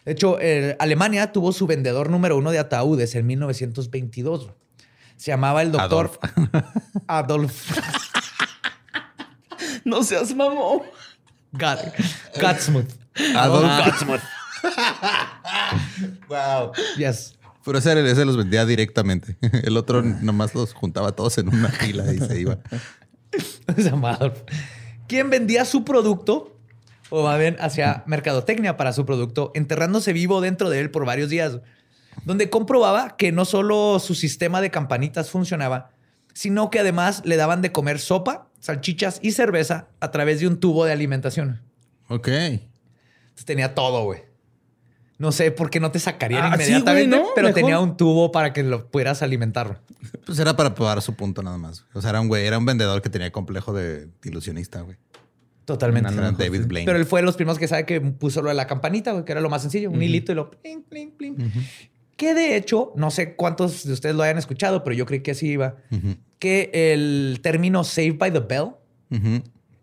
De 0.09 0.13
hecho, 0.13 0.39
eh, 0.41 0.75
Alemania 0.79 1.33
tuvo 1.33 1.53
su 1.53 1.67
vendedor 1.67 2.09
número 2.09 2.39
uno 2.39 2.51
de 2.51 2.59
ataúdes 2.59 3.15
en 3.15 3.27
1922. 3.27 4.49
Se 5.19 5.31
llamaba 5.31 5.61
el 5.61 5.71
doctor 5.71 6.19
Adolf, 7.07 7.79
No 9.85 10.03
seas 10.03 10.35
mamón. 10.35 10.81
Gat- 11.53 11.93
Gatsmuth. 12.41 12.89
Adolf 13.37 13.67
Gatsmuth. 13.67 14.21
wow. 16.31 16.73
Yes. 16.97 17.37
Pero 17.63 17.77
ese, 17.77 18.11
ese 18.11 18.25
los 18.25 18.39
vendía 18.39 18.65
directamente. 18.65 19.37
El 19.63 19.77
otro 19.77 20.01
nomás 20.01 20.55
los 20.55 20.73
juntaba 20.73 21.13
todos 21.13 21.37
en 21.37 21.49
una 21.51 21.69
fila 21.69 22.11
y 22.15 22.19
se 22.19 22.41
iba. 22.41 22.57
Se 23.77 23.83
llama 23.83 24.13
Adolf. 24.13 24.41
¿Quién 25.07 25.29
vendía 25.29 25.67
su 25.67 25.85
producto? 25.85 26.58
O 27.11 27.25
más 27.25 27.39
bien 27.39 27.57
hacia 27.61 28.03
mercadotecnia 28.07 28.77
para 28.77 28.93
su 28.93 29.07
producto, 29.07 29.51
enterrándose 29.55 30.13
vivo 30.13 30.41
dentro 30.41 30.69
de 30.71 30.81
él 30.81 30.91
por 30.91 31.05
varios 31.07 31.31
días, 31.31 31.59
donde 32.25 32.51
comprobaba 32.51 33.17
que 33.17 33.33
no 33.33 33.45
solo 33.45 33.99
su 33.99 34.15
sistema 34.15 34.61
de 34.61 34.71
campanitas 34.71 35.31
funcionaba, 35.31 35.91
sino 36.35 36.71
que 36.71 36.81
además 36.81 37.23
le 37.25 37.37
daban 37.37 37.63
de 37.63 37.73
comer 37.73 37.99
sopa, 37.99 38.49
salchichas 38.61 39.21
y 39.23 39.33
cerveza 39.33 39.89
a 40.01 40.11
través 40.11 40.41
de 40.41 40.47
un 40.49 40.61
tubo 40.61 40.85
de 40.85 40.93
alimentación. 40.93 41.63
Ok. 42.09 42.29
Entonces 42.29 43.45
tenía 43.45 43.75
todo, 43.75 44.05
güey. 44.05 44.23
No 45.19 45.33
sé 45.33 45.51
por 45.51 45.69
qué 45.69 45.81
no 45.81 45.91
te 45.91 45.99
sacarían 45.99 46.45
Ah, 46.45 46.57
sí, 46.57 46.63
inmediatamente, 46.65 47.17
güey, 47.17 47.23
¿no? 47.29 47.31
pero 47.35 47.49
Mejor. 47.49 47.61
tenía 47.61 47.81
un 47.81 47.97
tubo 47.97 48.31
para 48.31 48.53
que 48.53 48.63
lo 48.63 48.89
pudieras 48.89 49.21
alimentar. 49.23 49.81
Pues 50.25 50.39
era 50.39 50.55
para 50.57 50.75
probar 50.77 51.03
su 51.03 51.15
punto 51.15 51.43
nada 51.43 51.59
más. 51.59 51.85
O 51.93 52.01
sea, 52.01 52.11
era 52.11 52.21
un 52.21 52.29
güey, 52.29 52.47
era 52.47 52.57
un 52.57 52.65
vendedor 52.65 53.03
que 53.03 53.11
tenía 53.11 53.33
complejo 53.33 53.73
de 53.73 54.09
ilusionista, 54.23 54.83
güey. 54.83 54.97
Totalmente. 55.69 56.11
Era 56.15 56.33
David 56.33 56.67
Blaine. 56.67 56.87
Pero 56.87 56.99
él 56.99 57.05
fue 57.05 57.21
de 57.21 57.27
los 57.27 57.37
primeros 57.37 57.59
que 57.59 57.69
sabe 57.69 57.85
que 57.85 58.01
puso 58.01 58.41
lo 58.41 58.49
de 58.49 58.55
la 58.55 58.67
campanita, 58.67 59.13
güey, 59.13 59.25
que 59.27 59.33
era 59.33 59.43
lo 59.43 59.51
más 59.51 59.61
sencillo, 59.61 59.91
un 59.91 60.03
hilito 60.03 60.33
y 60.33 60.35
lo 60.35 60.51
pling, 60.51 60.83
pling, 60.83 61.11
pling. 61.13 61.37
Que 62.17 62.33
de 62.33 62.57
hecho, 62.57 62.93
no 62.97 63.11
sé 63.11 63.35
cuántos 63.37 63.85
de 63.87 63.93
ustedes 63.93 64.17
lo 64.17 64.23
hayan 64.23 64.39
escuchado, 64.39 64.83
pero 64.83 64.97
yo 64.97 65.05
creí 65.05 65.21
que 65.21 65.33
así 65.33 65.49
iba, 65.49 65.77
que 66.39 66.71
el 66.73 67.41
término 67.43 67.85
Saved 67.85 68.17
by 68.17 68.33
the 68.33 68.41
Bell 68.41 68.71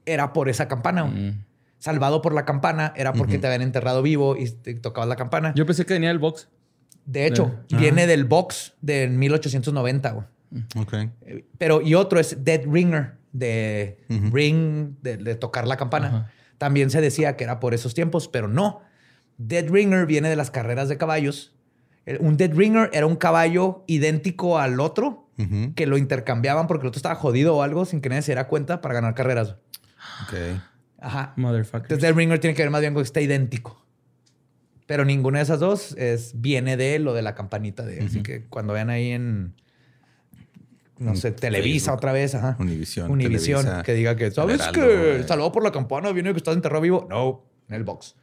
era 0.07 0.33
por 0.33 0.49
esa 0.49 0.67
campana. 0.67 1.03
güey. 1.03 1.33
Salvado 1.77 2.21
por 2.23 2.33
la 2.33 2.45
campana 2.45 2.93
era 2.95 3.13
porque 3.13 3.37
te 3.37 3.45
habían 3.45 3.61
enterrado 3.61 4.01
vivo 4.01 4.35
y 4.37 4.49
te 4.49 4.73
tocabas 4.73 5.07
la 5.07 5.15
campana. 5.15 5.53
Yo 5.55 5.67
pensé 5.67 5.85
que 5.85 5.93
venía 5.93 6.09
el 6.11 6.17
box. 6.19 6.49
de 7.05 7.27
hecho, 7.27 7.53
Ah. 7.71 7.77
viene 7.77 8.07
del 8.07 8.25
box 8.25 8.73
del 8.81 9.11
1890, 9.11 10.09
güey. 10.11 10.25
Ok. 10.75 10.93
Eh, 11.21 11.45
Pero, 11.59 11.81
y 11.81 11.93
otro 11.93 12.19
es 12.19 12.43
Dead 12.43 12.61
Ringer, 12.65 13.13
de 13.37 14.03
ring, 14.31 14.95
de, 15.01 15.17
de 15.17 15.35
tocar 15.35 15.67
la 15.67 15.77
campana. 15.77 16.31
También 16.57 16.89
se 16.89 17.01
decía 17.01 17.35
que 17.35 17.43
era 17.43 17.59
por 17.59 17.73
esos 17.73 17.93
tiempos, 17.93 18.27
pero 18.27 18.47
no. 18.47 18.81
Dead 19.37 19.69
Ringer 19.69 20.05
viene 20.05 20.29
de 20.29 20.35
las 20.35 20.51
carreras 20.51 20.87
de 20.89 20.97
caballos. 20.97 21.53
El- 22.05 22.19
Un 22.21 22.37
Dead 22.37 22.53
Ringer 22.53 22.89
era 22.93 23.05
un 23.05 23.15
caballo 23.17 23.83
idéntico 23.87 24.57
al 24.59 24.79
otro 24.79 25.29
que 25.75 25.85
lo 25.85 25.97
intercambiaban 25.97 26.65
porque 26.67 26.83
el 26.83 26.87
otro 26.87 26.99
estaba 26.99 27.15
jodido 27.15 27.57
o 27.57 27.61
algo 27.61 27.83
sin 27.83 27.99
que 27.99 28.07
nadie 28.07 28.21
se 28.21 28.31
diera 28.31 28.47
cuenta 28.47 28.79
para 28.79 28.93
ganar 28.93 29.15
carreras. 29.15 29.55
Ok. 30.23 30.61
Ajá. 31.01 31.33
Motherfucker. 31.35 31.81
Entonces, 31.83 32.01
Dead 32.01 32.15
Ringer 32.15 32.39
tiene 32.39 32.55
que 32.55 32.61
ver 32.61 32.69
más 32.71 32.79
bien 32.79 32.93
con 32.93 33.03
que 33.03 33.07
está 33.07 33.19
idéntico. 33.19 33.85
Pero 34.87 35.03
ninguna 35.03 35.39
de 35.39 35.43
esas 35.43 35.59
dos 35.59 35.91
es, 35.97 36.39
viene 36.39 36.77
de 36.77 36.99
lo 36.99 37.13
de 37.13 37.21
la 37.21 37.35
campanita. 37.35 37.83
De, 37.85 38.01
Así 38.05 38.21
que 38.23 38.45
cuando 38.45 38.71
vean 38.73 38.89
ahí 38.89 39.11
en, 39.11 39.55
no 40.99 41.11
En 41.11 41.17
sé, 41.17 41.31
Televisa 41.31 41.85
Facebook. 41.85 41.97
otra 41.97 42.13
vez, 42.13 42.35
ajá. 42.35 42.55
Univisión, 42.59 43.11
Univisión, 43.11 43.65
que 43.83 43.93
diga 43.93 44.15
que, 44.15 44.31
¿sabes 44.31 44.61
que 44.73 45.19
eh. 45.19 45.23
salvado 45.27 45.51
por 45.51 45.63
la 45.63 45.71
campana 45.71 46.11
viene 46.11 46.31
que 46.31 46.37
estás 46.37 46.55
enterrado 46.55 46.81
vivo? 46.81 47.07
No, 47.09 47.43
en 47.67 47.75
el 47.75 47.83
box. 47.83 48.15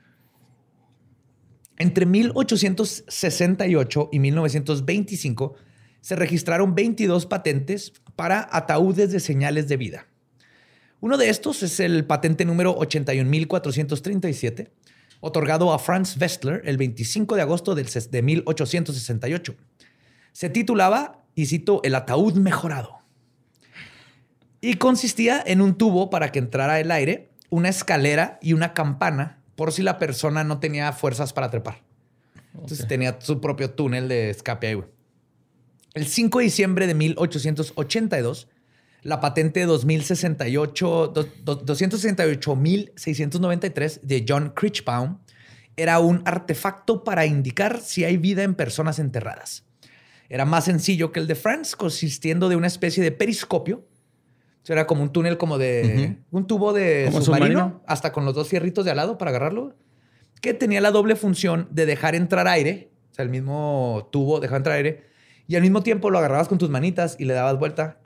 Entre 1.79 2.07
1868 2.07 4.09
y 4.12 4.18
1925 4.18 5.55
se 6.01 6.16
registraron 6.16 6.75
22 6.75 7.27
patentes 7.27 7.93
para 8.16 8.49
ataúdes 8.53 9.12
de 9.12 9.20
señales 9.20 9.68
de 9.68 9.77
vida. 9.77 10.07
Uno 11.01 11.16
de 11.16 11.29
estos 11.29 11.62
es 11.62 11.81
el 11.81 12.05
patente 12.05 12.45
número 12.45 12.77
81.437, 12.79 14.70
otorgado 15.20 15.73
a 15.73 15.79
Franz 15.79 16.16
Westler 16.20 16.62
el 16.64 16.77
25 16.77 17.35
de 17.35 17.43
agosto 17.43 17.75
de 17.75 18.23
1868. 18.23 19.57
Se 20.33 20.49
titulaba, 20.49 21.22
y 21.35 21.47
cito, 21.47 21.80
El 21.85 21.95
ataúd 21.95 22.35
mejorado. 22.35 22.99
Y 24.61 24.74
consistía 24.74 25.43
en 25.45 25.61
un 25.61 25.76
tubo 25.76 26.11
para 26.11 26.30
que 26.30 26.39
entrara 26.39 26.78
el 26.80 26.91
aire, 26.91 27.30
una 27.51 27.68
escalera 27.68 28.39
y 28.41 28.53
una 28.53 28.74
campana 28.74 29.41
por 29.57 29.72
si 29.72 29.83
la 29.83 29.99
persona 29.99 30.45
no 30.45 30.61
tenía 30.61 30.93
fuerzas 30.93 31.33
para 31.33 31.51
trepar. 31.51 31.83
Entonces 32.55 32.87
tenía 32.87 33.18
su 33.20 33.41
propio 33.41 33.70
túnel 33.70 34.09
de 34.09 34.30
escape 34.30 34.68
ahí, 34.68 34.74
güey. 34.74 34.89
El 35.95 36.07
5 36.07 36.39
de 36.39 36.45
diciembre 36.45 36.87
de 36.87 36.95
1882, 36.95 38.49
la 39.03 39.20
patente 39.20 39.64
2068, 39.66 41.09
do- 41.09 41.28
do- 41.45 41.66
268.693 41.66 44.01
de 44.03 44.24
John 44.28 44.53
Critchbaum 44.55 45.18
era 45.76 45.99
un 46.01 46.22
artefacto 46.24 47.05
para 47.05 47.26
indicar 47.26 47.80
si 47.80 48.05
hay 48.05 48.16
vida 48.16 48.43
en 48.43 48.55
personas 48.55 48.99
enterradas. 48.99 49.64
Era 50.33 50.47
más 50.47 50.64
sencillo 50.64 51.12
que 51.12 51.20
el 51.20 51.26
de 51.26 51.35
Franz, 51.35 51.76
consistiendo 51.76 52.49
de 52.49 52.57
una 52.57 52.66
especie 52.66 53.03
de 53.03 53.12
periscopio. 53.12 53.85
O 54.62 54.64
sea, 54.66 54.72
era 54.72 54.87
como 54.87 55.03
un 55.03 55.12
túnel 55.12 55.37
como 55.37 55.59
de... 55.59 56.20
Un 56.30 56.47
tubo 56.47 56.72
de 56.72 57.11
submarino, 57.12 57.24
submarino. 57.24 57.83
hasta 57.87 58.12
con 58.12 58.24
los 58.24 58.35
dos 58.35 58.49
fierritos 58.49 58.87
de 58.87 58.93
al 58.93 58.97
lado 58.97 59.18
para 59.18 59.28
agarrarlo, 59.28 59.76
que 60.41 60.55
tenía 60.55 60.80
la 60.80 60.91
doble 60.91 61.16
función 61.16 61.68
de 61.70 61.85
dejar 61.85 62.14
entrar 62.14 62.49
aire, 62.49 62.91
o 63.11 63.14
sea, 63.14 63.24
el 63.24 63.28
mismo 63.28 64.09
tubo 64.11 64.41
dejaba 64.41 64.57
entrar 64.57 64.76
aire, 64.76 65.05
y 65.49 65.57
al 65.57 65.61
mismo 65.61 65.83
tiempo 65.83 66.09
lo 66.09 66.16
agarrabas 66.16 66.49
con 66.49 66.57
tus 66.57 66.70
manitas 66.70 67.16
y 67.18 67.26
le 67.26 67.35
dabas 67.35 67.59
vuelta 67.59 68.01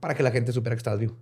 para 0.00 0.14
que 0.16 0.24
la 0.24 0.32
gente 0.32 0.50
supiera 0.50 0.74
que 0.74 0.78
estabas 0.78 0.98
vivo. 0.98 1.16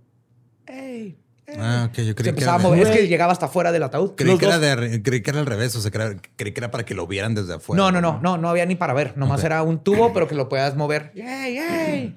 ¡Ey! 0.65 1.19
Ah, 1.59 1.87
ok. 1.89 1.97
Yo 1.97 2.03
Se 2.05 2.15
creí 2.15 2.23
que, 2.23 2.29
empezaba 2.29 2.57
a 2.57 2.59
era, 2.59 2.69
mover. 2.69 2.87
Es 2.87 2.89
que 2.89 3.07
llegaba 3.07 3.31
hasta 3.31 3.47
fuera 3.47 3.71
del 3.71 3.83
ataúd. 3.83 4.15
creí, 4.15 4.37
que 4.37 4.45
era 4.45 4.57
de- 4.59 5.01
creí 5.03 5.21
que 5.21 5.29
era 5.29 5.39
al 5.39 5.45
revés. 5.45 5.75
O 5.75 5.81
sea, 5.81 5.91
creí, 5.91 6.15
creí 6.35 6.51
que 6.53 6.59
era 6.59 6.71
para 6.71 6.83
que 6.85 6.95
lo 6.95 7.05
vieran 7.07 7.35
desde 7.35 7.53
afuera. 7.53 7.81
No, 7.83 7.91
no, 7.91 8.01
no, 8.01 8.19
no, 8.21 8.37
no 8.37 8.49
había 8.49 8.65
ni 8.65 8.75
para 8.75 8.93
ver. 8.93 9.15
Nomás 9.17 9.39
Ok. 9.41 9.45
era 9.45 9.61
un 9.63 9.83
tubo, 9.83 10.11
pero 10.13 10.27
que 10.27 10.35
lo 10.35 10.49
puedas 10.49 10.75
mover. 10.75 11.11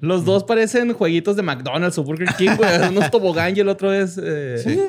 Los 0.01 0.25
dos 0.25 0.43
parecen 0.43 0.93
jueguitos 0.93 1.35
de 1.35 1.43
McDonald's 1.43 1.97
o 1.97 2.03
Burger 2.03 2.33
King, 2.37 2.51
güey. 2.57 2.69
Uno 2.89 3.01
es 3.01 3.11
tobogán 3.11 3.55
y 3.55 3.59
el 3.59 3.69
otro 3.69 3.93
es. 3.93 4.19
Eh, 4.21 4.57
Sí. 4.63 4.79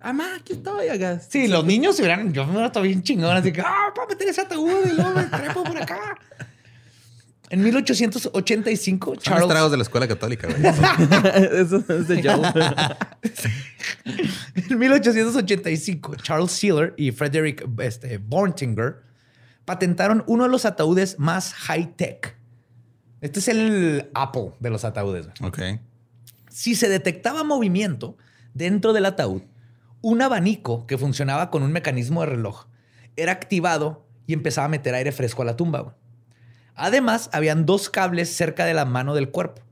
Amá, 0.00 0.36
aquí 0.40 0.54
estoy, 0.54 0.88
acá. 0.88 1.20
Sí, 1.20 1.46
los 1.48 1.64
niños 1.64 1.96
se 1.96 2.02
hubieran. 2.02 2.32
Yo 2.32 2.44
me 2.44 2.52
hubiera 2.52 2.66
estado 2.68 2.84
bien 2.84 3.02
chingón, 3.02 3.36
así 3.36 3.52
que, 3.52 3.60
ah, 3.60 3.92
para 3.94 4.08
meter 4.08 4.28
ese 4.28 4.40
ataúd 4.40 4.86
y 4.86 4.92
luego 4.94 5.10
me 5.12 5.24
trepo 5.24 5.62
por 5.62 5.76
acá. 5.76 6.18
En 7.50 7.62
1885, 7.64 9.06
Son 9.06 9.14
los 9.16 9.22
Charles. 9.24 9.48
tragos 9.48 9.70
de 9.72 9.76
la 9.76 9.82
escuela 9.82 10.06
católica, 10.06 10.46
güey. 10.48 10.62
Eso 11.60 11.84
es 11.88 12.08
de 12.08 12.22
Joe. 12.22 12.96
En 14.70 14.78
1885, 14.78 16.16
Charles 16.16 16.52
Sealer 16.52 16.94
y 16.96 17.10
Frederick 17.10 17.66
este, 17.80 18.18
Bortinger 18.18 19.02
patentaron 19.64 20.22
uno 20.26 20.44
de 20.44 20.50
los 20.50 20.64
ataúdes 20.64 21.18
más 21.18 21.52
high-tech. 21.54 22.36
Este 23.20 23.40
es 23.40 23.48
el 23.48 24.10
Apple 24.14 24.52
de 24.60 24.70
los 24.70 24.84
ataúdes. 24.84 25.26
ok. 25.42 25.58
Si 26.48 26.74
se 26.74 26.88
detectaba 26.88 27.44
movimiento 27.44 28.16
dentro 28.54 28.92
del 28.92 29.06
ataúd, 29.06 29.42
un 30.02 30.22
abanico 30.22 30.86
que 30.86 30.98
funcionaba 30.98 31.50
con 31.50 31.62
un 31.62 31.72
mecanismo 31.72 32.20
de 32.20 32.26
reloj 32.26 32.66
era 33.16 33.32
activado 33.32 34.06
y 34.26 34.32
empezaba 34.32 34.64
a 34.66 34.68
meter 34.68 34.94
aire 34.94 35.12
fresco 35.12 35.42
a 35.42 35.44
la 35.44 35.56
tumba. 35.56 35.96
Además, 36.74 37.30
habían 37.32 37.66
dos 37.66 37.90
cables 37.90 38.34
cerca 38.34 38.64
de 38.64 38.74
la 38.74 38.84
mano 38.84 39.14
del 39.14 39.30
cuerpo. 39.30 39.62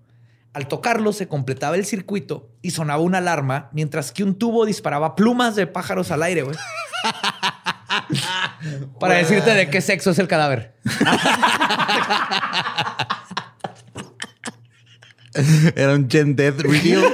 Al 0.53 0.66
tocarlo 0.66 1.12
se 1.12 1.28
completaba 1.28 1.76
el 1.76 1.84
circuito 1.84 2.49
y 2.62 2.70
sonaba 2.70 3.03
una 3.03 3.18
alarma 3.18 3.68
mientras 3.72 4.12
que 4.12 4.24
un 4.24 4.38
tubo 4.38 4.66
disparaba 4.66 5.14
plumas 5.14 5.57
de 5.57 5.66
pájaros 5.66 6.11
al 6.11 6.22
aire, 6.22 6.42
güey. 6.42 6.57
Para 8.99 9.14
decirte 9.14 9.55
de 9.55 9.70
qué 9.70 9.80
sexo 9.80 10.11
es 10.11 10.18
el 10.18 10.28
cadáver. 10.28 10.74
Era 15.76 15.94
un 15.94 16.11
Gen 16.11 16.34
Death 16.34 16.61
Reveal. 16.61 17.05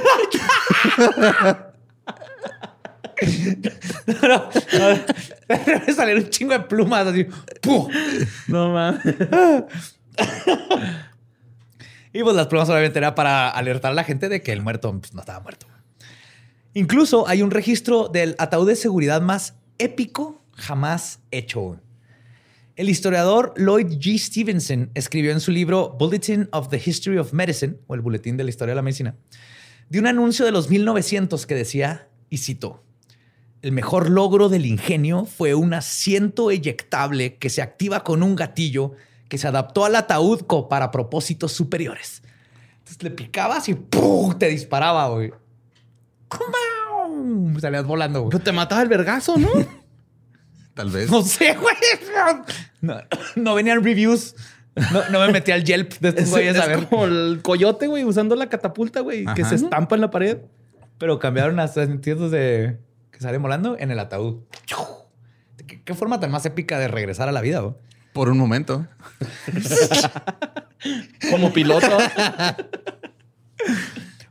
No, 4.21 4.49
no, 4.79 5.57
Debe 5.65 5.93
salir 5.93 6.15
un 6.17 6.29
chingo 6.29 6.53
de 6.53 6.61
plumas 6.61 7.07
así. 7.07 7.25
¡pum! 7.61 7.87
No 8.47 8.71
mames. 8.71 9.01
Y 12.15 12.23
pues 12.23 12.33
las 12.33 12.47
plumas 12.47 12.69
obviamente 12.69 12.97
era 12.97 13.13
para 13.13 13.49
alertar 13.49 13.91
a 13.91 13.93
la 13.93 14.05
gente 14.05 14.29
de 14.29 14.41
que 14.41 14.53
el 14.53 14.61
muerto 14.61 14.97
pues, 14.97 15.13
no 15.13 15.19
estaba 15.19 15.41
muerto. 15.41 15.67
Incluso 16.73 17.27
hay 17.27 17.41
un 17.41 17.51
registro 17.51 18.07
del 18.07 18.35
ataúd 18.37 18.69
de 18.69 18.77
seguridad 18.77 19.21
más 19.21 19.55
épico 19.79 20.41
jamás 20.53 21.19
hecho. 21.31 21.77
El 22.77 22.87
historiador 22.87 23.53
Lloyd 23.57 23.87
G. 23.99 24.17
Stevenson 24.17 24.91
escribió 24.93 25.33
en 25.33 25.41
su 25.41 25.51
libro 25.51 25.97
Bulletin 25.99 26.47
of 26.53 26.69
the 26.69 26.81
History 26.83 27.17
of 27.17 27.33
Medicine, 27.33 27.79
o 27.87 27.95
el 27.95 28.01
Boletín 28.01 28.37
de 28.37 28.45
la 28.45 28.49
Historia 28.49 28.71
de 28.71 28.75
la 28.77 28.81
Medicina, 28.81 29.15
de 29.89 29.99
un 29.99 30.07
anuncio 30.07 30.45
de 30.45 30.53
los 30.53 30.69
1900 30.69 31.45
que 31.45 31.55
decía, 31.55 32.07
y 32.29 32.37
cito, 32.37 32.84
el 33.65 33.71
mejor 33.71 34.11
logro 34.11 34.47
del 34.47 34.67
ingenio 34.67 35.25
fue 35.25 35.55
un 35.55 35.73
asiento 35.73 36.51
eyectable 36.51 37.37
que 37.37 37.49
se 37.49 37.63
activa 37.63 38.03
con 38.03 38.21
un 38.21 38.35
gatillo 38.35 38.91
que 39.27 39.39
se 39.39 39.47
adaptó 39.47 39.85
al 39.85 39.95
ataúd 39.95 40.43
para 40.69 40.91
propósitos 40.91 41.53
superiores. 41.53 42.21
Entonces 42.77 43.01
le 43.01 43.09
picabas 43.09 43.67
y 43.67 43.73
¡pum! 43.73 44.37
te 44.37 44.49
disparaba, 44.49 45.09
güey. 45.09 45.33
Salías 47.59 47.85
volando, 47.87 48.19
güey. 48.21 48.29
Pero 48.33 48.43
te 48.43 48.51
mataba 48.51 48.83
el 48.83 48.87
vergazo, 48.87 49.35
¿no? 49.35 49.49
Tal 50.75 50.91
vez. 50.91 51.09
No 51.09 51.23
sé, 51.23 51.55
güey. 51.55 51.75
No, 52.81 53.01
no 53.35 53.55
venían 53.55 53.83
reviews. 53.83 54.35
No, 54.93 55.09
no 55.09 55.19
me 55.21 55.31
metí 55.31 55.51
al 55.51 55.63
Yelp 55.63 55.91
de 56.01 56.09
estos 56.09 56.25
Es, 56.25 56.29
güeyes 56.29 56.59
a 56.59 56.67
ver. 56.67 56.87
como 56.87 57.05
el 57.05 57.39
coyote, 57.41 57.87
güey, 57.87 58.03
usando 58.03 58.35
la 58.35 58.47
catapulta, 58.47 58.99
güey, 58.99 59.25
que 59.33 59.43
se 59.43 59.55
estampa 59.55 59.95
en 59.95 60.01
la 60.01 60.11
pared. 60.11 60.37
Pero 60.99 61.17
cambiaron 61.17 61.59
hasta 61.59 61.83
sentidos 61.87 62.29
de 62.29 62.84
que 63.15 63.21
sale 63.21 63.37
volando 63.37 63.77
en 63.79 63.91
el 63.91 63.99
ataúd. 63.99 64.41
¿Qué, 65.65 65.81
qué 65.81 65.93
forma 65.93 66.19
tan 66.19 66.31
más 66.31 66.45
épica 66.45 66.77
de 66.77 66.89
regresar 66.89 67.29
a 67.29 67.31
la 67.31 67.41
vida? 67.41 67.75
Por 68.13 68.29
un 68.29 68.37
momento. 68.37 68.85
Como 71.31 71.53
piloto. 71.53 71.97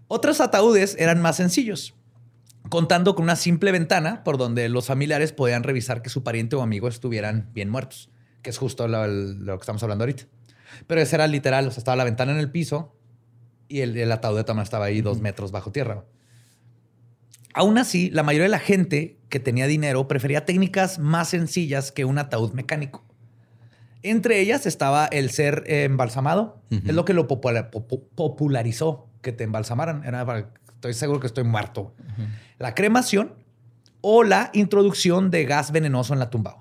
Otros 0.07 0.41
ataúdes 0.41 0.97
eran 0.99 1.23
más 1.23 1.37
sencillos, 1.37 1.95
contando 2.69 3.15
con 3.15 3.25
una 3.25 3.37
simple 3.37 3.73
ventana 3.73 4.23
por 4.23 4.37
donde 4.37 4.69
los 4.69 4.87
familiares 4.87 5.33
podían 5.33 5.63
revisar 5.63 6.03
que 6.03 6.11
su 6.11 6.23
pariente 6.23 6.57
o 6.57 6.63
amigo 6.63 6.89
estuvieran 6.89 7.51
bien 7.55 7.71
muertos, 7.71 8.11
que 8.43 8.51
es 8.51 8.59
justo 8.59 8.87
lo, 8.87 9.07
lo 9.07 9.57
que 9.57 9.63
estamos 9.63 9.83
hablando 9.83 10.05
ahorita. 10.05 10.25
Pero 10.87 11.01
ese 11.01 11.17
era 11.17 11.27
literal, 11.27 11.67
o 11.67 11.71
sea, 11.71 11.79
estaba 11.79 11.97
la 11.97 12.05
ventana 12.05 12.33
en 12.33 12.39
el 12.39 12.51
piso 12.51 12.95
y 13.67 13.81
el, 13.81 13.97
el 13.97 14.13
ataúd 14.13 14.37
de 14.37 14.45
Tama 14.45 14.63
estaba 14.63 14.85
ahí 14.85 15.01
dos 15.01 15.21
metros 15.21 15.53
bajo 15.53 15.73
tierra. 15.73 16.05
Aún 17.55 17.79
así, 17.79 18.11
la 18.11 18.23
mayoría 18.23 18.45
de 18.45 18.51
la 18.51 18.59
gente 18.59 19.17
que 19.29 19.39
tenía 19.41 19.67
dinero 19.67 20.07
prefería 20.09 20.45
técnicas 20.45 20.99
más 20.99 21.29
sencillas 21.29 21.93
que 21.93 22.05
un 22.05 22.19
ataúd 22.19 22.53
mecánico. 22.53 23.05
Entre 24.03 24.41
ellas 24.41 24.67
estaba 24.67 25.07
el 25.07 25.31
ser 25.31 25.65
embalsamado. 25.67 26.61
Es 26.71 26.95
lo 26.95 27.05
que 27.05 27.15
lo 27.15 27.27
popula- 27.29 27.71
popu- 27.71 28.03
popularizó, 28.15 29.09
que 29.23 29.33
te 29.33 29.45
embalsamaran. 29.45 30.05
Era 30.05 30.51
estoy 30.75 30.93
seguro 30.95 31.21
que 31.21 31.27
estoy 31.29 31.45
muerto. 31.45 31.95
La 32.59 32.75
cremación 32.75 33.33
o 34.03 34.23
la 34.25 34.51
introducción 34.53 35.31
de 35.31 35.45
gas 35.47 35.71
venenoso 35.73 36.13
en 36.13 36.19
la 36.19 36.29
tumba. 36.29 36.59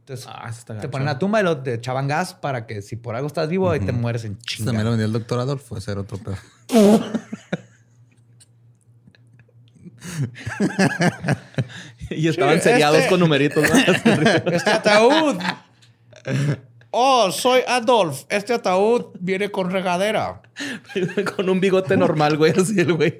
Entonces, 0.00 0.26
Ah, 0.28 0.50
te 0.66 0.74
gacho. 0.74 0.90
ponen 0.90 1.08
en 1.08 1.12
la 1.14 1.18
tumba 1.18 1.40
y 1.40 1.44
lo, 1.44 1.58
te 1.62 1.74
echaban 1.74 2.08
gas 2.08 2.34
para 2.34 2.66
que 2.66 2.82
si 2.82 2.96
por 2.96 3.14
algo 3.14 3.26
estás 3.28 3.48
vivo, 3.48 3.70
ahí 3.70 3.80
te 3.80 3.92
mueres 3.92 4.24
en 4.24 4.36
chinga. 4.38 4.66
También 4.66 4.84
lo 4.84 4.90
vendió 4.90 5.06
el 5.06 5.12
doctor 5.12 5.38
Adolfo, 5.38 5.76
ese 5.78 5.92
era 5.92 6.00
otro 6.02 6.18
pedo. 6.18 6.36
Y 12.10 12.28
estaban 12.28 12.56
Sí, 12.56 12.62
seriados 12.62 12.98
este- 12.98 13.10
con 13.10 13.20
numeritos. 13.20 13.62
¿no? 13.62 13.78
Este 14.52 14.70
ataúd. 14.70 15.36
Oh, 16.90 17.30
soy 17.30 17.60
Adolf. 17.68 18.24
Este 18.30 18.54
ataúd 18.54 19.06
viene 19.20 19.50
con 19.50 19.70
regadera. 19.70 20.40
con 21.36 21.48
un 21.50 21.60
bigote 21.60 21.96
normal, 21.98 22.36
güey. 22.38 22.52
Así 22.58 22.80
el 22.80 22.94
güey. 22.94 23.14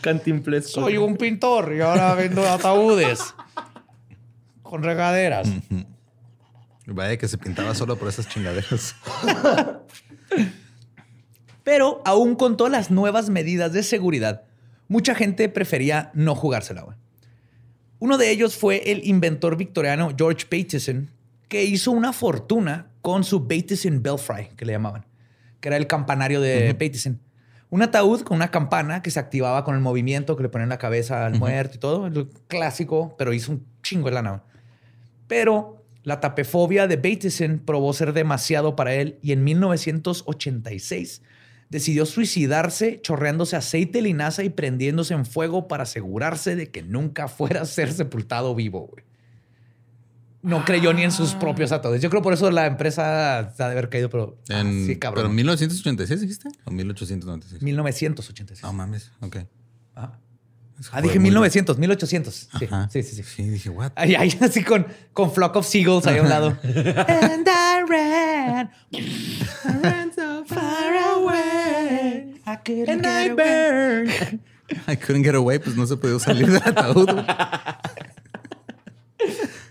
Cantimplesco. 0.00 0.80
Soy 0.82 0.96
un 0.96 1.16
pintor 1.16 1.74
y 1.74 1.80
ahora 1.80 2.14
vendo 2.14 2.46
ataúdes 2.48 3.34
con 4.62 4.82
regaderas. 4.82 5.48
Vaya 6.86 7.16
que 7.16 7.26
se 7.28 7.38
pintaba 7.38 7.74
solo 7.74 7.96
por 7.96 8.08
esas 8.08 8.28
chingaderas. 8.28 8.94
Pero 11.64 12.02
aún 12.04 12.34
con 12.34 12.56
todas 12.56 12.72
las 12.72 12.90
nuevas 12.90 13.30
medidas 13.30 13.72
de 13.72 13.82
seguridad, 13.82 14.42
mucha 14.88 15.14
gente 15.14 15.48
prefería 15.48 16.10
no 16.14 16.34
jugársela. 16.34 16.82
güey. 16.82 16.96
Uno 17.98 18.18
de 18.18 18.30
ellos 18.30 18.56
fue 18.56 18.90
el 18.90 19.06
inventor 19.06 19.56
victoriano 19.56 20.12
George 20.16 20.46
Bateson, 20.50 21.10
que 21.48 21.64
hizo 21.64 21.92
una 21.92 22.12
fortuna 22.12 22.90
con 23.00 23.22
su 23.22 23.40
Bateson 23.40 24.02
Belfry, 24.02 24.48
que 24.56 24.64
le 24.64 24.72
llamaban, 24.72 25.06
que 25.60 25.68
era 25.68 25.76
el 25.76 25.86
campanario 25.86 26.40
de 26.40 26.72
Bateson. 26.72 27.20
Un 27.70 27.82
ataúd 27.82 28.22
con 28.22 28.36
una 28.36 28.50
campana 28.50 29.02
que 29.02 29.10
se 29.10 29.20
activaba 29.20 29.64
con 29.64 29.74
el 29.74 29.80
movimiento 29.80 30.36
que 30.36 30.42
le 30.42 30.48
ponían 30.48 30.66
en 30.66 30.70
la 30.70 30.78
cabeza 30.78 31.24
al 31.24 31.38
muerto 31.38 31.76
y 31.76 31.78
todo. 31.80 32.06
El 32.06 32.28
clásico, 32.48 33.14
pero 33.16 33.32
hizo 33.32 33.52
un 33.52 33.66
chingo 33.82 34.08
de 34.08 34.14
lana. 34.14 34.42
Pero 35.26 35.82
la 36.02 36.20
tapefobia 36.20 36.86
de 36.86 36.96
Bateson 36.96 37.62
probó 37.64 37.92
ser 37.92 38.12
demasiado 38.12 38.76
para 38.76 38.94
él 38.94 39.18
y 39.22 39.32
en 39.32 39.44
1986 39.44 41.22
decidió 41.72 42.04
suicidarse 42.06 43.00
chorreándose 43.02 43.56
aceite 43.56 43.98
de 43.98 44.02
linaza 44.02 44.44
y 44.44 44.50
prendiéndose 44.50 45.14
en 45.14 45.24
fuego 45.26 45.66
para 45.68 45.82
asegurarse 45.84 46.54
de 46.54 46.70
que 46.70 46.82
nunca 46.82 47.26
fuera 47.28 47.62
a 47.62 47.64
ser 47.64 47.92
sepultado 47.92 48.54
vivo. 48.54 48.86
güey. 48.92 49.04
No 50.42 50.64
creyó 50.64 50.92
ni 50.92 51.02
en 51.02 51.12
sus 51.12 51.34
propios 51.34 51.72
ataúdes. 51.72 52.02
Yo 52.02 52.10
creo 52.10 52.20
por 52.20 52.32
eso 52.34 52.50
la 52.50 52.66
empresa 52.66 53.38
ha 53.38 53.42
de 53.44 53.64
haber 53.64 53.88
caído, 53.88 54.10
pero 54.10 54.36
En, 54.48 54.80
sí, 54.82 54.86
¿Pero 54.88 55.00
cabrón. 55.00 55.26
en 55.26 55.34
1986 55.36 56.20
dijiste? 56.20 56.48
¿O 56.64 56.70
1896? 56.70 57.62
1986. 57.62 58.62
No 58.64 58.72
mames, 58.72 59.10
ok. 59.20 59.36
Ah, 59.96 60.18
fue 60.80 61.00
dije 61.02 61.20
muy- 61.20 61.30
1900, 61.30 61.78
1800. 61.78 62.34
Sí, 62.34 62.48
sí, 62.90 63.02
sí, 63.02 63.14
sí. 63.16 63.22
Sí, 63.22 63.48
dije, 63.50 63.70
what? 63.70 63.92
Ahí, 63.94 64.14
ahí 64.16 64.36
así 64.40 64.64
con, 64.64 64.84
con 65.12 65.32
Flock 65.32 65.54
of 65.56 65.66
Seagulls 65.66 66.06
ahí 66.08 66.18
a 66.18 66.22
un 66.22 66.28
lado. 66.28 66.58
And 66.64 67.46
I 67.48 67.82
ran. 67.88 68.70
I 68.92 69.78
ran 69.80 70.12
so 70.12 70.44
far 70.44 70.92
away. 70.96 71.11
I 72.52 72.56
couldn't 72.56 73.02
get 73.02 73.30
away. 73.30 74.40
I 74.86 74.96
couldn't 74.96 75.24
get 75.24 75.34
away, 75.34 75.58
pues 75.58 75.76
no 75.76 75.86
se 75.86 75.96
podía 75.96 76.18
salir 76.18 76.50
del 76.50 76.62
ataúd. 76.62 77.08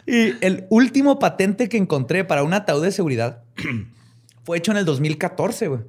Y 0.07 0.33
el 0.43 0.65
último 0.69 1.19
patente 1.19 1.69
que 1.69 1.77
encontré 1.77 2.23
para 2.23 2.43
un 2.43 2.53
ataúd 2.53 2.83
de 2.83 2.91
seguridad 2.91 3.43
fue 4.43 4.57
hecho 4.57 4.71
en 4.71 4.77
el 4.77 4.85
2014, 4.85 5.67
güey. 5.67 5.81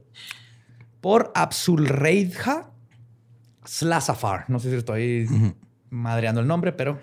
Por 1.00 1.32
Absulreidja 1.34 2.70
Slasafar. 3.64 4.48
No 4.48 4.60
sé 4.60 4.70
si 4.70 4.76
estoy 4.76 5.54
madreando 5.90 6.40
el 6.40 6.46
nombre, 6.46 6.72
pero 6.72 7.00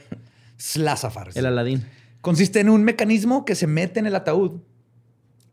Slasafar. 0.58 1.32
El 1.34 1.46
Aladín. 1.46 1.86
Consiste 2.22 2.60
en 2.60 2.70
un 2.70 2.84
mecanismo 2.84 3.44
que 3.44 3.56
se 3.56 3.68
mete 3.68 4.00
en 4.00 4.06
el 4.06 4.16
ataúd. 4.16 4.62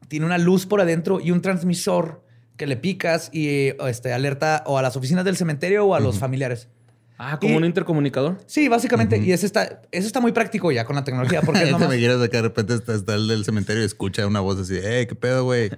Tiene 0.08 0.26
una 0.26 0.38
luz 0.38 0.66
por 0.66 0.80
adentro 0.80 1.20
y 1.20 1.30
un 1.30 1.40
transmisor 1.40 2.25
que 2.56 2.66
le 2.66 2.76
picas 2.76 3.28
y 3.32 3.72
este, 3.86 4.12
alerta 4.12 4.62
o 4.66 4.78
a 4.78 4.82
las 4.82 4.96
oficinas 4.96 5.24
del 5.24 5.36
cementerio 5.36 5.84
o 5.86 5.94
a 5.94 6.00
los 6.00 6.18
familiares. 6.18 6.68
Ah, 7.18 7.38
como 7.40 7.54
Y- 7.54 7.56
un 7.56 7.64
intercomunicador. 7.64 8.38
Sí, 8.46 8.68
básicamente. 8.68 9.16
Y 9.18 9.32
ese 9.32 9.46
está, 9.46 9.80
eso 9.90 10.06
está 10.06 10.20
muy 10.20 10.32
práctico 10.32 10.70
ya 10.70 10.84
con 10.84 10.96
la 10.96 11.04
tecnología. 11.04 11.40
Porque 11.42 11.62
es 11.64 11.70
nomás- 11.70 11.88
me 11.88 11.96
quieres 11.98 12.20
de 12.20 12.28
que 12.28 12.36
de 12.36 12.42
repente 12.42 12.74
está, 12.74 12.94
está 12.94 13.14
el 13.14 13.26
del 13.28 13.44
cementerio 13.44 13.82
y 13.82 13.86
escucha 13.86 14.26
una 14.26 14.40
voz 14.40 14.58
así, 14.60 14.78
hey, 14.82 15.06
qué 15.06 15.14
pedo, 15.14 15.44
güey. 15.44 15.70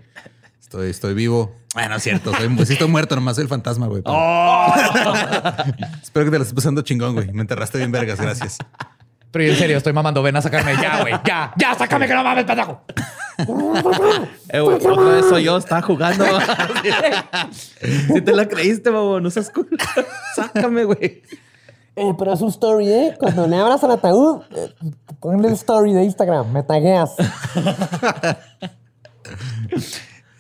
Estoy, 0.61 0.91
estoy 0.91 1.15
vivo. 1.15 1.55
Bueno, 1.75 1.97
es 1.97 2.03
cierto, 2.03 2.33
soy, 2.35 2.49
sí 2.67 2.73
estoy 2.75 2.89
muerto, 2.89 3.15
nomás 3.15 3.37
soy 3.37 3.43
el 3.43 3.49
fantasma, 3.49 3.87
güey. 3.87 4.03
pero- 4.03 4.17
Espero 6.03 6.25
que 6.27 6.31
te 6.33 6.39
lo 6.39 6.43
estés 6.43 6.55
pasando 6.55 6.83
chingón, 6.83 7.15
güey. 7.15 7.33
Me 7.33 7.41
enterraste 7.43 7.79
bien 7.79 7.93
vergas, 7.93 8.21
gracias. 8.21 8.59
Pero 9.39 9.47
yo 9.47 9.53
en 9.53 9.59
serio, 9.61 9.77
estoy 9.77 9.93
mamando. 9.93 10.21
Ven 10.21 10.35
a 10.35 10.43
sacarme. 10.43 10.75
Ya, 10.83 11.01
güey. 11.01 11.15
Ya, 11.25 11.53
ya, 11.57 11.73
sácame 11.77 12.09
que 12.09 12.15
no 12.15 12.25
mames, 12.25 12.45
pendejo. 12.45 12.81
Eh, 14.49 14.59
güey, 14.59 14.77
otra 14.85 14.97
vez 14.97 15.27
soy 15.29 15.45
yo, 15.45 15.57
estaba 15.57 15.81
jugando. 15.81 16.25
si 17.81 18.21
te 18.21 18.33
la 18.33 18.49
creíste, 18.49 18.91
babo, 18.91 19.21
no 19.21 19.31
seas 19.31 19.49
cool. 19.51 19.69
Sácame, 20.35 20.83
güey. 20.83 21.23
Eh, 21.95 22.13
pero 22.19 22.33
es 22.33 22.41
un 22.41 22.49
story, 22.49 22.89
¿eh? 22.91 23.15
Cuando 23.17 23.47
le 23.47 23.57
abras 23.57 23.85
al 23.85 23.93
ataúd, 23.93 24.43
eh, 24.57 24.75
ponle 25.21 25.47
el 25.47 25.55
story 25.55 25.93
de 25.93 26.03
Instagram, 26.03 26.51
me 26.51 26.65
tagueas. 26.65 27.13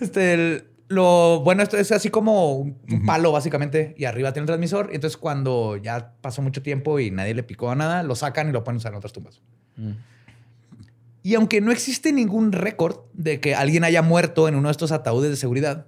Este, 0.00 0.34
el- 0.34 0.67
lo 0.88 1.40
bueno, 1.40 1.62
esto 1.62 1.76
es 1.76 1.92
así 1.92 2.08
como 2.08 2.54
un 2.56 2.78
un 2.90 3.04
palo, 3.04 3.32
básicamente, 3.32 3.94
y 3.98 4.06
arriba 4.06 4.32
tiene 4.32 4.44
el 4.44 4.46
transmisor. 4.46 4.88
Y 4.90 4.94
entonces, 4.94 5.16
cuando 5.16 5.76
ya 5.76 6.14
pasó 6.20 6.42
mucho 6.42 6.62
tiempo 6.62 6.98
y 6.98 7.10
nadie 7.10 7.34
le 7.34 7.42
picó 7.42 7.70
a 7.70 7.74
nada, 7.74 8.02
lo 8.02 8.14
sacan 8.14 8.48
y 8.48 8.52
lo 8.52 8.64
pueden 8.64 8.78
usar 8.78 8.92
en 8.92 8.98
otras 8.98 9.12
tumbas. 9.12 9.42
Y 11.22 11.34
aunque 11.34 11.60
no 11.60 11.70
existe 11.72 12.12
ningún 12.12 12.52
récord 12.52 13.00
de 13.12 13.40
que 13.40 13.54
alguien 13.54 13.84
haya 13.84 14.02
muerto 14.02 14.48
en 14.48 14.54
uno 14.54 14.68
de 14.68 14.72
estos 14.72 14.92
ataúdes 14.92 15.30
de 15.30 15.36
seguridad, 15.36 15.86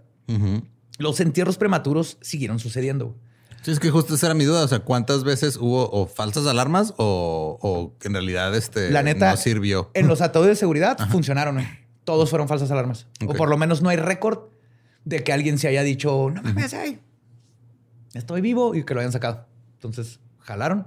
los 0.98 1.20
entierros 1.20 1.56
prematuros 1.56 2.18
siguieron 2.20 2.58
sucediendo. 2.58 3.16
Sí, 3.62 3.72
es 3.72 3.80
que 3.80 3.90
justo 3.90 4.14
esa 4.14 4.26
era 4.26 4.34
mi 4.34 4.44
duda. 4.44 4.64
O 4.64 4.68
sea, 4.68 4.80
¿cuántas 4.80 5.24
veces 5.24 5.56
hubo 5.56 5.90
o 5.90 6.06
falsas 6.06 6.46
alarmas 6.46 6.94
o, 6.96 7.58
o 7.60 7.98
que 7.98 8.08
en 8.08 8.14
realidad 8.14 8.54
este 8.54 8.90
La 8.90 9.02
neta, 9.02 9.32
no 9.32 9.36
sirvió? 9.36 9.90
En 9.94 10.08
los 10.08 10.20
ataúdes 10.22 10.50
de 10.50 10.56
seguridad 10.56 10.98
funcionaron. 11.10 11.58
¿eh? 11.58 11.88
Todos 12.04 12.30
fueron 12.30 12.48
falsas 12.48 12.70
alarmas. 12.70 13.06
O 13.26 13.34
por 13.34 13.48
lo 13.48 13.58
menos 13.58 13.82
no 13.82 13.90
hay 13.90 13.96
récord 13.96 14.50
de 15.10 15.24
que 15.24 15.32
alguien 15.32 15.58
se 15.58 15.66
haya 15.66 15.82
dicho, 15.82 16.30
no 16.30 16.40
mames, 16.40 16.72
ay, 16.72 17.00
estoy 18.14 18.40
vivo 18.40 18.74
y 18.76 18.84
que 18.84 18.94
lo 18.94 19.00
hayan 19.00 19.12
sacado. 19.12 19.46
Entonces, 19.74 20.20
jalaron. 20.38 20.86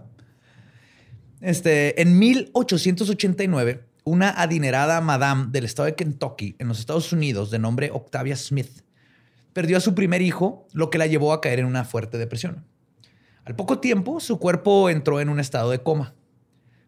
Este, 1.42 2.02
en 2.02 2.18
1889, 2.18 3.84
una 4.06 4.30
adinerada 4.30 5.02
madame 5.02 5.48
del 5.52 5.66
estado 5.66 5.88
de 5.88 5.96
Kentucky, 5.96 6.56
en 6.58 6.70
los 6.70 6.80
Estados 6.80 7.12
Unidos, 7.12 7.52
de 7.52 7.60
nombre 7.60 7.92
Octavia 7.92 8.38
Smith, 8.38 8.82
perdió 9.52 9.76
a 9.76 9.82
su 9.82 9.94
primer 9.94 10.22
hijo, 10.22 10.68
lo 10.72 10.90
que 10.90 10.98
la 10.98 11.06
llevó 11.06 11.34
a 11.34 11.42
caer 11.42 11.60
en 11.60 11.66
una 11.66 11.84
fuerte 11.84 12.18
depresión. 12.18 12.66
Al 13.44 13.58
poco 13.58 13.80
tiempo, 13.80 14.22
su 14.22 14.40
cuerpo 14.40 14.90
entró 14.90 15.20
en 15.20 15.28
un 15.28 15.42
estado 15.42 15.70
de 15.70 15.80
coma. 15.80 16.16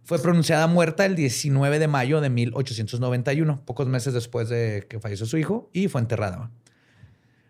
Fue 0.04 0.20
pronunciada 0.20 0.68
muerta 0.68 1.06
el 1.06 1.16
19 1.18 1.80
de 1.80 1.88
mayo 1.90 2.22
de 2.22 2.30
1891, 2.30 3.66
pocos 3.66 3.88
meses 3.88 4.14
después 4.14 4.48
de 4.48 4.86
que 4.90 5.02
falleció 5.02 5.26
su 5.26 5.38
hijo, 5.38 5.70
y 5.74 5.90
fue 5.90 6.00
enterrada. 6.00 6.50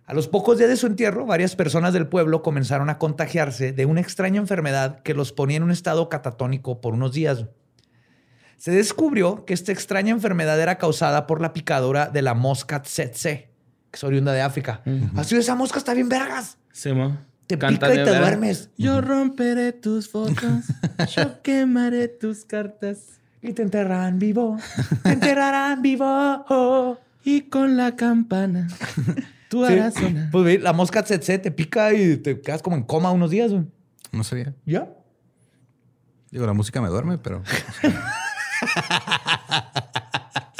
A 0.08 0.14
los 0.14 0.28
pocos 0.28 0.60
días 0.60 0.70
de 0.70 0.78
su 0.78 0.86
entierro, 0.86 1.26
varias 1.26 1.56
personas 1.56 1.92
del 1.92 2.08
pueblo 2.08 2.44
comenzaron 2.44 2.92
a 2.92 3.00
contagiarse 3.00 3.72
de 3.72 3.88
una 3.88 4.02
extraña 4.02 4.40
enfermedad 4.40 5.02
que 5.02 5.16
los 5.16 5.32
ponía 5.32 5.58
en 5.58 5.64
un 5.64 5.72
estado 5.72 6.10
catatónico 6.10 6.80
por 6.80 6.94
unos 6.94 7.14
días. 7.14 7.46
Se 8.58 8.72
descubrió 8.72 9.46
que 9.46 9.56
esta 9.56 9.72
extraña 9.72 10.12
enfermedad 10.12 10.62
era 10.62 10.78
causada 10.78 11.26
por 11.26 11.42
la 11.42 11.54
picadura 11.54 12.08
de 12.08 12.22
la 12.22 12.36
mosca 12.36 12.84
tsetse, 12.84 13.50
que 13.90 13.98
es 13.98 14.04
oriunda 14.04 14.32
de 14.32 14.42
África. 14.42 14.82
Así 15.16 15.36
esa 15.36 15.56
mosca 15.56 15.80
está 15.80 15.96
bien 15.96 16.08
vergas. 16.08 16.58
Sí, 16.72 16.94
mo. 16.94 17.18
Te 17.48 17.58
Cantan 17.58 17.92
pica 17.92 18.02
y 18.02 18.06
te 18.06 18.18
duermes. 18.18 18.70
Yo 18.78 19.02
romperé 19.02 19.72
tus 19.72 20.10
fotos. 20.10 20.66
Yo 21.16 21.42
quemaré 21.44 22.08
tus 22.08 22.46
cartas. 22.46 23.20
Y 23.42 23.54
te 23.54 23.62
enterrarán 23.62 24.18
vivo. 24.18 24.58
Te 25.04 25.12
enterrarán 25.12 25.82
vivo. 25.82 27.00
Y 27.24 27.42
con 27.42 27.78
la 27.78 27.96
campana. 27.96 28.68
Tú 29.56 29.66
Sí. 29.96 30.16
Pues 30.32 30.46
ve, 30.46 30.60
la 30.60 30.74
mosca 30.74 31.04
tsetse 31.04 31.40
te 31.40 31.52
pica 31.52 31.94
y 31.94 32.18
te 32.18 32.42
quedas 32.42 32.62
como 32.62 32.76
en 32.76 32.84
coma 32.84 33.12
unos 33.12 33.32
días. 33.32 33.52
güey. 33.52 33.64
No 34.12 34.24
sabía. 34.24 34.54
¿Ya? 34.66 34.90
Digo, 36.32 36.46
la 36.46 36.54
música 36.54 36.82
me 36.82 36.90
duerme, 36.90 37.18
pero 37.18 37.42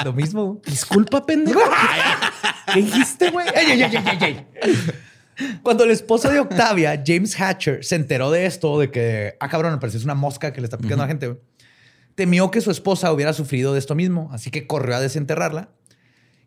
Lo 0.04 0.12
mismo. 0.12 0.60
Disculpa, 0.64 1.24
pendejo. 1.26 1.60
¿Qué 2.72 2.82
dijiste, 2.82 3.30
güey? 3.30 3.46
Ey, 3.48 3.72
ey, 3.72 3.82
ey, 3.82 3.96
ey, 3.96 4.18
ey, 4.20 4.46
ey. 4.62 4.76
Cuando 5.62 5.84
el 5.84 5.90
esposo 5.90 6.30
de 6.30 6.40
Octavia, 6.40 7.02
James 7.04 7.38
Hatcher, 7.38 7.84
se 7.84 7.96
enteró 7.96 8.30
de 8.30 8.46
esto, 8.46 8.78
de 8.78 8.90
que, 8.90 9.36
ah, 9.40 9.48
cabrón, 9.48 9.72
me 9.72 9.78
parece 9.78 9.98
es 9.98 10.04
una 10.04 10.14
mosca 10.14 10.52
que 10.52 10.60
le 10.60 10.66
está 10.66 10.78
picando 10.78 11.02
a 11.02 11.06
la 11.06 11.08
gente, 11.08 11.38
temió 12.14 12.50
que 12.50 12.62
su 12.62 12.70
esposa 12.70 13.12
hubiera 13.12 13.34
sufrido 13.34 13.74
de 13.74 13.78
esto 13.78 13.94
mismo, 13.94 14.30
así 14.32 14.50
que 14.50 14.66
corrió 14.66 14.96
a 14.96 15.00
desenterrarla. 15.00 15.68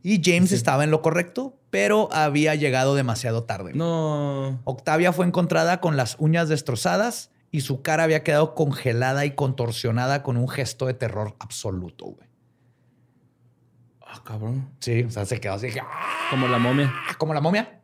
Y 0.02 0.22
James 0.24 0.52
estaba 0.52 0.84
en 0.84 0.92
lo 0.92 1.02
correcto, 1.02 1.58
pero 1.70 2.10
había 2.12 2.56
llegado 2.56 2.96
demasiado 2.96 3.44
tarde. 3.44 3.74
No. 3.74 4.60
Octavia 4.64 5.12
fue 5.12 5.26
encontrada 5.26 5.82
con 5.82 5.98
las 5.98 6.16
uñas 6.20 6.48
destrozadas 6.48 7.32
y 7.52 7.62
su 7.62 7.82
cara 7.82 8.04
había 8.04 8.24
quedado 8.24 8.56
congelada 8.56 9.26
y 9.26 9.32
contorsionada 9.32 10.24
con 10.24 10.38
un 10.38 10.48
gesto 10.48 10.86
de 10.86 10.94
terror 10.94 11.36
absoluto, 11.40 12.06
güey. 12.06 12.30
Ah, 14.02 14.22
cabrón. 14.24 14.70
Sí, 14.80 15.04
o 15.04 15.12
sea, 15.12 15.26
se 15.26 15.40
quedó 15.40 15.54
así, 15.54 15.68
¡ah! 15.82 16.30
Como 16.32 16.48
la 16.48 16.58
momia. 16.58 16.94
como 17.18 17.34
la 17.34 17.42
momia. 17.42 17.82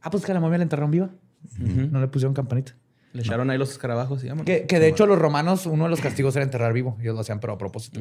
Ah, 0.00 0.10
pues 0.10 0.24
que 0.24 0.32
a 0.32 0.34
la 0.34 0.40
momia 0.40 0.58
la 0.58 0.64
enterraron 0.64 0.90
viva. 0.90 1.10
No 1.56 2.00
le 2.00 2.08
pusieron 2.08 2.34
campanita. 2.34 2.74
Le 3.12 3.22
echaron 3.22 3.48
ahí 3.48 3.58
los 3.58 3.70
escarabajos 3.70 4.22
y 4.24 4.28
vámonos. 4.28 4.44
Que, 4.44 4.66
que 4.66 4.78
de 4.78 4.88
hecho 4.88 5.06
los 5.06 5.18
romanos, 5.18 5.66
uno 5.66 5.84
de 5.84 5.90
los 5.90 6.00
castigos 6.00 6.36
era 6.36 6.44
enterrar 6.44 6.72
vivo. 6.72 6.96
Ellos 7.00 7.14
lo 7.14 7.20
hacían, 7.20 7.40
pero 7.40 7.54
a 7.54 7.58
propósito. 7.58 8.00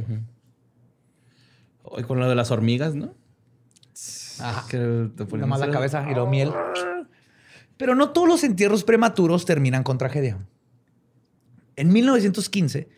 Hoy 1.84 2.04
con 2.04 2.20
lo 2.20 2.28
de 2.28 2.36
las 2.36 2.52
hormigas, 2.52 2.96
¿no? 2.96 3.14
Ajá. 4.40 4.66
Que 4.70 5.10
te 5.16 5.26
ponían 5.26 5.50
Nada 5.50 5.60
más 5.60 5.68
la 5.68 5.72
cabeza 5.72 6.06
y 6.10 6.16
lo 6.16 6.28
miel. 6.28 6.52
Pero 7.78 7.96
no 7.96 8.10
todos 8.10 8.28
los 8.28 8.44
entierros 8.44 8.84
prematuros 8.84 9.46
terminan 9.46 9.84
con 9.84 9.98
tragedia. 9.98 10.38
En 11.76 11.94
1915, 11.94 12.90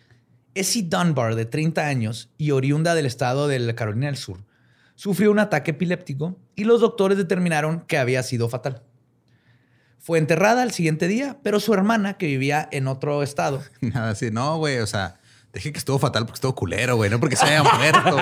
Essie 0.56 0.84
Dunbar, 0.84 1.36
de 1.36 1.46
30 1.46 1.86
años 1.86 2.32
y 2.38 2.52
oriunda 2.52 2.96
del 2.96 3.06
estado 3.06 3.48
de 3.48 3.60
la 3.60 3.76
Carolina 3.76 4.08
del 4.08 4.16
Sur, 4.16 4.46
sufrió 4.96 5.32
un 5.32 5.40
ataque 5.40 5.72
epiléptico 5.72 6.38
y 6.56 6.64
los 6.64 6.82
doctores 6.82 7.18
determinaron 7.18 7.82
que 7.82 7.98
había 7.98 8.24
sido 8.24 8.50
fatal. 8.50 8.84
Fue 9.98 10.18
enterrada 10.18 10.62
al 10.62 10.72
siguiente 10.72 11.08
día, 11.08 11.38
pero 11.44 11.60
su 11.60 11.74
hermana, 11.74 12.14
que 12.16 12.28
vivía 12.28 12.68
en 12.72 12.88
otro 12.88 13.22
estado, 13.22 13.62
Nada 13.82 14.12
así, 14.12 14.32
no, 14.32 14.58
güey, 14.58 14.80
o 14.80 14.88
sea, 14.88 15.19
dije 15.60 15.74
que 15.74 15.80
estuvo 15.80 16.00
fatal 16.00 16.26
porque 16.26 16.38
estuvo 16.38 16.56
culero, 16.56 16.96
güey, 16.96 17.10
no 17.10 17.20
porque 17.20 17.36
se 17.36 17.46
haya 17.46 17.64
muerto. 17.64 18.18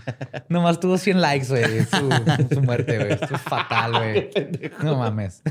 nomás 0.48 0.78
tuvo 0.78 0.98
100 0.98 1.20
likes, 1.20 1.48
güey, 1.48 1.84
su, 1.86 2.54
su 2.54 2.60
muerte, 2.60 2.98
güey. 2.98 3.12
Esto 3.12 3.34
es 3.34 3.40
fatal, 3.40 3.92
güey. 3.92 4.30
No 4.82 4.98
mames. 4.98 5.42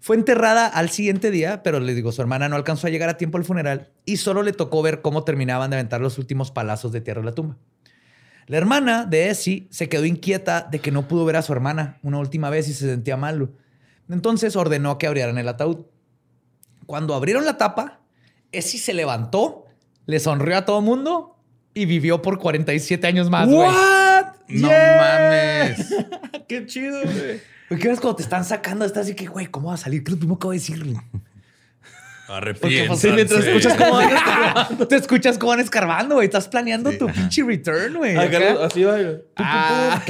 Fue 0.00 0.16
enterrada 0.16 0.66
al 0.66 0.88
siguiente 0.88 1.30
día, 1.30 1.62
pero 1.62 1.78
les 1.78 1.94
digo, 1.94 2.10
su 2.10 2.22
hermana 2.22 2.48
no 2.48 2.56
alcanzó 2.56 2.86
a 2.86 2.90
llegar 2.90 3.10
a 3.10 3.18
tiempo 3.18 3.36
al 3.36 3.44
funeral 3.44 3.90
y 4.06 4.16
solo 4.16 4.42
le 4.42 4.54
tocó 4.54 4.80
ver 4.80 5.02
cómo 5.02 5.24
terminaban 5.24 5.68
de 5.68 5.76
aventar 5.76 6.00
los 6.00 6.16
últimos 6.16 6.50
palazos 6.50 6.92
de 6.92 7.02
tierra 7.02 7.20
en 7.20 7.26
la 7.26 7.34
tumba. 7.34 7.58
La 8.46 8.56
hermana 8.56 9.04
de 9.04 9.28
Essie 9.28 9.68
se 9.70 9.90
quedó 9.90 10.06
inquieta 10.06 10.62
de 10.62 10.78
que 10.78 10.90
no 10.90 11.06
pudo 11.06 11.26
ver 11.26 11.36
a 11.36 11.42
su 11.42 11.52
hermana 11.52 11.98
una 12.02 12.18
última 12.18 12.48
vez 12.48 12.66
y 12.68 12.72
se 12.72 12.88
sentía 12.88 13.18
mal. 13.18 13.50
Entonces 14.08 14.56
ordenó 14.56 14.96
que 14.96 15.06
abrieran 15.06 15.36
el 15.36 15.48
ataúd. 15.48 15.84
Cuando 16.86 17.14
abrieron 17.14 17.44
la 17.44 17.58
tapa, 17.58 17.97
Essie 18.52 18.80
se 18.80 18.94
levantó, 18.94 19.66
le 20.06 20.20
sonrió 20.20 20.58
a 20.58 20.64
todo 20.64 20.80
mundo 20.80 21.36
y 21.74 21.86
vivió 21.86 22.22
por 22.22 22.38
47 22.38 23.06
años 23.06 23.30
más, 23.30 23.48
güey. 23.48 23.68
No 24.48 24.68
mames. 24.68 25.94
Qué 26.48 26.64
chido, 26.66 27.00
güey. 27.02 27.80
¿Qué 27.80 27.88
ves 27.88 28.00
cuando 28.00 28.16
te 28.16 28.22
están 28.22 28.44
sacando? 28.44 28.84
Estás 28.84 29.04
así 29.04 29.14
que, 29.14 29.26
güey, 29.26 29.46
¿cómo 29.46 29.68
va 29.68 29.74
a 29.74 29.78
salir? 29.78 30.02
¿Qué 30.02 30.08
es 30.10 30.12
lo 30.14 30.18
primero 30.18 30.38
que 30.38 30.46
voy 30.46 30.56
a 30.56 30.58
decirle? 30.58 30.96
Sí, 32.96 33.08
mientras 33.14 33.44
escuchas 33.44 33.74
cómo 33.74 34.86
Te 34.88 34.96
escuchas 34.96 35.38
cómo 35.38 35.50
van 35.50 35.60
escarbando, 35.60 36.16
güey. 36.16 36.26
Estás 36.26 36.46
planeando 36.46 36.92
tu 36.92 37.06
pinche 37.06 37.42
return, 37.42 37.96
güey. 37.96 38.16
Así 38.16 38.84
va. 38.84 38.92
güey. 38.92 39.16
Ah, 39.36 40.02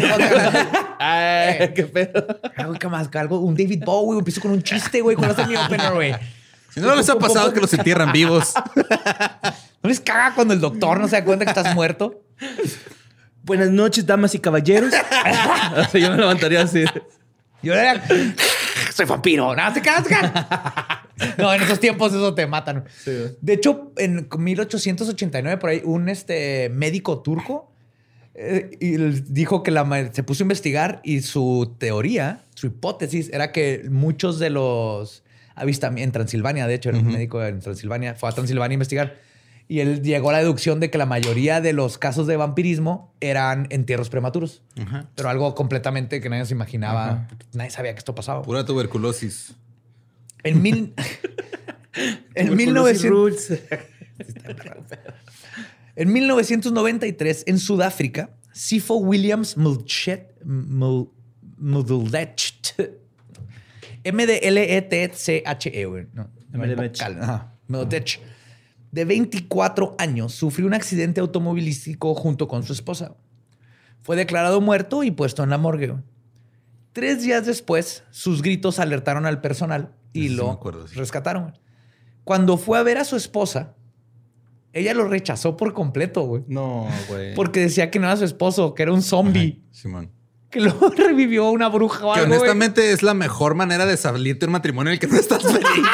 Ay, 0.98 1.72
qué 1.74 1.84
pedo. 1.84 2.26
algo 2.56 2.74
que 2.74 2.88
más, 2.88 3.08
algo, 3.14 3.38
un 3.40 3.54
David 3.54 3.84
Bowie, 3.84 4.18
empiezo 4.18 4.40
con 4.40 4.50
un 4.50 4.62
chiste, 4.62 5.00
güey, 5.00 5.16
cuando 5.16 5.34
hace 5.40 5.46
mi 5.48 5.56
opener, 5.56 5.92
güey. 5.92 6.14
Si 6.70 6.80
no 6.80 6.94
les 6.94 7.08
ha 7.08 7.18
pasado 7.18 7.52
que 7.52 7.60
los 7.60 7.72
entierran 7.72 8.12
vivos. 8.12 8.54
¿No 9.82 9.88
les 9.88 10.00
caga 10.00 10.34
cuando 10.34 10.54
el 10.54 10.60
doctor 10.60 11.00
no 11.00 11.08
se 11.08 11.16
da 11.16 11.24
cuenta 11.24 11.44
que 11.44 11.50
estás 11.50 11.74
muerto? 11.74 12.22
Buenas 13.42 13.70
noches, 13.70 14.04
damas 14.04 14.34
y 14.34 14.38
caballeros. 14.38 14.92
Yo 15.94 16.10
me 16.10 16.16
levantaría 16.16 16.62
así. 16.62 16.84
Yo 17.62 17.74
era, 17.74 18.04
soy 18.94 19.06
vampiro. 19.06 19.54
No, 19.54 19.74
se 19.74 19.80
caga, 19.80 20.04
se 20.04 20.10
caga. 20.10 21.08
No, 21.38 21.52
en 21.52 21.62
esos 21.62 21.80
tiempos 21.80 22.12
eso 22.12 22.34
te 22.34 22.46
matan. 22.46 22.84
De 23.40 23.52
hecho, 23.52 23.92
en 23.96 24.28
1889, 24.36 25.58
por 25.58 25.70
ahí, 25.70 25.82
un 25.84 26.08
este, 26.08 26.68
médico 26.68 27.22
turco 27.22 27.72
eh, 28.34 28.70
y 28.78 28.96
dijo 28.96 29.64
que 29.64 29.72
la, 29.72 30.12
se 30.12 30.22
puso 30.22 30.42
a 30.42 30.44
investigar 30.44 31.00
y 31.02 31.22
su 31.22 31.74
teoría, 31.78 32.44
su 32.54 32.68
hipótesis, 32.68 33.30
era 33.32 33.50
que 33.50 33.86
muchos 33.90 34.38
de 34.38 34.50
los 34.50 35.24
avistamientos 35.60 36.04
en 36.06 36.12
Transilvania, 36.12 36.66
de 36.66 36.74
hecho, 36.74 36.88
era 36.90 36.98
un 36.98 37.06
médico 37.06 37.42
en 37.44 37.60
Transilvania, 37.60 38.14
fue 38.14 38.28
a 38.28 38.32
Transilvania 38.32 38.72
a 38.72 38.76
investigar 38.76 39.16
y 39.70 39.80
él 39.80 40.02
llegó 40.02 40.30
a 40.30 40.32
la 40.32 40.38
deducción 40.38 40.80
de 40.80 40.90
que 40.90 40.96
la 40.96 41.04
mayoría 41.04 41.60
de 41.60 41.74
los 41.74 41.98
casos 41.98 42.26
de 42.26 42.36
vampirismo 42.36 43.12
eran 43.20 43.66
entierros 43.70 44.08
prematuros, 44.08 44.62
pero 45.14 45.28
algo 45.28 45.54
completamente 45.54 46.20
que 46.22 46.30
nadie 46.30 46.46
se 46.46 46.54
imaginaba. 46.54 47.28
Nadie 47.52 47.70
sabía 47.70 47.92
que 47.92 47.98
esto 47.98 48.14
pasaba. 48.14 48.42
Pura 48.42 48.64
tuberculosis. 48.64 49.54
En 50.42 50.62
mil. 50.62 50.94
en 52.34 52.48
Tuberculosis 52.48 53.04
1900. 53.04 53.10
roots. 53.10 53.52
En 55.96 56.12
1993, 56.12 57.42
en 57.48 57.58
Sudáfrica, 57.58 58.30
Sifo 58.52 58.98
Williams 58.98 59.56
Mulchet, 59.56 60.40
Mul- 60.44 61.10
M-D-L-E-T-C-H-E, 64.08 65.84
güey, 65.86 66.06
no, 66.12 66.30
de 68.90 69.04
24 69.04 69.96
años, 69.98 70.32
sufrió 70.34 70.66
un 70.66 70.74
accidente 70.74 71.20
automovilístico 71.20 72.14
junto 72.14 72.48
con 72.48 72.62
su 72.62 72.72
esposa. 72.72 73.16
Fue 74.00 74.16
declarado 74.16 74.60
muerto 74.60 75.02
y 75.02 75.10
puesto 75.10 75.42
en 75.42 75.50
la 75.50 75.58
morgue. 75.58 75.94
Tres 76.92 77.22
días 77.22 77.44
después, 77.44 78.04
sus 78.10 78.40
gritos 78.42 78.78
alertaron 78.78 79.26
al 79.26 79.40
personal 79.40 79.94
y 80.12 80.28
Sí, 80.28 80.34
lo 80.34 80.50
acuerdo, 80.50 80.88
sí. 80.88 80.96
rescataron. 80.96 81.58
Cuando 82.24 82.56
fue 82.56 82.78
a 82.78 82.82
ver 82.82 82.96
a 82.98 83.04
su 83.04 83.16
esposa, 83.16 83.74
ella 84.72 84.94
lo 84.94 85.06
rechazó 85.06 85.56
por 85.56 85.74
completo, 85.74 86.22
güey. 86.22 86.44
No, 86.46 86.86
güey. 87.08 87.34
Porque 87.34 87.60
decía 87.60 87.90
que 87.90 87.98
no 87.98 88.06
era 88.06 88.16
su 88.16 88.24
esposo, 88.24 88.74
que 88.74 88.82
era 88.84 88.92
un 88.92 89.02
zombie. 89.02 89.62
Simón. 89.70 90.10
Que 90.50 90.60
luego 90.60 90.90
revivió 90.96 91.50
una 91.50 91.68
bruja 91.68 92.06
o 92.06 92.14
Que 92.14 92.20
algo, 92.20 92.28
güey. 92.30 92.40
honestamente 92.40 92.92
es 92.92 93.02
la 93.02 93.14
mejor 93.14 93.54
manera 93.54 93.86
de 93.86 93.96
salirte 93.96 94.40
de 94.40 94.46
un 94.46 94.52
matrimonio 94.52 94.90
en 94.90 94.94
el 94.94 94.98
que 94.98 95.06
no 95.06 95.16
estás 95.16 95.42
feliz. 95.42 95.86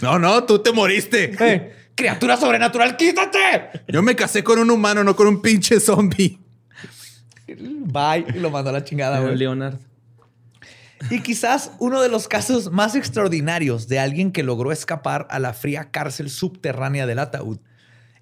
no, 0.02 0.18
no, 0.18 0.44
tú 0.44 0.60
te 0.60 0.72
moriste. 0.72 1.32
Eh, 1.40 1.72
criatura 1.94 2.36
sobrenatural, 2.36 2.96
quítate. 2.96 3.82
Yo 3.88 4.02
me 4.02 4.14
casé 4.14 4.44
con 4.44 4.58
un 4.58 4.70
humano, 4.70 5.02
no 5.02 5.16
con 5.16 5.26
un 5.26 5.42
pinche 5.42 5.80
zombie. 5.80 6.38
Bye. 7.46 8.26
Y 8.34 8.38
lo 8.38 8.50
mandó 8.50 8.70
a 8.70 8.74
la 8.74 8.84
chingada, 8.84 9.20
güey. 9.20 9.36
Leonard. 9.36 9.78
Y 11.10 11.20
quizás 11.20 11.72
uno 11.78 12.00
de 12.00 12.08
los 12.08 12.28
casos 12.28 12.72
más 12.72 12.94
extraordinarios 12.94 13.88
de 13.88 13.98
alguien 13.98 14.32
que 14.32 14.42
logró 14.42 14.72
escapar 14.72 15.26
a 15.30 15.38
la 15.38 15.52
fría 15.52 15.90
cárcel 15.90 16.28
subterránea 16.28 17.06
del 17.06 17.20
ataúd 17.20 17.58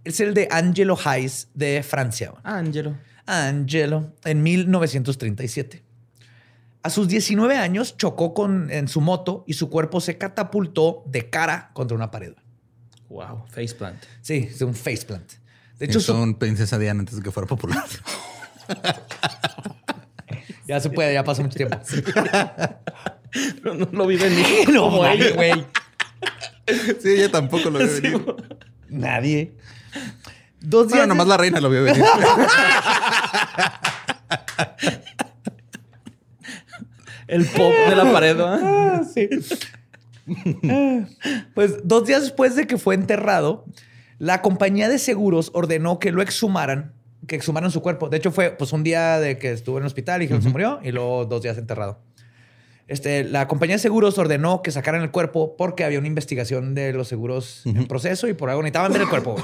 es 0.07 0.21
el 0.21 0.35
de 0.35 0.49
Angelo 0.51 0.97
Hayes 1.05 1.49
de 1.55 1.83
Francia. 1.83 2.33
Angelo. 2.43 2.97
Angelo, 3.27 4.13
en 4.25 4.43
1937. 4.43 5.83
A 6.83 6.91
sus 6.91 7.09
19 7.09 7.57
años 7.57 7.97
chocó 7.97 8.33
con, 8.33 8.71
en 8.71 8.87
su 8.87 9.01
moto 9.01 9.43
y 9.49 9.55
su 9.55 9.69
cuerpo 9.69 10.01
se 10.01 10.17
catapultó 10.19 11.03
de 11.07 11.29
cara 11.29 11.71
contra 11.75 11.97
una 11.97 12.11
pared. 12.11 12.35
Wow, 13.09 13.45
faceplant. 13.51 14.03
Sí, 14.23 14.49
es 14.51 14.63
un 14.63 14.75
faceplant. 14.75 15.33
De 15.79 15.87
hecho, 15.87 16.01
su- 16.01 16.13
son 16.13 16.35
princesa 16.37 16.79
Diana 16.79 17.01
antes 17.01 17.17
de 17.17 17.23
que 17.23 17.31
fuera 17.33 17.47
popular. 17.49 17.85
ya 20.69 20.81
se 20.81 20.91
puede, 20.91 21.13
ya 21.15 21.25
pasó 21.25 21.43
mucho 21.43 21.57
tiempo. 21.57 21.79
Pero 23.63 23.75
no 23.75 23.89
lo 23.93 24.07
vi 24.07 24.17
venir. 24.17 24.47
no, 24.73 24.89
güey. 24.91 25.65
sí, 27.01 27.09
ella 27.11 27.31
tampoco 27.31 27.71
lo 27.71 27.79
vio 27.81 27.89
venir. 28.01 28.25
Nadie. 28.89 29.57
Dos 30.61 30.89
días. 30.89 31.01
Bueno, 31.01 31.15
nomás 31.15 31.27
de- 31.27 31.31
la 31.31 31.37
reina 31.37 31.61
lo 31.61 31.71
vio 31.71 31.85
venir. 31.85 32.05
El 37.29 37.45
pop 37.47 37.73
de 37.89 37.97
la 37.97 38.13
pared, 38.13 38.39
¿ah? 38.41 38.61
Ah, 38.63 39.03
sí. 39.05 39.29
Pues 41.55 41.77
dos 41.85 42.07
días 42.07 42.23
después 42.23 42.55
de 42.57 42.67
que 42.67 42.79
fue 42.79 42.95
enterrado, 42.95 43.65
la 44.19 44.43
compañía 44.43 44.89
de 44.89 44.99
seguros 44.99 45.51
ordenó 45.55 45.99
que 45.99 46.13
lo 46.13 46.23
exhumaran, 46.23 46.93
que 47.27 47.37
exhumaran 47.37 47.71
su 47.71 47.83
cuerpo. 47.83 48.09
De 48.09 48.17
hecho, 48.19 48.31
fue 48.31 48.51
pues 48.51 48.73
un 48.73 48.85
día 48.85 49.19
de 49.19 49.39
que 49.39 49.53
estuvo 49.53 49.79
en 49.79 49.83
el 49.83 49.87
hospital 49.89 50.23
y 50.23 50.29
que 50.29 50.41
se 50.41 50.49
murió 50.49 50.79
y 50.83 50.93
luego 50.93 51.25
dos 51.27 51.43
días 51.43 51.59
enterrado. 51.59 52.01
Este, 52.89 53.25
la 53.25 53.49
compañía 53.49 53.75
de 53.75 53.81
seguros 53.81 54.17
ordenó 54.17 54.63
que 54.63 54.71
sacaran 54.71 55.03
el 55.03 55.11
cuerpo 55.11 55.57
porque 55.57 55.83
había 55.85 55.99
una 55.99 56.07
investigación 56.07 56.77
de 56.77 56.93
los 56.93 57.09
seguros 57.09 57.63
en 57.65 57.89
proceso 57.89 58.29
y 58.29 58.35
por 58.35 58.49
algo 58.49 58.63
necesitaban 58.63 58.93
ver 58.93 59.03
el 59.03 59.09
cuerpo. 59.09 59.37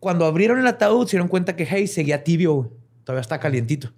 Cuando 0.00 0.24
abrieron 0.24 0.58
el 0.58 0.66
ataúd, 0.66 1.06
se 1.06 1.12
dieron 1.12 1.28
cuenta 1.28 1.54
que 1.56 1.66
hey, 1.70 1.86
seguía 1.86 2.24
tibio, 2.24 2.54
güey. 2.54 2.70
todavía 3.04 3.20
está 3.20 3.38
calientito. 3.38 3.92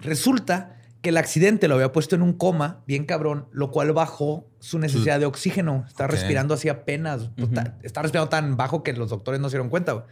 Resulta 0.00 0.76
que 1.02 1.10
el 1.10 1.16
accidente 1.16 1.68
lo 1.68 1.74
había 1.76 1.92
puesto 1.92 2.14
en 2.14 2.22
un 2.22 2.32
coma, 2.32 2.82
bien 2.86 3.04
cabrón, 3.04 3.46
lo 3.52 3.70
cual 3.70 3.92
bajó 3.92 4.46
su 4.58 4.78
necesidad 4.78 5.18
de 5.20 5.26
oxígeno. 5.26 5.84
Está 5.86 6.06
respirando 6.06 6.54
así 6.54 6.68
apenas. 6.68 7.30
ta- 7.54 7.76
Está 7.82 8.02
respirando 8.02 8.28
tan 8.28 8.56
bajo 8.56 8.82
que 8.82 8.92
los 8.92 9.10
doctores 9.10 9.40
no 9.40 9.48
se 9.48 9.56
dieron 9.56 9.70
cuenta. 9.70 9.92
güey. 9.92 10.04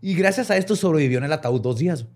Y 0.00 0.14
gracias 0.14 0.50
a 0.50 0.56
esto 0.56 0.76
sobrevivió 0.76 1.18
en 1.18 1.24
el 1.24 1.32
ataúd 1.32 1.60
dos 1.60 1.78
días. 1.78 2.02
güey. 2.04 2.14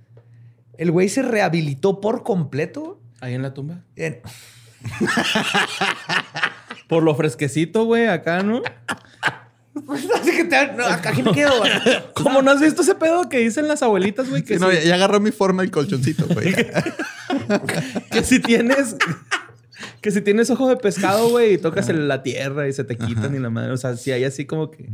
El 0.76 0.90
güey 0.90 1.08
se 1.08 1.22
rehabilitó 1.22 2.00
por 2.00 2.22
completo. 2.22 3.00
Ahí 3.20 3.34
en 3.34 3.42
la 3.42 3.52
tumba. 3.54 3.82
en- 3.96 4.20
Por 6.88 7.02
lo 7.02 7.14
fresquecito, 7.14 7.84
güey, 7.84 8.06
acá, 8.06 8.42
¿no? 8.42 8.62
Así 10.14 10.30
que 10.36 10.44
te- 10.44 10.72
no, 10.74 10.84
aquí 10.86 11.22
me 11.22 11.32
quedo. 11.32 11.58
güey. 11.58 11.70
¿Cómo 12.14 12.42
no 12.42 12.50
has 12.50 12.60
visto 12.60 12.82
ese 12.82 12.94
pedo 12.94 13.28
que 13.28 13.38
dicen 13.38 13.68
las 13.68 13.82
abuelitas, 13.82 14.28
güey? 14.28 14.42
Que, 14.42 14.54
Sí, 14.54 14.60
no, 14.60 14.72
ya, 14.72 14.94
agarró 14.94 15.20
mi 15.20 15.30
forma 15.30 15.62
el 15.62 15.70
colchoncito, 15.70 16.26
güey. 16.26 16.54
que 18.10 18.22
si 18.24 18.40
tienes... 18.40 18.96
Que 20.00 20.10
si 20.10 20.20
tienes 20.22 20.50
ojo 20.50 20.68
de 20.68 20.76
pescado, 20.76 21.28
güey, 21.30 21.54
y 21.54 21.58
tocas 21.58 21.88
el- 21.88 22.08
la 22.08 22.22
tierra 22.22 22.68
y 22.68 22.72
se 22.72 22.84
te 22.84 22.96
quitan 22.96 23.34
y 23.34 23.38
la 23.38 23.50
madre. 23.50 23.72
O 23.72 23.76
sea, 23.76 23.96
si 23.96 24.10
hay 24.12 24.24
así 24.24 24.44
como 24.44 24.70
que 24.70 24.88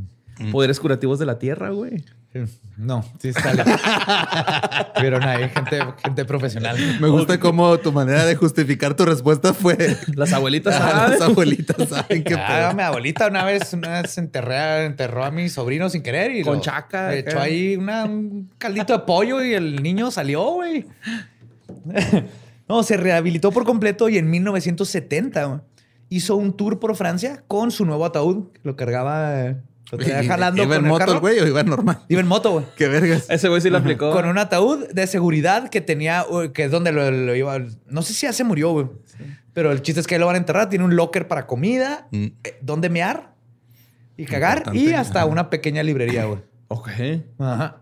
poderes 0.50 0.78
curativos 0.80 1.18
de 1.18 1.26
la 1.26 1.38
tierra, 1.38 1.70
güey. 1.70 2.04
No, 2.76 3.04
sí 3.20 3.32
sale. 3.32 3.62
Pero 4.96 5.20
no, 5.20 5.28
hay 5.28 5.48
gente, 5.48 5.78
gente 6.02 6.24
profesional. 6.24 6.76
Me 7.00 7.06
gusta 7.08 7.38
cómo 7.38 7.78
tu 7.78 7.92
manera 7.92 8.24
de 8.24 8.34
justificar 8.34 8.94
tu 8.94 9.04
respuesta 9.04 9.54
fue. 9.54 9.96
Las 10.16 10.32
abuelitas 10.32 10.74
Ah, 10.80 10.80
saben. 10.90 11.10
las 11.12 11.20
abuelitas 11.20 11.88
saben 11.88 12.24
qué 12.24 12.34
Ah, 12.34 12.46
pedo. 12.48 12.74
mi 12.74 12.82
abuelita 12.82 13.28
una 13.28 13.44
vez, 13.44 13.72
una 13.74 14.02
vez 14.02 14.18
enterré, 14.18 14.86
enterró 14.86 15.24
a 15.24 15.30
mi 15.30 15.48
sobrino 15.48 15.88
sin 15.88 16.02
querer 16.02 16.32
y 16.34 16.42
Con 16.42 16.56
lo- 16.56 16.60
chaca, 16.62 17.10
le 17.10 17.20
echó 17.20 17.38
ahí 17.38 17.76
una- 17.76 18.06
un 18.06 18.50
caldito 18.58 18.92
de 18.92 18.98
pollo 19.04 19.40
y 19.44 19.54
el 19.54 19.80
niño 19.80 20.10
salió, 20.10 20.42
güey. 20.54 20.84
No, 22.68 22.82
se 22.82 22.96
rehabilitó 22.96 23.52
por 23.52 23.64
completo 23.64 24.08
y 24.08 24.18
en 24.18 24.28
1970 24.30 25.44
güey, 25.44 25.60
hizo 26.08 26.34
un 26.36 26.56
tour 26.56 26.80
por 26.80 26.96
Francia 26.96 27.44
con 27.46 27.70
su 27.70 27.84
nuevo 27.84 28.04
ataúd. 28.04 28.46
Lo 28.62 28.74
cargaba, 28.74 29.54
lo 29.92 29.98
traía 29.98 30.22
¿Y- 30.22 30.26
jalando 30.26 30.62
¿Iba 30.62 30.74
en 30.76 30.80
con 30.80 30.84
el 30.86 30.90
moto 30.90 30.98
carro. 31.00 31.12
el 31.14 31.18
güey 31.20 31.38
o 31.40 31.46
iba 31.46 31.62
normal? 31.62 31.98
Iba 32.08 32.20
en 32.20 32.26
moto, 32.26 32.52
güey. 32.52 32.64
Qué 32.76 32.88
vergas. 32.88 33.26
Ese 33.28 33.48
güey 33.48 33.60
sí 33.60 33.70
lo 33.70 33.78
aplicó. 33.78 34.10
Con 34.12 34.26
un 34.26 34.38
ataúd 34.38 34.88
de 34.88 35.06
seguridad 35.06 35.68
que 35.68 35.80
tenía, 35.80 36.24
que 36.52 36.64
es 36.64 36.70
donde 36.70 36.92
lo, 36.92 37.10
lo 37.10 37.34
iba. 37.34 37.58
No 37.88 38.02
sé 38.02 38.14
si 38.14 38.26
ya 38.26 38.32
se 38.32 38.44
murió, 38.44 38.70
güey. 38.72 38.86
Pero 39.52 39.70
el 39.70 39.82
chiste 39.82 40.00
es 40.00 40.06
que 40.06 40.14
ahí 40.16 40.18
lo 40.20 40.26
van 40.26 40.34
a 40.34 40.38
enterrar. 40.38 40.68
Tiene 40.68 40.84
un 40.84 40.96
locker 40.96 41.28
para 41.28 41.46
comida, 41.46 42.08
Mm. 42.10 42.24
eh, 42.44 42.58
donde 42.60 42.88
mear 42.88 43.34
y 44.16 44.24
cagar 44.24 44.64
y 44.72 44.92
hasta 44.94 45.20
Ajá. 45.20 45.26
una 45.28 45.50
pequeña 45.50 45.82
librería, 45.82 46.24
güey. 46.24 46.40
Ok. 46.68 46.88
Ajá. 47.38 47.76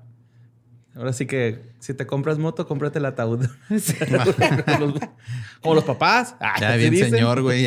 Ahora 0.94 1.14
sí 1.14 1.26
que 1.26 1.72
si 1.78 1.94
te 1.94 2.06
compras 2.06 2.38
moto, 2.38 2.66
cómprate 2.66 2.98
el 2.98 3.06
ataúd. 3.06 3.46
Como 5.62 5.74
los 5.74 5.84
papás. 5.84 6.34
Ah, 6.38 6.54
Ya 6.60 6.72
¿qué 6.72 6.78
bien 6.78 6.90
dicen? 6.90 7.10
señor, 7.10 7.40
güey. 7.40 7.66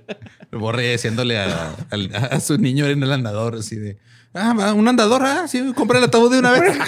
Borre 0.52 0.92
diciéndole 0.92 1.38
a, 1.38 2.40
su 2.40 2.58
niño 2.58 2.86
en 2.86 3.02
el 3.02 3.12
andador, 3.12 3.56
así 3.56 3.76
de... 3.76 3.98
Ah, 4.32 4.54
va, 4.58 4.72
un 4.72 4.86
andador, 4.86 5.22
ah, 5.24 5.48
sí, 5.48 5.72
compra 5.74 5.98
el 5.98 6.04
ataúd 6.04 6.30
de 6.30 6.38
una 6.38 6.52
vez. 6.52 6.78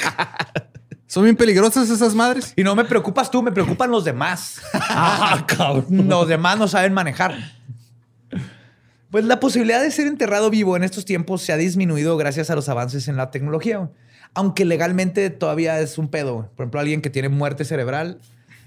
Son 1.08 1.24
bien 1.24 1.36
peligrosas 1.36 1.90
esas 1.90 2.14
madres. 2.14 2.54
Y 2.56 2.62
no 2.62 2.76
me 2.76 2.84
preocupas 2.84 3.30
tú, 3.30 3.42
me 3.42 3.50
preocupan 3.50 3.90
los 3.90 4.04
demás. 4.04 4.62
Ah, 4.72 5.44
cabrón. 5.46 6.08
Los 6.08 6.28
demás 6.28 6.58
no 6.58 6.68
saben 6.68 6.94
manejar. 6.94 7.34
Pues 9.10 9.24
la 9.24 9.40
posibilidad 9.40 9.82
de 9.82 9.90
ser 9.90 10.06
enterrado 10.06 10.48
vivo 10.48 10.76
en 10.76 10.84
estos 10.84 11.04
tiempos 11.04 11.42
se 11.42 11.52
ha 11.52 11.56
disminuido 11.58 12.16
gracias 12.16 12.48
a 12.48 12.54
los 12.54 12.68
avances 12.70 13.08
en 13.08 13.16
la 13.16 13.30
tecnología. 13.30 13.90
Aunque 14.34 14.64
legalmente 14.64 15.28
todavía 15.30 15.78
es 15.80 15.98
un 15.98 16.08
pedo. 16.08 16.48
Por 16.56 16.64
ejemplo, 16.64 16.80
alguien 16.80 17.02
que 17.02 17.10
tiene 17.10 17.28
muerte 17.28 17.64
cerebral, 17.64 18.18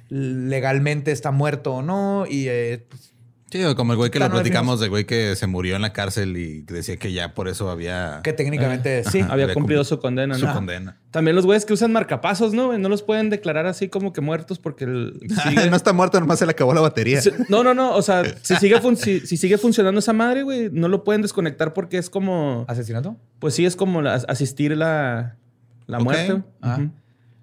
legalmente 0.09 1.11
está 1.11 1.31
muerto 1.31 1.73
o 1.75 1.81
no. 1.81 2.25
Y 2.29 2.47
eh, 2.47 2.85
pues, 2.89 3.11
Sí, 3.51 3.63
o 3.63 3.75
como 3.75 3.93
el 3.93 3.97
güey 3.97 4.09
que 4.11 4.19
lo 4.19 4.27
no 4.27 4.33
platicamos, 4.33 4.79
del 4.81 4.89
güey 4.89 5.05
que 5.05 5.35
se 5.35 5.47
murió 5.47 5.75
en 5.77 5.81
la 5.83 5.93
cárcel 5.93 6.35
y 6.35 6.61
decía 6.63 6.97
que 6.97 7.13
ya 7.13 7.33
por 7.35 7.47
eso 7.47 7.69
había 7.69 8.19
que 8.23 8.33
técnicamente 8.33 9.03
sí. 9.05 9.19
Ajá. 9.21 9.31
Había 9.31 9.45
Había 9.45 9.53
cumplido 9.53 9.83
su 9.85 9.97
condena, 9.99 10.35
su 10.35 10.45
¿no? 10.47 10.53
condena. 10.53 10.97
También 11.11 11.35
los 11.37 11.45
güeyes 11.45 11.63
que 11.63 11.71
usan 11.71 11.93
marcapasos, 11.93 12.53
¿no? 12.53 12.75
No 12.77 12.89
los 12.89 13.01
pueden 13.03 13.29
declarar 13.29 13.65
así 13.67 13.87
como 13.87 14.11
que 14.11 14.19
muertos 14.19 14.59
porque 14.59 14.83
el- 14.85 15.19
sigue- 15.43 15.69
no 15.69 15.75
está 15.77 15.93
muerto, 15.93 16.19
nomás 16.19 16.39
se 16.39 16.45
le 16.45 16.51
acabó 16.51 16.73
la 16.73 16.81
batería. 16.81 17.21
Si- 17.21 17.29
No, 17.47 17.63
no, 17.63 17.73
no. 17.73 17.95
O 17.95 18.01
sea, 18.01 18.23
si 18.41 18.55
sigue, 18.57 18.81
fun- 18.81 18.97
si, 18.97 19.21
si 19.21 19.37
sigue 19.37 19.57
funcionando 19.57 19.99
esa 19.99 20.11
madre, 20.11 20.41
güey, 20.43 20.69
no 20.71 20.89
lo 20.89 21.03
pueden 21.05 21.21
desconectar 21.21 21.73
porque 21.73 21.97
es 21.97 22.09
como. 22.09 22.65
¿Asesinato? 22.67 23.15
Pues 23.39 23.53
sí, 23.53 23.65
es 23.65 23.75
como 23.77 24.01
la- 24.01 24.15
asistir 24.15 24.75
la, 24.75 25.37
la 25.87 25.99
muerte. 25.99 26.43
Ah. 26.61 26.79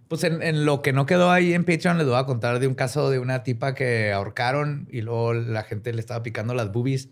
Pues 0.08 0.24
en, 0.24 0.42
en 0.42 0.66
lo 0.66 0.82
que 0.82 0.92
no 0.92 1.06
quedó 1.06 1.30
ahí 1.30 1.54
en 1.54 1.64
Patreon 1.64 1.96
les 1.96 2.06
voy 2.06 2.16
a 2.16 2.26
contar 2.26 2.58
de 2.58 2.66
un 2.66 2.74
caso 2.74 3.10
de 3.10 3.18
una 3.18 3.42
tipa 3.42 3.74
que 3.74 4.12
ahorcaron 4.12 4.86
y 4.90 5.00
luego 5.00 5.32
la 5.32 5.62
gente 5.62 5.92
le 5.92 6.00
estaba 6.00 6.22
picando 6.22 6.52
las 6.54 6.70
boobies 6.70 7.08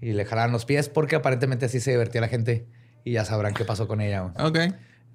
y 0.00 0.12
le 0.12 0.24
jalaron 0.26 0.52
los 0.52 0.66
pies 0.66 0.90
porque 0.90 1.16
aparentemente 1.16 1.66
así 1.66 1.80
se 1.80 1.92
divertía 1.92 2.20
la 2.20 2.28
gente 2.28 2.66
y 3.04 3.12
ya 3.12 3.24
sabrán 3.24 3.54
qué 3.54 3.64
pasó 3.64 3.88
con 3.88 4.00
ella. 4.00 4.32
Ok. 4.38 4.58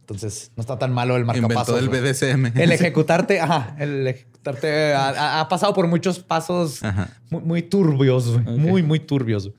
Entonces 0.01 0.51
no 0.55 0.61
está 0.61 0.79
tan 0.79 0.91
malo 0.91 1.15
el 1.15 1.21
Inventó 1.21 1.41
marcapasos. 1.41 1.79
el. 1.79 1.89
BDSM. 1.89 2.57
El 2.59 2.71
ejecutarte, 2.71 3.39
ajá, 3.39 3.75
el 3.77 4.07
ejecutarte 4.07 4.93
ha, 4.95 5.45
pasado 5.49 5.73
por 5.75 5.87
muchos 5.87 6.19
pasos 6.19 6.81
muy, 7.29 7.43
muy 7.43 7.61
turbios, 7.61 8.43
muy, 8.43 8.81
muy 8.81 8.99
turbios. 8.99 9.51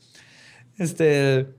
Este, 0.76 1.54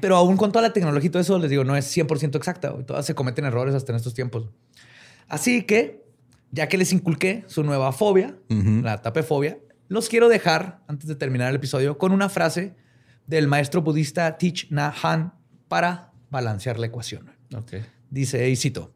pero 0.00 0.16
aún 0.16 0.36
con 0.36 0.50
toda 0.52 0.62
la 0.62 0.72
tecnología 0.72 1.06
y 1.08 1.10
todo 1.10 1.22
eso, 1.22 1.38
les 1.38 1.50
digo, 1.50 1.64
no 1.64 1.76
es 1.76 1.96
100% 1.96 2.36
exacta. 2.36 2.72
Todas 2.84 3.06
se 3.06 3.14
cometen 3.14 3.44
errores 3.44 3.74
hasta 3.74 3.92
en 3.92 3.96
estos 3.96 4.14
tiempos. 4.14 4.48
Así 5.28 5.62
que, 5.62 6.04
ya 6.50 6.68
que 6.68 6.78
les 6.78 6.92
inculqué 6.92 7.44
su 7.46 7.62
nueva 7.62 7.92
fobia, 7.92 8.36
Ujú. 8.50 8.82
la 8.82 9.00
tapefobia, 9.02 9.58
los 9.88 10.08
quiero 10.08 10.28
dejar, 10.28 10.82
antes 10.88 11.06
de 11.08 11.14
terminar 11.14 11.50
el 11.50 11.56
episodio, 11.56 11.98
con 11.98 12.12
una 12.12 12.28
frase 12.28 12.74
del 13.26 13.46
maestro 13.48 13.82
budista 13.82 14.38
Thich 14.38 14.68
Nhat 14.70 14.94
Hanh 15.02 15.32
para 15.68 16.12
balancear 16.30 16.78
la 16.78 16.86
ecuación. 16.86 17.30
Dice, 18.10 18.48
y 18.48 18.56
cito, 18.56 18.92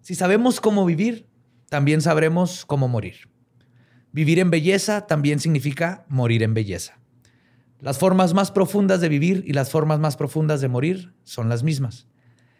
si 0.00 0.14
sabemos 0.14 0.60
cómo 0.60 0.84
vivir, 0.86 1.26
también 1.68 2.00
sabremos 2.00 2.64
cómo 2.64 2.88
morir. 2.88 3.28
Vivir 4.12 4.38
en 4.38 4.50
belleza 4.50 5.06
también 5.06 5.38
significa 5.40 6.04
morir 6.08 6.42
en 6.42 6.54
belleza. 6.54 6.97
Las 7.80 7.98
formas 7.98 8.34
más 8.34 8.50
profundas 8.50 9.00
de 9.00 9.08
vivir 9.08 9.44
y 9.46 9.52
las 9.52 9.70
formas 9.70 10.00
más 10.00 10.16
profundas 10.16 10.60
de 10.60 10.68
morir 10.68 11.14
son 11.22 11.48
las 11.48 11.62
mismas. 11.62 12.08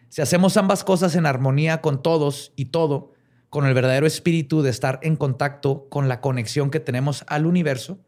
Si 0.08 0.22
hacemos 0.22 0.56
ambas 0.56 0.84
cosas 0.84 1.16
en 1.16 1.26
armonía 1.26 1.80
con 1.80 2.02
todos 2.02 2.52
y 2.54 2.66
todo, 2.66 3.12
con 3.50 3.66
el 3.66 3.74
verdadero 3.74 4.06
espíritu 4.06 4.62
de 4.62 4.70
estar 4.70 5.00
en 5.02 5.16
contacto 5.16 5.88
con 5.88 6.08
la 6.08 6.20
conexión 6.20 6.70
que 6.70 6.80
tenemos 6.80 7.24
al 7.26 7.46
universo, 7.46 7.98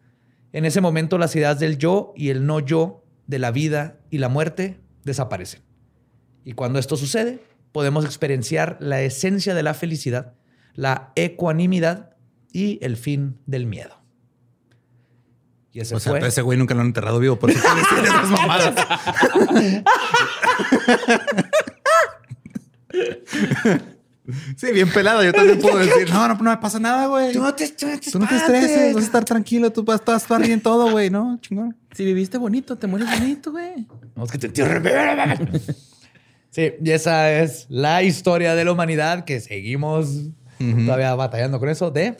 en 0.52 0.64
ese 0.64 0.80
momento 0.80 1.18
las 1.18 1.34
ideas 1.34 1.58
del 1.58 1.78
yo 1.78 2.12
y 2.16 2.30
el 2.30 2.46
no 2.46 2.60
yo, 2.60 3.04
de 3.26 3.38
la 3.38 3.50
vida 3.50 4.00
y 4.10 4.18
la 4.18 4.28
muerte, 4.28 4.80
desaparecen. 5.04 5.62
Y 6.44 6.52
cuando 6.52 6.78
esto 6.78 6.96
sucede, 6.96 7.40
podemos 7.72 8.04
experienciar 8.04 8.76
la 8.80 9.02
esencia 9.02 9.54
de 9.54 9.62
la 9.62 9.74
felicidad, 9.74 10.34
la 10.74 11.12
ecuanimidad 11.16 12.16
y 12.52 12.78
el 12.84 12.96
fin 12.96 13.38
del 13.46 13.66
miedo. 13.66 13.99
Y 15.72 15.80
ese 15.80 15.94
O 15.94 16.00
sea, 16.00 16.12
fue. 16.12 16.26
ese 16.26 16.42
güey 16.42 16.58
nunca 16.58 16.74
lo 16.74 16.80
han 16.80 16.88
enterrado 16.88 17.18
vivo, 17.20 17.38
por 17.38 17.50
eso 17.50 17.60
tiene 17.94 18.08
esas 18.08 18.28
mamadas. 18.30 18.74
Sí, 24.56 24.72
bien 24.72 24.88
pelado. 24.90 25.24
Yo 25.24 25.32
también 25.32 25.58
puedo 25.60 25.78
decir, 25.78 26.08
no, 26.10 26.28
no, 26.28 26.34
no 26.34 26.50
me 26.50 26.56
pasa 26.58 26.78
nada, 26.78 27.06
güey. 27.06 27.32
Tú 27.32 27.40
no 27.40 27.54
te, 27.54 27.68
tú 27.68 27.86
no 27.86 27.98
te 27.98 28.10
Tú 28.10 28.18
no 28.18 28.28
te 28.28 28.36
espantes. 28.36 28.62
estreses, 28.64 28.94
vas 28.94 29.02
a 29.02 29.06
estar 29.06 29.24
tranquilo, 29.24 29.72
tú 29.72 29.82
vas 29.84 30.00
a 30.06 30.16
estar 30.16 30.42
bien 30.42 30.60
todo, 30.60 30.90
güey, 30.90 31.10
¿no? 31.10 31.38
Chingón. 31.40 31.76
Si 31.92 32.04
viviste 32.04 32.38
bonito, 32.38 32.76
te 32.76 32.86
mueres 32.86 33.08
bonito, 33.18 33.50
güey. 33.50 33.86
No, 34.14 34.24
es 34.24 34.30
que 34.32 34.38
te. 34.38 34.50
Sí, 36.52 36.72
y 36.84 36.90
esa 36.90 37.30
es 37.30 37.66
la 37.68 38.02
historia 38.02 38.56
de 38.56 38.64
la 38.64 38.72
humanidad 38.72 39.24
que 39.24 39.38
seguimos 39.38 40.08
todavía 40.58 41.14
batallando 41.14 41.60
con 41.60 41.68
eso 41.68 41.92
de 41.92 42.16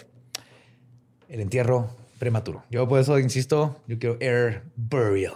el 1.29 1.41
entierro 1.41 1.91
prematuro. 2.21 2.63
Yo 2.71 2.87
por 2.87 3.01
eso 3.01 3.19
insisto, 3.19 3.83
yo 3.89 3.99
quiero 3.99 4.17
air 4.21 4.63
burial. 4.77 5.33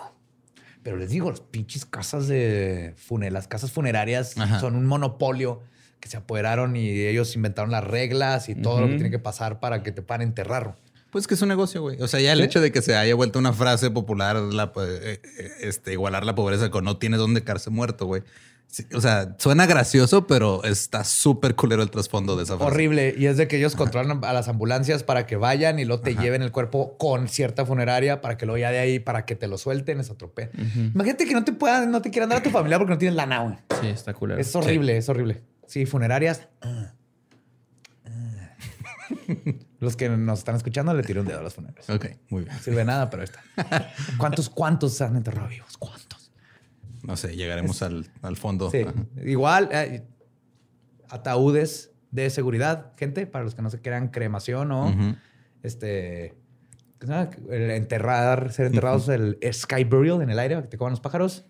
Pero 0.84 0.96
les 0.98 1.08
digo, 1.10 1.30
las 1.30 1.40
pinches 1.40 1.86
casas 1.86 2.28
de 2.28 2.94
fune- 2.96 3.30
las 3.30 3.48
casas 3.48 3.72
funerarias 3.72 4.38
Ajá. 4.38 4.60
son 4.60 4.76
un 4.76 4.84
monopolio 4.86 5.62
que 5.98 6.08
se 6.10 6.18
apoderaron 6.18 6.76
y 6.76 6.90
ellos 6.90 7.34
inventaron 7.34 7.70
las 7.70 7.82
reglas 7.82 8.50
y 8.50 8.54
todo 8.54 8.82
lo 8.82 8.88
que 8.88 8.94
tiene 8.96 9.10
que 9.10 9.18
pasar 9.18 9.58
para 9.60 9.82
que 9.82 9.90
te 9.90 10.02
puedan 10.02 10.20
enterrar. 10.20 10.76
Pues 11.10 11.26
que 11.26 11.32
es 11.34 11.40
un 11.42 11.48
negocio, 11.48 11.80
güey. 11.80 12.00
O 12.02 12.08
sea, 12.08 12.20
ya 12.20 12.32
el 12.32 12.40
Sí. 12.40 12.44
hecho 12.44 12.60
de 12.60 12.70
que 12.70 12.82
se 12.82 12.94
haya 12.96 13.14
vuelto 13.14 13.38
una 13.38 13.52
frase 13.54 13.90
popular, 13.90 14.36
la, 14.36 14.72
pues, 14.72 14.88
eh, 15.02 15.22
eh, 15.38 15.50
este, 15.62 15.92
igualar 15.92 16.26
la 16.26 16.34
pobreza 16.34 16.70
con 16.70 16.84
no 16.84 16.98
tienes 16.98 17.18
dónde 17.20 17.42
quedarse 17.42 17.70
muerto, 17.70 18.04
güey. 18.04 18.22
Sí, 18.74 18.84
o 18.92 19.00
sea, 19.00 19.36
suena 19.38 19.66
gracioso, 19.66 20.26
pero 20.26 20.64
está 20.64 21.04
súper 21.04 21.54
culero 21.54 21.84
el 21.84 21.92
trasfondo 21.92 22.34
de 22.34 22.42
esa 22.42 22.56
frase. 22.56 22.72
Horrible. 22.72 23.14
Y 23.16 23.26
es 23.26 23.36
de 23.36 23.46
que 23.46 23.56
ellos 23.56 23.76
controlan 23.76 24.24
a 24.24 24.32
las 24.32 24.48
ambulancias 24.48 25.04
para 25.04 25.26
que 25.26 25.36
vayan 25.36 25.78
y 25.78 25.84
luego 25.84 26.02
te 26.02 26.16
lleven 26.16 26.42
el 26.42 26.50
cuerpo 26.50 26.98
con 26.98 27.28
cierta 27.28 27.64
funeraria 27.64 28.20
para 28.20 28.36
que 28.36 28.46
luego 28.46 28.58
ya 28.58 28.72
de 28.72 28.80
ahí, 28.80 28.98
para 28.98 29.26
que 29.26 29.36
te 29.36 29.46
lo 29.46 29.58
suelten, 29.58 30.00
es 30.00 30.10
atropellan. 30.10 30.50
Imagínate 30.92 31.24
que 31.24 31.34
no 31.34 31.44
te 31.44 31.52
puedan, 31.52 31.92
no 31.92 32.02
te 32.02 32.10
quieran 32.10 32.30
dar 32.30 32.40
a 32.40 32.42
tu 32.42 32.50
familia 32.50 32.78
porque 32.78 32.94
no 32.94 32.98
tienes 32.98 33.14
lana, 33.14 33.42
güey. 33.42 33.54
Sí, 33.80 33.86
está 33.86 34.12
culero. 34.12 34.40
Es 34.40 34.56
horrible, 34.56 34.96
es 34.96 35.08
horrible. 35.08 35.44
Sí, 35.68 35.86
funerarias. 35.86 36.48
Los 39.78 39.94
que 39.94 40.08
nos 40.08 40.40
están 40.40 40.56
escuchando 40.56 40.92
le 40.94 41.04
tiro 41.04 41.20
un 41.20 41.28
dedo 41.28 41.38
a 41.38 41.42
las 41.44 41.54
funerarias. 41.54 41.88
Ok, 41.90 42.06
muy 42.28 42.42
bien. 42.42 42.56
No 42.56 42.60
sirve 42.60 42.84
nada, 42.84 43.08
pero 43.08 43.22
está. 43.22 43.40
¿Cuántos, 44.18 44.50
cuántos 44.50 44.94
se 44.94 45.04
han 45.04 45.14
enterrado 45.14 45.46
vivos? 45.46 45.76
¿Cuántos? 45.78 46.03
No 47.04 47.16
sé, 47.16 47.36
llegaremos 47.36 47.82
al, 47.82 48.06
al 48.22 48.36
fondo. 48.36 48.70
Sí. 48.70 48.84
Igual, 49.22 49.68
eh, 49.72 50.02
ataúdes 51.08 51.92
de 52.10 52.30
seguridad, 52.30 52.92
gente, 52.96 53.26
para 53.26 53.44
los 53.44 53.54
que 53.54 53.62
no 53.62 53.70
se 53.70 53.80
crean 53.80 54.08
cremación 54.08 54.72
o 54.72 55.16
este. 55.62 56.34
El 57.50 57.70
enterrar, 57.70 58.50
ser 58.50 58.66
enterrados, 58.66 59.10
el 59.10 59.38
sky 59.52 59.84
burial 59.84 60.22
en 60.22 60.30
el 60.30 60.38
aire, 60.38 60.54
para 60.54 60.64
que 60.64 60.70
te 60.70 60.78
coman 60.78 60.92
los 60.92 61.00
pájaros. 61.00 61.44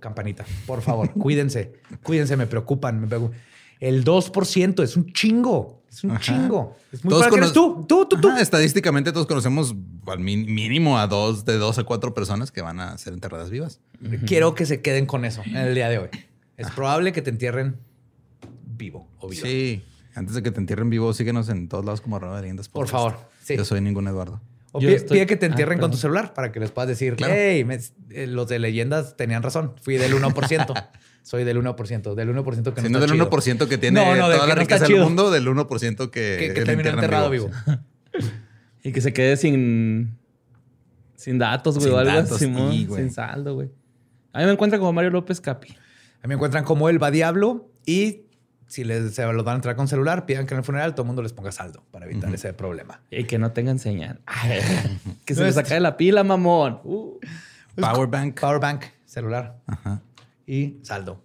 Campanita, 0.00 0.44
por 0.66 0.80
favor, 0.80 1.12
cuídense, 1.18 1.74
cuídense, 2.02 2.36
me 2.36 2.46
preocupan, 2.46 3.00
me 3.00 3.06
preocupan. 3.06 3.38
El 3.80 4.04
2% 4.04 4.82
es 4.82 4.96
un 4.96 5.12
chingo, 5.12 5.82
es 5.90 6.04
un 6.04 6.12
Ajá. 6.12 6.20
chingo. 6.20 6.76
Es 6.92 7.02
muy 7.04 7.10
Todos 7.12 7.28
para 7.28 7.46
que 7.46 7.52
tú, 7.52 7.84
tú, 7.88 8.06
tú, 8.06 8.20
tú. 8.20 8.28
Ajá, 8.28 8.40
estadísticamente 8.40 9.10
todos 9.12 9.26
conocemos 9.26 9.74
al 10.06 10.18
mínimo 10.20 10.98
a 10.98 11.06
dos, 11.06 11.44
de 11.46 11.56
dos 11.56 11.78
a 11.78 11.84
cuatro 11.84 12.12
personas 12.14 12.52
que 12.52 12.60
van 12.62 12.78
a 12.80 12.98
ser 12.98 13.12
enterradas 13.14 13.48
vivas. 13.50 13.80
Quiero 14.26 14.54
que 14.54 14.66
se 14.66 14.82
queden 14.82 15.06
con 15.06 15.24
eso 15.24 15.42
en 15.44 15.56
el 15.56 15.74
día 15.74 15.88
de 15.88 15.98
hoy. 15.98 16.08
Es 16.56 16.70
probable 16.72 17.12
que 17.12 17.22
te 17.22 17.30
entierren 17.30 17.78
vivo 18.76 19.08
o 19.18 19.28
viva. 19.28 19.46
Sí. 19.46 19.82
Antes 20.14 20.34
de 20.34 20.42
que 20.42 20.50
te 20.50 20.58
entierren 20.60 20.90
vivo, 20.90 21.12
síguenos 21.14 21.48
en 21.48 21.68
todos 21.68 21.84
lados 21.84 22.00
como 22.00 22.16
arroba 22.16 22.36
de 22.36 22.42
leyendas 22.42 22.68
Por 22.68 22.88
favor, 22.88 23.16
sí. 23.42 23.56
Yo 23.56 23.64
soy 23.64 23.80
ningún 23.80 24.06
Eduardo. 24.08 24.40
O 24.72 24.78
pide, 24.78 24.94
estoy- 24.96 25.16
pide 25.16 25.26
que 25.26 25.36
te 25.36 25.46
Ah, 25.46 25.48
entierren 25.50 25.78
con 25.78 25.90
tu 25.90 25.96
celular 25.96 26.34
para 26.34 26.52
que 26.52 26.60
les 26.60 26.70
puedas 26.70 26.88
decir, 26.88 27.16
Claro. 27.16 27.32
hey, 27.36 27.64
me- 27.64 27.78
eh, 28.10 28.26
los 28.26 28.48
de 28.48 28.58
leyendas 28.58 29.16
tenían 29.16 29.42
razón. 29.42 29.74
Fui 29.82 29.96
del 29.96 30.12
1%. 30.14 30.74
Soy 31.22 31.44
del 31.44 31.58
1%. 31.62 32.14
Del 32.14 32.34
1% 32.34 32.72
que 32.74 32.82
no 32.82 32.86
Si 32.86 32.92
no 32.92 32.98
está 32.98 33.00
del 33.00 33.10
chido. 33.12 33.30
1% 33.30 33.68
que 33.68 33.78
tiene 33.78 34.00
No, 34.04 34.14
no, 34.16 34.26
toda 34.34 34.46
la 34.46 34.54
no 34.54 34.60
riqueza 34.60 34.86
del 34.86 35.00
mundo, 35.00 35.30
del 35.30 35.46
1% 35.46 36.10
que, 36.10 36.36
Que, 36.38 36.54
que 36.54 36.64
terminó 36.64 36.90
enterrado 36.90 37.30
vivo. 37.30 37.50
Y 38.82 38.92
que 38.92 39.00
se 39.02 39.12
quede 39.12 39.36
sin. 39.36 40.16
Sin 41.14 41.38
datos, 41.38 41.74
güey. 41.76 41.88
Sin 41.88 41.94
o 41.94 41.98
algo 41.98 42.12
datos, 42.12 42.32
así, 42.32 42.44
Simón, 42.46 42.72
sí, 42.72 42.86
güey. 42.86 43.02
sin 43.02 43.12
saldo, 43.12 43.54
güey. 43.54 43.70
A 44.32 44.38
mí 44.38 44.46
me 44.46 44.52
encuentra 44.52 44.78
como 44.78 44.92
Mario 44.94 45.10
López 45.10 45.40
Capi. 45.40 45.68
A 45.68 46.26
mí 46.26 46.28
me 46.28 46.34
encuentran 46.34 46.64
como 46.64 46.88
el 46.88 47.02
va 47.02 47.10
diablo 47.10 47.68
y 47.84 48.22
si 48.68 48.84
les, 48.84 49.14
se 49.14 49.30
los 49.30 49.44
van 49.44 49.54
a 49.54 49.56
entrar 49.56 49.76
con 49.76 49.86
celular, 49.86 50.24
pidan 50.24 50.46
que 50.46 50.54
en 50.54 50.58
el 50.58 50.64
funeral 50.64 50.94
todo 50.94 51.02
el 51.02 51.08
mundo 51.08 51.20
les 51.22 51.32
ponga 51.34 51.52
saldo 51.52 51.84
para 51.90 52.06
evitar 52.06 52.32
ese 52.34 52.54
problema. 52.54 53.02
Y 53.10 53.24
que 53.24 53.38
no 53.38 53.52
tengan 53.52 53.78
señal. 53.78 54.20
que 55.26 55.34
se 55.34 55.40
No 55.40 55.44
le 55.44 55.50
es- 55.50 55.54
saca 55.56 55.74
de 55.74 55.80
la 55.80 55.96
pila, 55.98 56.24
mamón. 56.24 56.80
Uh. 56.84 57.18
Powerbank. 57.78 58.40
Powerbank, 58.40 58.84
celular 59.04 59.58
Ajá. 59.66 60.00
Y 60.50 60.80
saldo. 60.82 61.22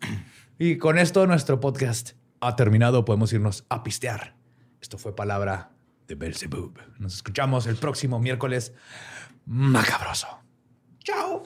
Y 0.60 0.78
con 0.78 1.00
esto 1.00 1.26
nuestro 1.26 1.60
podcast 1.60 2.12
ha 2.42 2.56
terminado. 2.56 3.06
Podemos 3.06 3.34
irnos 3.34 3.66
a 3.70 3.82
pistear. 3.82 4.36
Esto 4.80 5.00
fue 5.00 5.16
palabra 5.16 5.72
de 6.08 6.14
Belzebub. 6.14 6.78
Nos 7.00 7.16
escuchamos 7.16 7.66
el 7.66 7.76
próximo 7.76 8.20
miércoles 8.20 8.72
macabroso. 9.48 10.28
Chao. 11.00 11.42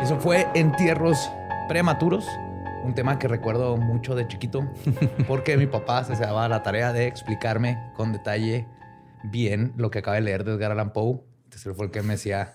Eso 0.00 0.20
fue 0.20 0.46
entierros 0.54 1.30
prematuros. 1.68 2.26
Un 2.84 2.94
tema 2.94 3.18
que 3.18 3.28
recuerdo 3.28 3.76
mucho 3.76 4.14
de 4.14 4.26
chiquito 4.26 4.68
porque 5.28 5.56
mi 5.56 5.66
papá 5.66 6.04
se 6.04 6.14
daba 6.14 6.48
la 6.48 6.62
tarea 6.62 6.92
de 6.92 7.06
explicarme 7.06 7.78
con 7.94 8.12
detalle 8.12 8.66
bien 9.24 9.72
lo 9.76 9.90
que 9.90 9.98
acaba 9.98 10.16
de 10.16 10.22
leer 10.22 10.44
de 10.44 10.54
Edgar 10.54 10.72
Allan 10.72 10.92
Poe. 10.92 11.20
Entonces 11.44 11.66
él 11.66 11.74
fue 11.74 11.86
el 11.86 11.92
que 11.92 12.02
me 12.02 12.14
decía, 12.14 12.54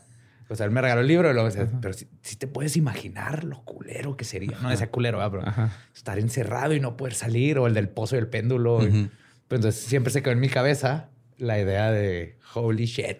o 0.49 0.55
sea, 0.55 0.65
él 0.65 0.71
me 0.71 0.81
regaló 0.81 1.01
el 1.01 1.07
libro 1.07 1.29
y 1.29 1.33
luego 1.33 1.47
me 1.49 1.55
decía, 1.55 1.79
pero 1.79 1.93
si, 1.93 2.07
si 2.21 2.35
te 2.37 2.47
puedes 2.47 2.75
imaginar 2.75 3.43
lo 3.43 3.63
culero 3.63 4.17
que 4.17 4.25
sería. 4.25 4.57
No 4.61 4.69
decía 4.69 4.89
culero, 4.89 5.17
¿verdad? 5.17 5.31
pero 5.31 5.47
Ajá. 5.47 5.71
estar 5.93 6.17
encerrado 6.17 6.73
y 6.73 6.79
no 6.79 6.97
poder 6.97 7.13
salir 7.13 7.59
o 7.59 7.67
el 7.67 7.73
del 7.73 7.89
pozo 7.89 8.15
y 8.15 8.19
el 8.19 8.27
péndulo. 8.27 8.77
Ujú. 8.77 9.09
Pero 9.47 9.57
entonces 9.57 9.81
siempre 9.83 10.11
se 10.11 10.23
quedó 10.23 10.33
en 10.33 10.39
mi 10.39 10.49
cabeza 10.49 11.09
la 11.37 11.59
idea 11.59 11.91
de 11.91 12.37
holy 12.53 12.85
shit. 12.85 13.17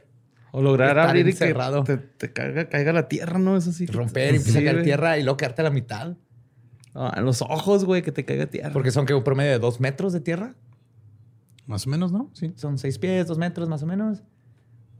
O 0.51 0.61
lograr 0.61 0.97
abrir 0.97 1.27
y 1.27 1.33
que 1.33 1.53
te, 1.85 1.97
te 1.97 2.31
caiga, 2.31 2.69
caiga 2.69 2.93
la 2.93 3.09
tierra, 3.09 3.37
¿no? 3.37 3.57
Eso 3.57 3.73
sí. 3.73 3.85
Romper 3.87 4.35
y 4.35 4.39
Sí, 4.39 4.49
empieza 4.49 4.59
a 4.59 4.63
caer 4.73 4.83
tierra 4.83 5.17
y 5.17 5.23
luego 5.23 5.35
quedarte 5.35 5.61
a 5.61 5.65
la 5.65 5.69
mitad. 5.69 6.15
No, 6.95 7.11
en 7.13 7.25
los 7.25 7.41
ojos, 7.41 7.85
güey, 7.85 8.01
que 8.01 8.11
te 8.11 8.25
caiga 8.25 8.47
tierra. 8.47 8.71
Porque 8.73 8.89
son 8.89 9.05
que 9.05 9.13
un 9.13 9.23
promedio 9.23 9.51
de 9.51 9.59
dos 9.59 9.79
metros 9.79 10.13
de 10.13 10.21
tierra. 10.21 10.55
Más 11.67 11.85
o 11.85 11.89
menos, 11.89 12.11
¿no? 12.11 12.31
Sí. 12.33 12.53
Son 12.55 12.77
seis 12.77 12.97
pies, 12.97 13.27
dos 13.27 13.37
metros 13.37 13.67
más 13.69 13.83
o 13.83 13.85
menos. 13.85 14.23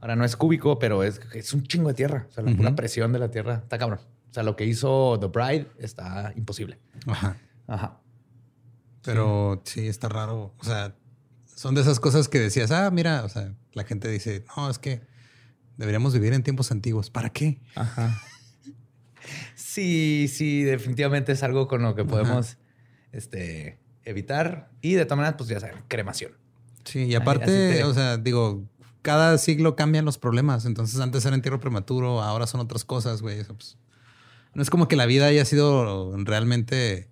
Ahora 0.00 0.14
no 0.14 0.24
es 0.24 0.36
cúbico, 0.36 0.78
pero 0.78 1.02
es, 1.02 1.20
es 1.32 1.54
un 1.54 1.62
chingo 1.62 1.88
de 1.88 1.94
tierra. 1.94 2.26
O 2.28 2.32
sea, 2.32 2.44
la 2.44 2.54
pura 2.54 2.68
Ujú. 2.68 2.76
presión 2.76 3.12
de 3.12 3.18
la 3.18 3.30
tierra 3.30 3.54
está 3.62 3.78
cabrón. 3.78 4.00
O 4.30 4.34
sea, 4.34 4.42
lo 4.42 4.54
que 4.56 4.66
hizo 4.66 5.18
The 5.18 5.28
Bride 5.28 5.68
está 5.78 6.32
imposible. 6.36 6.78
Ajá. 7.06 7.36
Ajá. 7.66 8.00
Pero 9.02 9.62
sí, 9.64 9.86
está 9.88 10.08
raro. 10.08 10.52
O 10.58 10.64
sea, 10.64 10.94
son 11.46 11.74
de 11.74 11.80
esas 11.80 11.98
cosas 11.98 12.28
que 12.28 12.38
decías, 12.40 12.70
ah, 12.72 12.90
mira, 12.90 13.24
o 13.24 13.28
sea, 13.30 13.54
la 13.72 13.84
gente 13.84 14.08
dice, 14.10 14.44
no, 14.56 14.68
es 14.68 14.78
que 14.78 15.00
deberíamos 15.78 16.12
vivir 16.12 16.34
en 16.34 16.42
tiempos 16.42 16.70
antiguos. 16.72 17.08
¿Para 17.08 17.30
qué? 17.30 17.62
Ajá. 17.74 18.20
Sí, 19.76 20.26
sí, 20.32 20.62
definitivamente 20.62 21.32
es 21.32 21.42
algo 21.42 21.68
con 21.68 21.82
lo 21.82 21.94
que 21.94 22.02
podemos 22.02 22.56
este, 23.12 23.78
evitar. 24.04 24.70
Y 24.80 24.94
de 24.94 25.04
todas 25.04 25.18
maneras, 25.18 25.34
pues 25.36 25.50
ya 25.50 25.60
saben, 25.60 25.76
cremación. 25.86 26.32
Sí, 26.84 27.04
y 27.04 27.14
aparte, 27.14 27.44
te- 27.44 27.84
o 27.84 27.92
sea, 27.92 28.16
digo, 28.16 28.64
cada 29.02 29.36
siglo 29.36 29.76
cambian 29.76 30.06
los 30.06 30.16
problemas. 30.16 30.64
Entonces, 30.64 30.98
antes 30.98 31.26
era 31.26 31.34
entierro 31.36 31.60
prematuro, 31.60 32.22
ahora 32.22 32.46
son 32.46 32.62
otras 32.62 32.86
cosas, 32.86 33.20
güey. 33.20 33.38
Eso, 33.38 33.54
pues, 33.54 33.76
no 34.54 34.62
es 34.62 34.70
como 34.70 34.88
que 34.88 34.96
la 34.96 35.04
vida 35.04 35.26
haya 35.26 35.44
sido 35.44 36.16
realmente 36.24 37.10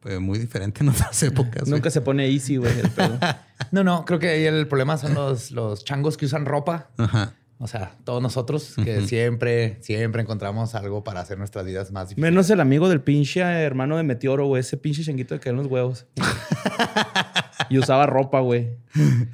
pues, 0.00 0.18
muy 0.20 0.38
diferente 0.38 0.82
en 0.82 0.88
otras 0.88 1.22
épocas. 1.22 1.64
güey. 1.64 1.72
Nunca 1.72 1.90
se 1.90 2.00
pone 2.00 2.30
easy, 2.30 2.56
güey, 2.56 2.80
el 2.80 2.88
pedo. 2.88 3.18
No, 3.72 3.84
no, 3.84 4.06
creo 4.06 4.18
que 4.18 4.28
ahí 4.30 4.44
el 4.46 4.66
problema 4.68 4.96
son 4.96 5.12
los, 5.12 5.50
los 5.50 5.84
changos 5.84 6.16
que 6.16 6.24
usan 6.24 6.46
ropa. 6.46 6.88
Ajá. 6.96 7.34
O 7.60 7.66
sea, 7.66 7.96
todos 8.04 8.22
nosotros 8.22 8.74
que 8.84 9.00
siempre, 9.02 9.78
siempre 9.80 10.22
encontramos 10.22 10.76
algo 10.76 11.02
para 11.02 11.20
hacer 11.20 11.38
nuestras 11.38 11.66
vidas 11.66 11.90
más 11.90 12.08
difíciles. 12.08 12.30
Menos 12.30 12.48
el 12.50 12.60
amigo 12.60 12.88
del 12.88 13.00
pinche 13.00 13.40
hermano 13.40 13.96
de 13.96 14.04
Meteoro, 14.04 14.46
güey. 14.46 14.60
Ese 14.60 14.76
pinche 14.76 15.02
changuito 15.02 15.34
que 15.34 15.40
cae 15.40 15.50
en 15.50 15.56
los 15.56 15.66
huevos. 15.66 16.06
y 17.68 17.78
usaba 17.78 18.06
ropa, 18.06 18.40
güey. 18.40 18.76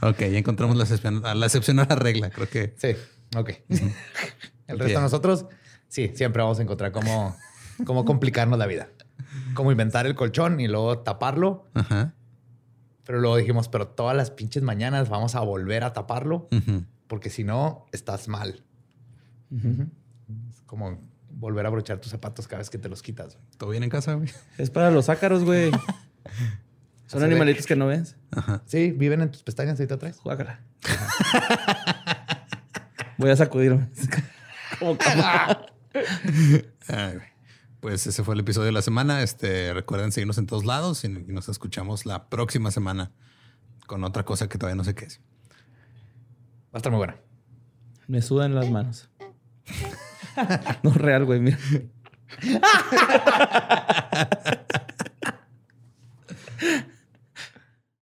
Ok, 0.00 0.20
ya 0.20 0.38
encontramos 0.38 0.76
la 0.76 0.84
excepción, 0.84 1.22
la 1.22 1.46
excepción 1.46 1.78
a 1.80 1.84
la 1.84 1.96
regla. 1.96 2.30
Creo 2.30 2.48
que 2.48 2.74
Sí, 2.78 2.96
ok. 3.36 3.50
El 4.66 4.78
resto 4.78 4.98
de 4.98 5.02
nosotros, 5.02 5.44
sí, 5.88 6.10
siempre 6.14 6.42
vamos 6.42 6.58
a 6.58 6.62
encontrar 6.62 6.92
cómo, 6.92 7.36
cómo 7.84 8.06
complicarnos 8.06 8.58
la 8.58 8.66
vida. 8.66 8.88
Cómo 9.52 9.70
inventar 9.70 10.06
el 10.06 10.14
colchón 10.14 10.60
y 10.60 10.68
luego 10.68 11.00
taparlo. 11.00 11.68
Ajá. 11.74 12.14
Pero 13.04 13.20
luego 13.20 13.36
dijimos, 13.36 13.68
pero 13.68 13.88
todas 13.88 14.16
las 14.16 14.30
pinches 14.30 14.62
mañanas 14.62 15.10
vamos 15.10 15.34
a 15.34 15.40
volver 15.40 15.84
a 15.84 15.92
taparlo 15.92 16.48
Ujú. 16.50 16.84
Porque 17.14 17.30
si 17.30 17.44
no, 17.44 17.86
estás 17.92 18.26
mal. 18.26 18.64
Es 20.50 20.62
como 20.66 20.98
volver 21.30 21.64
a 21.64 21.68
brochar 21.70 22.00
tus 22.00 22.10
zapatos 22.10 22.48
cada 22.48 22.58
vez 22.58 22.70
que 22.70 22.78
te 22.78 22.88
los 22.88 23.02
quitas. 23.02 23.38
¿Todo 23.56 23.70
bien 23.70 23.84
en 23.84 23.88
casa, 23.90 24.14
güey? 24.14 24.28
Es 24.58 24.68
para 24.68 24.90
los 24.90 25.08
ácaros, 25.08 25.44
güey. 25.44 25.70
Son 27.06 27.06
Así 27.06 27.18
de- 27.20 27.24
animalitos 27.26 27.66
que 27.66 27.76
no 27.76 27.86
ves. 27.86 28.16
Ajá. 28.32 28.62
Sí, 28.66 28.90
viven 28.90 29.20
en 29.20 29.30
tus 29.30 29.44
pestañas 29.44 29.78
ahí 29.78 29.86
atrás. 29.88 30.18
Juágala. 30.18 30.58
Voy 33.16 33.30
a 33.30 33.36
sacudirme. 33.36 33.88
Como 34.80 34.98
cama. 34.98 35.66
Ay. 36.88 37.18
Pues 37.78 38.08
ese 38.08 38.24
fue 38.24 38.34
el 38.34 38.40
episodio 38.40 38.66
de 38.66 38.72
la 38.72 38.82
semana. 38.82 39.22
Este, 39.22 39.72
recuerden 39.72 40.10
seguirnos 40.10 40.38
en 40.38 40.46
todos 40.46 40.64
lados 40.64 41.04
y 41.04 41.08
nos 41.08 41.48
escuchamos 41.48 42.06
la 42.06 42.28
próxima 42.28 42.72
semana 42.72 43.12
con 43.86 44.02
otra 44.02 44.24
cosa 44.24 44.48
que 44.48 44.58
todavía 44.58 44.74
no 44.74 44.82
sé 44.82 44.96
qué 44.96 45.04
es. 45.04 45.20
Va 46.74 46.76
a 46.78 46.78
estar 46.78 46.90
muy 46.90 46.98
buena. 46.98 47.14
Me 48.08 48.20
sudan 48.20 48.56
las 48.56 48.68
manos. 48.68 49.08
No 50.82 50.90
real, 50.90 51.26
güey, 51.26 51.38
mira. 51.38 51.56